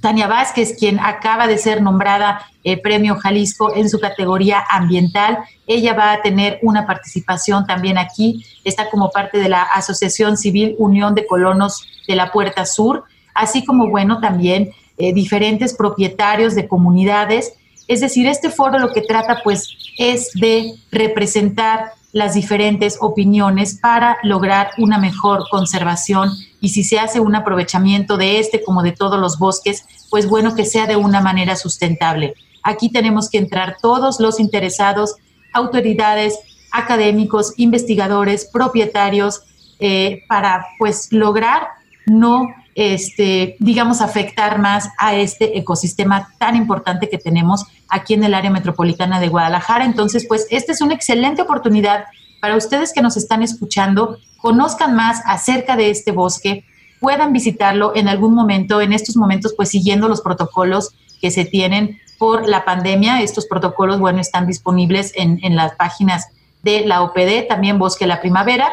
Tania 0.00 0.26
Vázquez, 0.26 0.74
quien 0.78 0.98
acaba 0.98 1.46
de 1.46 1.58
ser 1.58 1.82
nombrada 1.82 2.46
eh, 2.64 2.80
Premio 2.80 3.16
Jalisco 3.16 3.74
en 3.74 3.88
su 3.90 4.00
categoría 4.00 4.64
ambiental. 4.68 5.38
Ella 5.66 5.92
va 5.94 6.12
a 6.12 6.22
tener 6.22 6.58
una 6.62 6.86
participación 6.86 7.66
también 7.66 7.98
aquí. 7.98 8.44
Está 8.64 8.88
como 8.90 9.10
parte 9.10 9.38
de 9.38 9.48
la 9.48 9.62
Asociación 9.62 10.36
Civil 10.36 10.74
Unión 10.78 11.14
de 11.14 11.26
Colonos 11.26 11.86
de 12.08 12.16
la 12.16 12.32
Puerta 12.32 12.64
Sur, 12.64 13.04
así 13.34 13.64
como, 13.64 13.88
bueno, 13.88 14.20
también 14.20 14.70
eh, 14.98 15.12
diferentes 15.12 15.74
propietarios 15.74 16.54
de 16.54 16.68
comunidades. 16.68 17.52
Es 17.88 18.00
decir, 18.00 18.26
este 18.26 18.50
foro 18.50 18.78
lo 18.78 18.92
que 18.92 19.02
trata 19.02 19.40
pues 19.44 19.68
es 19.98 20.30
de 20.34 20.74
representar 20.90 21.92
las 22.12 22.34
diferentes 22.34 22.96
opiniones 23.00 23.78
para 23.80 24.16
lograr 24.22 24.70
una 24.78 24.98
mejor 24.98 25.44
conservación 25.50 26.30
y 26.60 26.70
si 26.70 26.82
se 26.82 26.98
hace 26.98 27.20
un 27.20 27.34
aprovechamiento 27.34 28.16
de 28.16 28.38
este 28.38 28.62
como 28.62 28.82
de 28.82 28.92
todos 28.92 29.20
los 29.20 29.38
bosques, 29.38 29.84
pues 30.08 30.28
bueno 30.28 30.54
que 30.54 30.64
sea 30.64 30.86
de 30.86 30.96
una 30.96 31.20
manera 31.20 31.56
sustentable. 31.56 32.34
Aquí 32.62 32.90
tenemos 32.90 33.28
que 33.28 33.38
entrar 33.38 33.76
todos 33.82 34.18
los 34.18 34.40
interesados, 34.40 35.16
autoridades, 35.52 36.38
académicos, 36.72 37.52
investigadores, 37.58 38.48
propietarios, 38.50 39.42
eh, 39.78 40.22
para 40.26 40.64
pues 40.78 41.12
lograr 41.12 41.68
no, 42.06 42.48
este, 42.76 43.56
digamos, 43.58 44.00
afectar 44.00 44.58
más 44.58 44.90
a 44.98 45.16
este 45.16 45.58
ecosistema 45.58 46.28
tan 46.38 46.54
importante 46.54 47.08
que 47.08 47.18
tenemos 47.18 47.64
aquí 47.88 48.14
en 48.14 48.22
el 48.22 48.34
área 48.34 48.50
metropolitana 48.50 49.18
de 49.18 49.28
Guadalajara. 49.28 49.84
Entonces, 49.84 50.26
pues 50.28 50.46
esta 50.50 50.72
es 50.72 50.80
una 50.80 50.94
excelente 50.94 51.42
oportunidad 51.42 52.04
para 52.40 52.54
ustedes 52.54 52.92
que 52.92 53.02
nos 53.02 53.16
están 53.16 53.42
escuchando, 53.42 54.18
conozcan 54.36 54.94
más 54.94 55.22
acerca 55.24 55.74
de 55.74 55.90
este 55.90 56.12
bosque, 56.12 56.64
puedan 57.00 57.32
visitarlo 57.32 57.92
en 57.96 58.08
algún 58.08 58.34
momento, 58.34 58.80
en 58.80 58.92
estos 58.92 59.16
momentos, 59.16 59.54
pues 59.56 59.70
siguiendo 59.70 60.06
los 60.06 60.20
protocolos 60.20 60.90
que 61.20 61.30
se 61.30 61.44
tienen 61.44 61.98
por 62.18 62.46
la 62.46 62.64
pandemia. 62.64 63.22
Estos 63.22 63.46
protocolos, 63.46 63.98
bueno, 63.98 64.20
están 64.20 64.46
disponibles 64.46 65.12
en, 65.16 65.40
en 65.42 65.56
las 65.56 65.74
páginas 65.74 66.28
de 66.62 66.84
la 66.84 67.02
OPD, 67.02 67.46
también 67.48 67.78
Bosque 67.78 68.06
la 68.06 68.20
Primavera. 68.20 68.70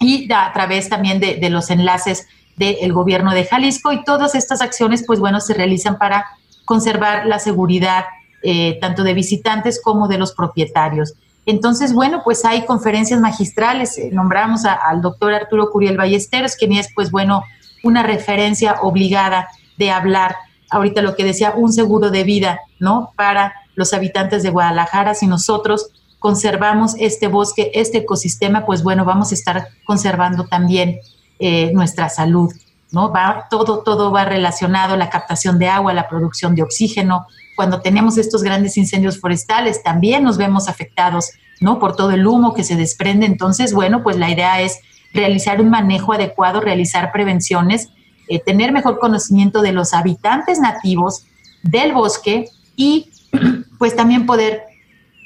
y 0.00 0.30
a 0.32 0.52
través 0.52 0.88
también 0.88 1.20
de, 1.20 1.48
los 1.48 1.70
enlaces 1.70 2.26
del 2.62 2.92
gobierno 2.92 3.32
de 3.32 3.44
Jalisco 3.44 3.92
y 3.92 4.04
todas 4.04 4.34
estas 4.34 4.62
acciones 4.62 5.04
pues 5.06 5.18
bueno 5.18 5.40
se 5.40 5.54
realizan 5.54 5.98
para 5.98 6.26
conservar 6.64 7.26
la 7.26 7.38
seguridad 7.38 8.04
eh, 8.42 8.78
tanto 8.80 9.02
de 9.02 9.14
visitantes 9.14 9.80
como 9.82 10.08
de 10.08 10.18
los 10.18 10.32
propietarios. 10.32 11.14
Entonces, 11.44 11.92
bueno, 11.92 12.22
pues 12.24 12.44
hay 12.44 12.64
conferencias 12.66 13.20
magistrales, 13.20 13.98
eh, 13.98 14.10
nombramos 14.12 14.64
al 14.64 15.00
doctor 15.00 15.34
Arturo 15.34 15.70
Curiel 15.70 15.96
Ballesteros, 15.96 16.56
quien 16.56 16.72
es, 16.72 16.88
pues 16.94 17.10
bueno, 17.10 17.42
una 17.82 18.02
referencia 18.02 18.80
obligada 18.82 19.48
de 19.76 19.90
hablar, 19.90 20.36
ahorita 20.70 21.02
lo 21.02 21.16
que 21.16 21.24
decía, 21.24 21.52
un 21.56 21.72
seguro 21.72 22.10
de 22.10 22.24
vida, 22.24 22.60
¿no? 22.78 23.12
Para 23.16 23.54
los 23.74 23.92
habitantes 23.92 24.42
de 24.42 24.50
Guadalajara, 24.50 25.14
si 25.14 25.26
nosotros 25.26 25.90
conservamos 26.18 26.94
este 26.98 27.26
bosque, 27.26 27.72
este 27.74 27.98
ecosistema, 27.98 28.64
pues 28.64 28.84
bueno, 28.84 29.04
vamos 29.04 29.32
a 29.32 29.34
estar 29.34 29.68
conservando 29.84 30.46
también 30.46 31.00
eh, 31.38 31.70
nuestra 31.72 32.08
salud, 32.08 32.52
¿no? 32.90 33.10
Va, 33.10 33.46
todo, 33.50 33.82
todo 33.82 34.10
va 34.10 34.24
relacionado, 34.24 34.96
la 34.96 35.10
captación 35.10 35.58
de 35.58 35.68
agua, 35.68 35.92
la 35.92 36.08
producción 36.08 36.54
de 36.54 36.62
oxígeno, 36.62 37.26
cuando 37.56 37.80
tenemos 37.80 38.18
estos 38.18 38.42
grandes 38.42 38.76
incendios 38.76 39.18
forestales, 39.18 39.82
también 39.82 40.24
nos 40.24 40.38
vemos 40.38 40.68
afectados, 40.68 41.30
¿no? 41.60 41.78
Por 41.78 41.96
todo 41.96 42.10
el 42.10 42.26
humo 42.26 42.54
que 42.54 42.64
se 42.64 42.76
desprende. 42.76 43.26
Entonces, 43.26 43.72
bueno, 43.72 44.02
pues 44.02 44.16
la 44.16 44.30
idea 44.30 44.60
es 44.60 44.78
realizar 45.12 45.60
un 45.60 45.70
manejo 45.70 46.12
adecuado, 46.12 46.60
realizar 46.60 47.12
prevenciones, 47.12 47.90
eh, 48.28 48.40
tener 48.40 48.72
mejor 48.72 48.98
conocimiento 48.98 49.62
de 49.62 49.72
los 49.72 49.92
habitantes 49.92 50.58
nativos 50.58 51.24
del 51.62 51.92
bosque 51.92 52.48
y 52.76 53.10
pues 53.78 53.94
también 53.94 54.26
poder 54.26 54.62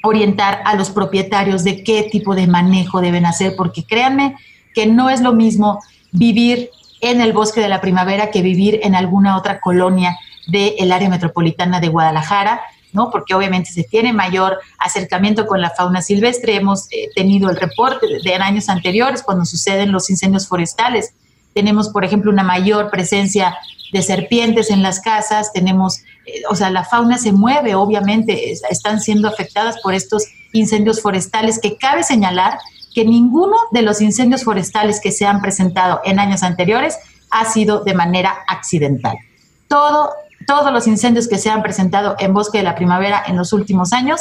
orientar 0.03 0.61
a 0.65 0.75
los 0.75 0.89
propietarios 0.89 1.63
de 1.63 1.83
qué 1.83 2.07
tipo 2.11 2.35
de 2.35 2.47
manejo 2.47 3.01
deben 3.01 3.25
hacer, 3.25 3.55
porque 3.55 3.85
créanme 3.85 4.35
que 4.73 4.85
no 4.85 5.09
es 5.09 5.21
lo 5.21 5.33
mismo 5.33 5.79
vivir 6.11 6.69
en 7.01 7.21
el 7.21 7.33
bosque 7.33 7.61
de 7.61 7.69
la 7.69 7.81
primavera 7.81 8.31
que 8.31 8.41
vivir 8.41 8.79
en 8.83 8.95
alguna 8.95 9.37
otra 9.37 9.59
colonia 9.59 10.17
del 10.47 10.91
área 10.91 11.09
metropolitana 11.09 11.79
de 11.79 11.89
Guadalajara, 11.89 12.61
¿no? 12.93 13.11
Porque 13.11 13.35
obviamente 13.35 13.71
se 13.71 13.83
tiene 13.83 14.13
mayor 14.13 14.59
acercamiento 14.79 15.45
con 15.45 15.61
la 15.61 15.69
fauna 15.69 16.01
silvestre. 16.01 16.55
Hemos 16.55 16.87
eh, 16.91 17.09
tenido 17.15 17.49
el 17.49 17.57
reporte 17.57 18.07
de, 18.23 18.35
años 18.35 18.69
anteriores 18.69 19.23
cuando 19.23 19.45
suceden 19.45 19.91
los 19.91 20.09
incendios 20.09 20.47
forestales. 20.47 21.13
Tenemos, 21.53 21.89
por 21.89 22.05
ejemplo, 22.05 22.31
una 22.31 22.43
mayor 22.43 22.89
presencia 22.89 23.55
de 23.91 24.01
serpientes 24.01 24.69
en 24.69 24.83
las 24.83 24.99
casas, 24.99 25.53
tenemos, 25.53 25.99
eh, 26.25 26.41
o 26.49 26.55
sea, 26.55 26.69
la 26.69 26.83
fauna 26.83 27.17
se 27.17 27.31
mueve, 27.31 27.75
obviamente, 27.75 28.51
están 28.51 28.99
siendo 28.99 29.27
afectadas 29.27 29.77
por 29.81 29.93
estos 29.93 30.23
incendios 30.53 31.01
forestales 31.01 31.59
que 31.59 31.77
cabe 31.77 32.03
señalar 32.03 32.57
que 32.97 33.05
ninguno 33.05 33.55
de 33.69 33.83
los 33.83 34.01
incendios 34.01 34.43
forestales 34.43 34.99
que 34.99 35.11
se 35.11 35.27
han 35.27 35.39
presentado 35.39 36.01
en 36.03 36.17
años 36.17 36.41
anteriores 36.41 36.97
ha 37.29 37.45
sido 37.45 37.83
de 37.83 37.93
manera 37.93 38.35
accidental. 38.47 39.19
Todo 39.67 40.09
todos 40.47 40.73
los 40.73 40.87
incendios 40.87 41.27
que 41.27 41.37
se 41.37 41.51
han 41.51 41.61
presentado 41.61 42.15
en 42.17 42.33
Bosque 42.33 42.57
de 42.57 42.63
la 42.63 42.73
Primavera 42.73 43.21
en 43.27 43.35
los 43.35 43.53
últimos 43.53 43.93
años, 43.93 44.19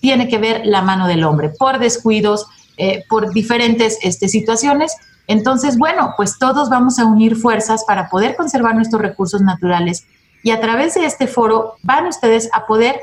tiene 0.00 0.26
que 0.28 0.38
ver 0.38 0.62
la 0.64 0.80
mano 0.80 1.06
del 1.06 1.22
hombre, 1.24 1.50
por 1.50 1.78
descuidos, 1.78 2.46
eh, 2.78 3.04
por 3.10 3.34
diferentes 3.34 3.98
este, 4.00 4.28
situaciones. 4.28 4.96
Entonces, 5.26 5.76
bueno, 5.76 6.14
pues 6.16 6.38
todos 6.38 6.70
vamos 6.70 6.98
a 6.98 7.04
unir 7.04 7.36
fuerzas 7.36 7.84
para 7.84 8.08
poder 8.08 8.36
conservar 8.36 8.74
nuestros 8.74 9.02
recursos 9.02 9.42
naturales 9.42 10.06
y 10.42 10.50
a 10.50 10.60
través 10.62 10.94
de 10.94 11.04
este 11.04 11.26
foro 11.26 11.74
van 11.82 12.06
ustedes 12.06 12.48
a 12.54 12.64
poder 12.64 13.00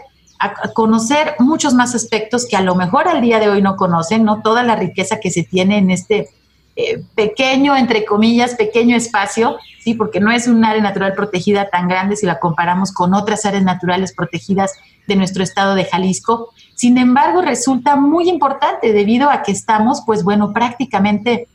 conocer 0.73 1.35
muchos 1.39 1.73
más 1.73 1.95
aspectos 1.95 2.45
que 2.47 2.55
a 2.55 2.61
lo 2.61 2.75
mejor 2.75 3.07
al 3.07 3.21
día 3.21 3.39
de 3.39 3.49
hoy 3.49 3.61
no 3.61 3.75
conocen, 3.75 4.23
no 4.23 4.41
toda 4.41 4.63
la 4.63 4.75
riqueza 4.75 5.19
que 5.19 5.31
se 5.31 5.43
tiene 5.43 5.77
en 5.77 5.91
este 5.91 6.29
eh, 6.75 7.03
pequeño, 7.15 7.75
entre 7.75 8.05
comillas, 8.05 8.55
pequeño 8.55 8.95
espacio, 8.95 9.57
sí, 9.83 9.93
porque 9.93 10.21
no 10.21 10.31
es 10.31 10.47
un 10.47 10.63
área 10.63 10.81
natural 10.81 11.13
protegida 11.13 11.69
tan 11.69 11.87
grande 11.87 12.15
si 12.15 12.25
la 12.25 12.39
comparamos 12.39 12.93
con 12.93 13.13
otras 13.13 13.45
áreas 13.45 13.63
naturales 13.63 14.13
protegidas 14.13 14.73
de 15.05 15.17
nuestro 15.17 15.43
estado 15.43 15.75
de 15.75 15.85
Jalisco. 15.85 16.49
Sin 16.75 16.97
embargo, 16.97 17.41
resulta 17.41 17.97
muy 17.97 18.29
importante 18.29 18.93
debido 18.93 19.29
a 19.29 19.43
que 19.43 19.51
estamos, 19.51 20.01
pues 20.05 20.23
bueno, 20.23 20.53
prácticamente 20.53 21.47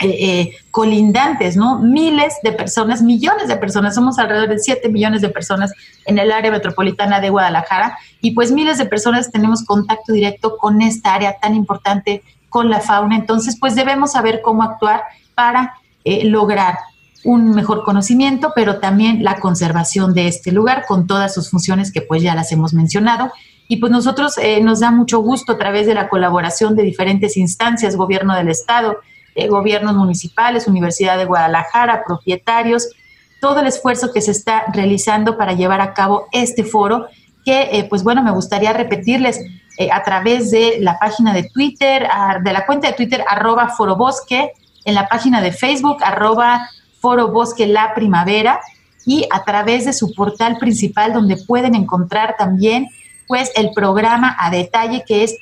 eh, 0.00 0.06
eh, 0.10 0.56
colindantes, 0.70 1.56
¿no? 1.56 1.80
Miles 1.80 2.34
de 2.44 2.52
personas, 2.52 3.02
millones 3.02 3.48
de 3.48 3.56
personas, 3.56 3.96
somos 3.96 4.16
alrededor 4.20 4.48
de 4.48 4.60
7 4.60 4.88
millones 4.90 5.22
de 5.22 5.28
personas 5.28 5.72
en 6.06 6.20
el 6.20 6.30
área 6.30 6.52
metropolitana 6.52 7.20
de 7.20 7.30
Guadalajara 7.30 7.98
y 8.20 8.30
pues 8.30 8.52
miles 8.52 8.78
de 8.78 8.86
personas 8.86 9.32
tenemos 9.32 9.64
contacto 9.64 10.12
directo 10.12 10.56
con 10.56 10.82
esta 10.82 11.14
área 11.14 11.40
tan 11.40 11.56
importante 11.56 12.22
con 12.48 12.70
la 12.70 12.78
fauna. 12.78 13.16
Entonces, 13.16 13.56
pues 13.58 13.74
debemos 13.74 14.12
saber 14.12 14.40
cómo 14.40 14.62
actuar 14.62 15.02
para 15.34 15.74
eh, 16.04 16.24
lograr 16.26 16.78
un 17.24 17.50
mejor 17.50 17.82
conocimiento, 17.82 18.52
pero 18.54 18.78
también 18.78 19.24
la 19.24 19.40
conservación 19.40 20.14
de 20.14 20.28
este 20.28 20.52
lugar 20.52 20.84
con 20.86 21.08
todas 21.08 21.34
sus 21.34 21.50
funciones 21.50 21.90
que 21.90 22.02
pues 22.02 22.22
ya 22.22 22.36
las 22.36 22.52
hemos 22.52 22.72
mencionado. 22.72 23.32
Y 23.66 23.78
pues 23.78 23.90
nosotros 23.90 24.36
nos 24.62 24.78
da 24.78 24.92
mucho 24.92 25.18
gusto 25.18 25.52
a 25.52 25.58
través 25.58 25.88
de 25.88 25.94
la 25.94 26.08
colaboración 26.08 26.76
de 26.76 26.84
diferentes 26.84 27.36
instancias, 27.36 27.96
gobierno 27.96 28.36
del 28.36 28.48
estado, 28.48 28.98
eh, 29.38 29.48
gobiernos 29.48 29.94
municipales, 29.94 30.66
Universidad 30.66 31.16
de 31.16 31.24
Guadalajara, 31.24 32.04
propietarios, 32.06 32.88
todo 33.40 33.60
el 33.60 33.66
esfuerzo 33.66 34.12
que 34.12 34.20
se 34.20 34.32
está 34.32 34.64
realizando 34.72 35.36
para 35.36 35.52
llevar 35.52 35.80
a 35.80 35.94
cabo 35.94 36.26
este 36.32 36.64
foro, 36.64 37.06
que 37.44 37.86
pues 37.88 38.02
bueno, 38.02 38.22
me 38.22 38.32
gustaría 38.32 38.72
repetirles, 38.72 39.40
eh, 39.80 39.90
a 39.92 40.02
través 40.02 40.50
de 40.50 40.78
la 40.80 40.98
página 40.98 41.32
de 41.32 41.44
Twitter, 41.44 42.08
de 42.42 42.52
la 42.52 42.66
cuenta 42.66 42.88
de 42.88 42.94
Twitter 42.94 43.24
arroba 43.28 43.68
forobosque, 43.68 44.52
en 44.84 44.94
la 44.94 45.06
página 45.06 45.40
de 45.40 45.52
Facebook 45.52 45.98
arroba 46.02 46.68
forobosque 47.00 47.64
la 47.68 47.94
primavera 47.94 48.58
y 49.06 49.28
a 49.30 49.44
través 49.44 49.84
de 49.84 49.92
su 49.92 50.12
portal 50.14 50.56
principal 50.58 51.12
donde 51.12 51.36
pueden 51.36 51.76
encontrar 51.76 52.34
también 52.36 52.88
pues 53.28 53.52
el 53.54 53.70
programa 53.72 54.36
a 54.36 54.50
detalle 54.50 55.04
que 55.06 55.22
es 55.22 55.36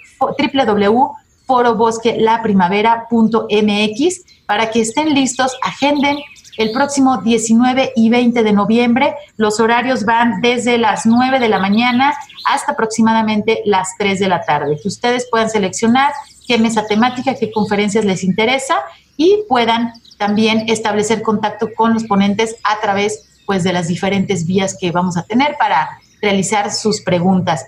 www.forobosquelaprimavera.mx 1.47 4.25
para 4.47 4.71
que 4.71 4.83
estén 4.83 5.15
listos, 5.15 5.57
agenden 5.63 6.19
el 6.57 6.73
próximo 6.73 7.19
19 7.19 7.93
y 7.97 8.09
20 8.09 8.43
de 8.43 8.53
noviembre. 8.53 9.15
Los 9.37 9.61
horarios 9.61 10.05
van 10.05 10.41
desde 10.41 10.79
las 10.79 11.05
9 11.05 11.39
de 11.39 11.49
la 11.49 11.59
mañana 11.59 12.15
hasta 12.47 12.73
aproximadamente 12.73 13.63
las 13.67 13.91
3 13.99 14.21
de 14.21 14.29
la 14.29 14.43
tarde. 14.43 14.79
Que 14.81 14.89
ustedes 14.89 15.27
puedan 15.31 15.51
seleccionar 15.51 16.13
qué 16.47 16.59
mesa 16.59 16.87
temática, 16.87 17.35
qué 17.35 17.51
conferencias 17.51 18.05
les 18.05 18.25
interesa 18.25 18.77
y 19.17 19.41
puedan 19.49 19.93
también 20.19 20.69
establecer 20.69 21.23
contacto 21.23 21.69
con 21.77 21.93
los 21.93 22.05
ponentes 22.05 22.57
a 22.65 22.81
través 22.81 23.29
pues, 23.45 23.65
de 23.65 23.73
las 23.73 23.89
diferentes 23.89 24.47
vías 24.47 24.77
que 24.81 24.93
vamos 24.93 25.17
a 25.17 25.25
tener 25.25 25.57
para 25.59 25.99
realizar 26.23 26.73
sus 26.73 27.03
preguntas. 27.03 27.67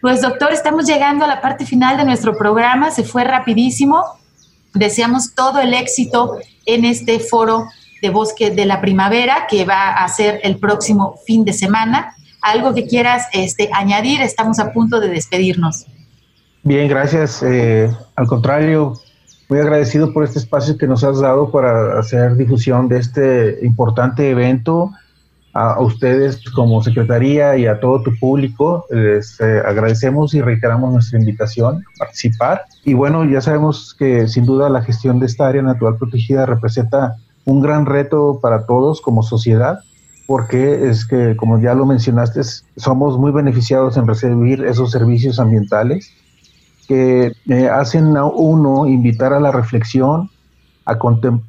Pues 0.00 0.20
doctor, 0.20 0.52
estamos 0.52 0.86
llegando 0.86 1.24
a 1.24 1.28
la 1.28 1.40
parte 1.40 1.64
final 1.64 1.96
de 1.96 2.04
nuestro 2.04 2.36
programa, 2.36 2.90
se 2.90 3.02
fue 3.02 3.24
rapidísimo. 3.24 4.04
Deseamos 4.74 5.34
todo 5.34 5.58
el 5.60 5.72
éxito 5.72 6.36
en 6.66 6.84
este 6.84 7.18
foro 7.18 7.66
de 8.02 8.10
Bosque 8.10 8.50
de 8.50 8.66
la 8.66 8.80
Primavera 8.80 9.46
que 9.48 9.64
va 9.64 9.92
a 9.92 10.08
ser 10.08 10.40
el 10.42 10.58
próximo 10.58 11.16
fin 11.26 11.44
de 11.44 11.52
semana. 11.52 12.14
Algo 12.42 12.74
que 12.74 12.86
quieras 12.86 13.26
este, 13.32 13.70
añadir, 13.72 14.20
estamos 14.20 14.58
a 14.58 14.72
punto 14.72 15.00
de 15.00 15.08
despedirnos. 15.08 15.86
Bien, 16.62 16.88
gracias. 16.88 17.42
Eh, 17.42 17.90
al 18.16 18.26
contrario, 18.26 19.00
muy 19.48 19.60
agradecido 19.60 20.12
por 20.12 20.24
este 20.24 20.40
espacio 20.40 20.76
que 20.76 20.86
nos 20.86 21.04
has 21.04 21.20
dado 21.20 21.50
para 21.50 21.98
hacer 21.98 22.36
difusión 22.36 22.88
de 22.88 22.98
este 22.98 23.58
importante 23.62 24.28
evento. 24.30 24.90
A, 25.58 25.80
ustedes 25.80 26.42
como 26.50 26.82
Secretaría 26.82 27.56
y 27.56 27.66
a 27.66 27.80
todo 27.80 28.02
tu 28.02 28.14
público 28.18 28.84
les 28.90 29.40
eh, 29.40 29.62
agradecemos 29.64 30.34
y 30.34 30.42
reiteramos 30.42 30.92
nuestra 30.92 31.18
invitación 31.18 31.76
a 31.76 31.98
participar. 31.98 32.64
Y 32.84 32.92
bueno, 32.92 33.24
ya 33.24 33.40
sabemos 33.40 33.96
que 33.98 34.28
sin 34.28 34.44
duda 34.44 34.68
la 34.68 34.82
gestión 34.82 35.18
de 35.18 35.26
esta 35.26 35.48
área 35.48 35.62
natural 35.62 35.96
protegida 35.96 36.44
representa 36.44 37.16
un 37.46 37.62
gran 37.62 37.86
reto 37.86 38.38
para 38.42 38.66
todos 38.66 39.00
como 39.00 39.22
sociedad, 39.22 39.78
porque 40.26 40.90
es 40.90 41.06
que, 41.06 41.36
como 41.36 41.58
ya 41.58 41.74
lo 41.74 41.86
mencionaste, 41.86 42.42
somos 42.76 43.16
muy 43.16 43.30
beneficiados 43.30 43.96
en 43.96 44.06
recibir 44.06 44.62
esos 44.64 44.90
servicios 44.90 45.38
ambientales 45.38 46.12
que 46.86 47.32
eh, 47.48 47.68
hacen 47.68 48.16
a 48.16 48.24
uno 48.24 48.86
invitar 48.86 49.32
a 49.32 49.40
la 49.40 49.52
reflexión, 49.52 50.30
a, 50.84 50.98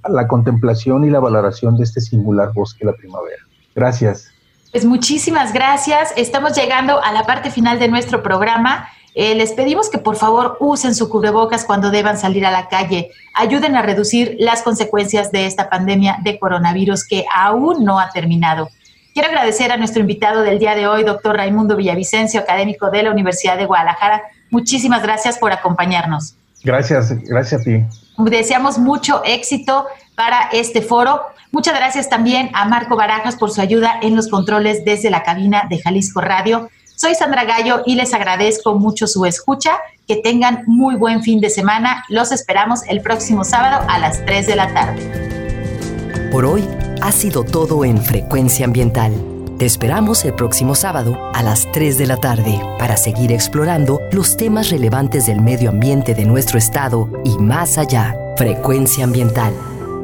la 0.10 0.28
contemplación 0.28 1.03
y 1.03 1.10
la 1.10 1.20
valoración 1.20 1.78
de 1.78 1.84
este 1.84 1.99
singular 2.01 2.53
bosque 2.53 2.86
de 2.86 2.91
la 2.91 2.97
primavera. 2.97 3.47
Gracias. 3.78 4.32
Pues 4.71 4.86
muchísimas 4.86 5.53
gracias. 5.53 6.11
Estamos 6.17 6.57
llegando 6.57 7.01
a 7.01 7.11
la 7.11 7.23
parte 7.23 7.51
final 7.51 7.78
de 7.78 7.88
nuestro 7.88 8.23
programa. 8.23 8.89
Eh, 9.13 9.36
les 9.36 9.53
pedimos 9.53 9.89
que 9.89 9.99
por 9.99 10.15
favor 10.15 10.57
usen 10.59 10.95
su 10.95 11.09
cubrebocas 11.09 11.63
cuando 11.63 11.91
deban 11.91 12.17
salir 12.17 12.43
a 12.45 12.51
la 12.51 12.67
calle. 12.69 13.11
Ayuden 13.36 13.75
a 13.75 13.84
reducir 13.84 14.36
las 14.39 14.63
consecuencias 14.63 15.32
de 15.32 15.45
esta 15.45 15.69
pandemia 15.69 16.17
de 16.23 16.39
coronavirus 16.39 17.07
que 17.07 17.25
aún 17.34 17.84
no 17.86 17.99
ha 17.99 18.09
terminado. 18.09 18.69
Quiero 19.13 19.30
agradecer 19.30 19.71
a 19.71 19.78
nuestro 19.78 20.01
invitado 20.01 20.41
del 20.41 20.57
día 20.57 20.75
de 20.75 20.88
hoy, 20.88 21.03
doctor 21.03 21.38
Raimundo 21.38 21.75
Villavicencio, 21.75 22.39
académico 22.39 22.89
de 22.89 23.03
la 23.03 23.11
Universidad 23.11 23.57
de 23.57 23.65
Guadalajara. 23.65 24.23
Muchísimas 24.49 25.03
gracias 25.03 25.38
por 25.38 25.51
acompañarnos. 25.51 26.36
Gracias, 26.63 27.11
gracias 27.25 27.61
a 27.61 27.63
ti. 27.63 27.84
deseamos 28.17 28.80
mucho 28.80 29.21
éxito 29.23 29.86
para 30.18 30.49
este 30.51 30.82
foro. 30.82 31.22
Muchas 31.51 31.76
gracias 31.76 32.09
también 32.09 32.49
a 32.53 32.65
Marco 32.65 32.95
Barajas 32.97 33.36
por 33.36 33.51
su 33.51 33.61
ayuda 33.61 33.99
en 34.01 34.15
los 34.15 34.28
controles 34.28 34.84
desde 34.84 35.11
la 35.11 35.22
cabina 35.22 35.68
de 35.70 35.80
Jalisco 35.80 36.22
Radio. 36.22 36.70
Soy 36.95 37.13
Sandra 37.13 37.45
Gallo 37.45 37.84
y 37.86 37.93
les 37.93 38.15
agradezco 38.15 38.74
mucho 38.74 39.05
su 39.05 39.26
escucha. 39.26 39.78
Que 40.07 40.15
tengan 40.15 40.63
muy 40.65 40.95
buen 40.95 41.22
fin 41.22 41.39
de 41.39 41.49
semana. 41.49 42.03
Los 42.09 42.32
esperamos 42.32 42.82
el 42.88 43.01
próximo 43.01 43.43
sábado 43.43 43.86
a 43.88 43.99
las 43.99 44.26
3 44.26 44.47
de 44.47 44.55
la 44.55 44.74
tarde. 44.74 46.30
Por 46.32 46.45
hoy 46.45 46.68
ha 47.01 47.11
sido 47.11 47.43
todo 47.43 47.86
en 47.86 48.01
Frecuencia 48.01 48.65
Ambiental. 48.65 49.13
Te 49.59 49.65
esperamos 49.65 50.24
el 50.26 50.34
próximo 50.34 50.76
sábado 50.76 51.18
a 51.34 51.43
las 51.43 51.72
3 51.72 51.97
de 51.97 52.07
la 52.07 52.18
tarde 52.18 52.59
para 52.80 52.97
seguir 52.97 53.32
explorando 53.32 54.01
los 54.11 54.38
temas 54.38 54.70
relevantes 54.72 55.26
del 55.28 55.41
medio 55.41 55.70
ambiente 55.70 56.15
de 56.15 56.26
nuestro 56.26 56.57
estado 56.57 57.09
y 57.24 57.38
más 57.38 57.78
allá. 57.78 58.15
Frecuencia 58.38 59.03
Ambiental, 59.03 59.53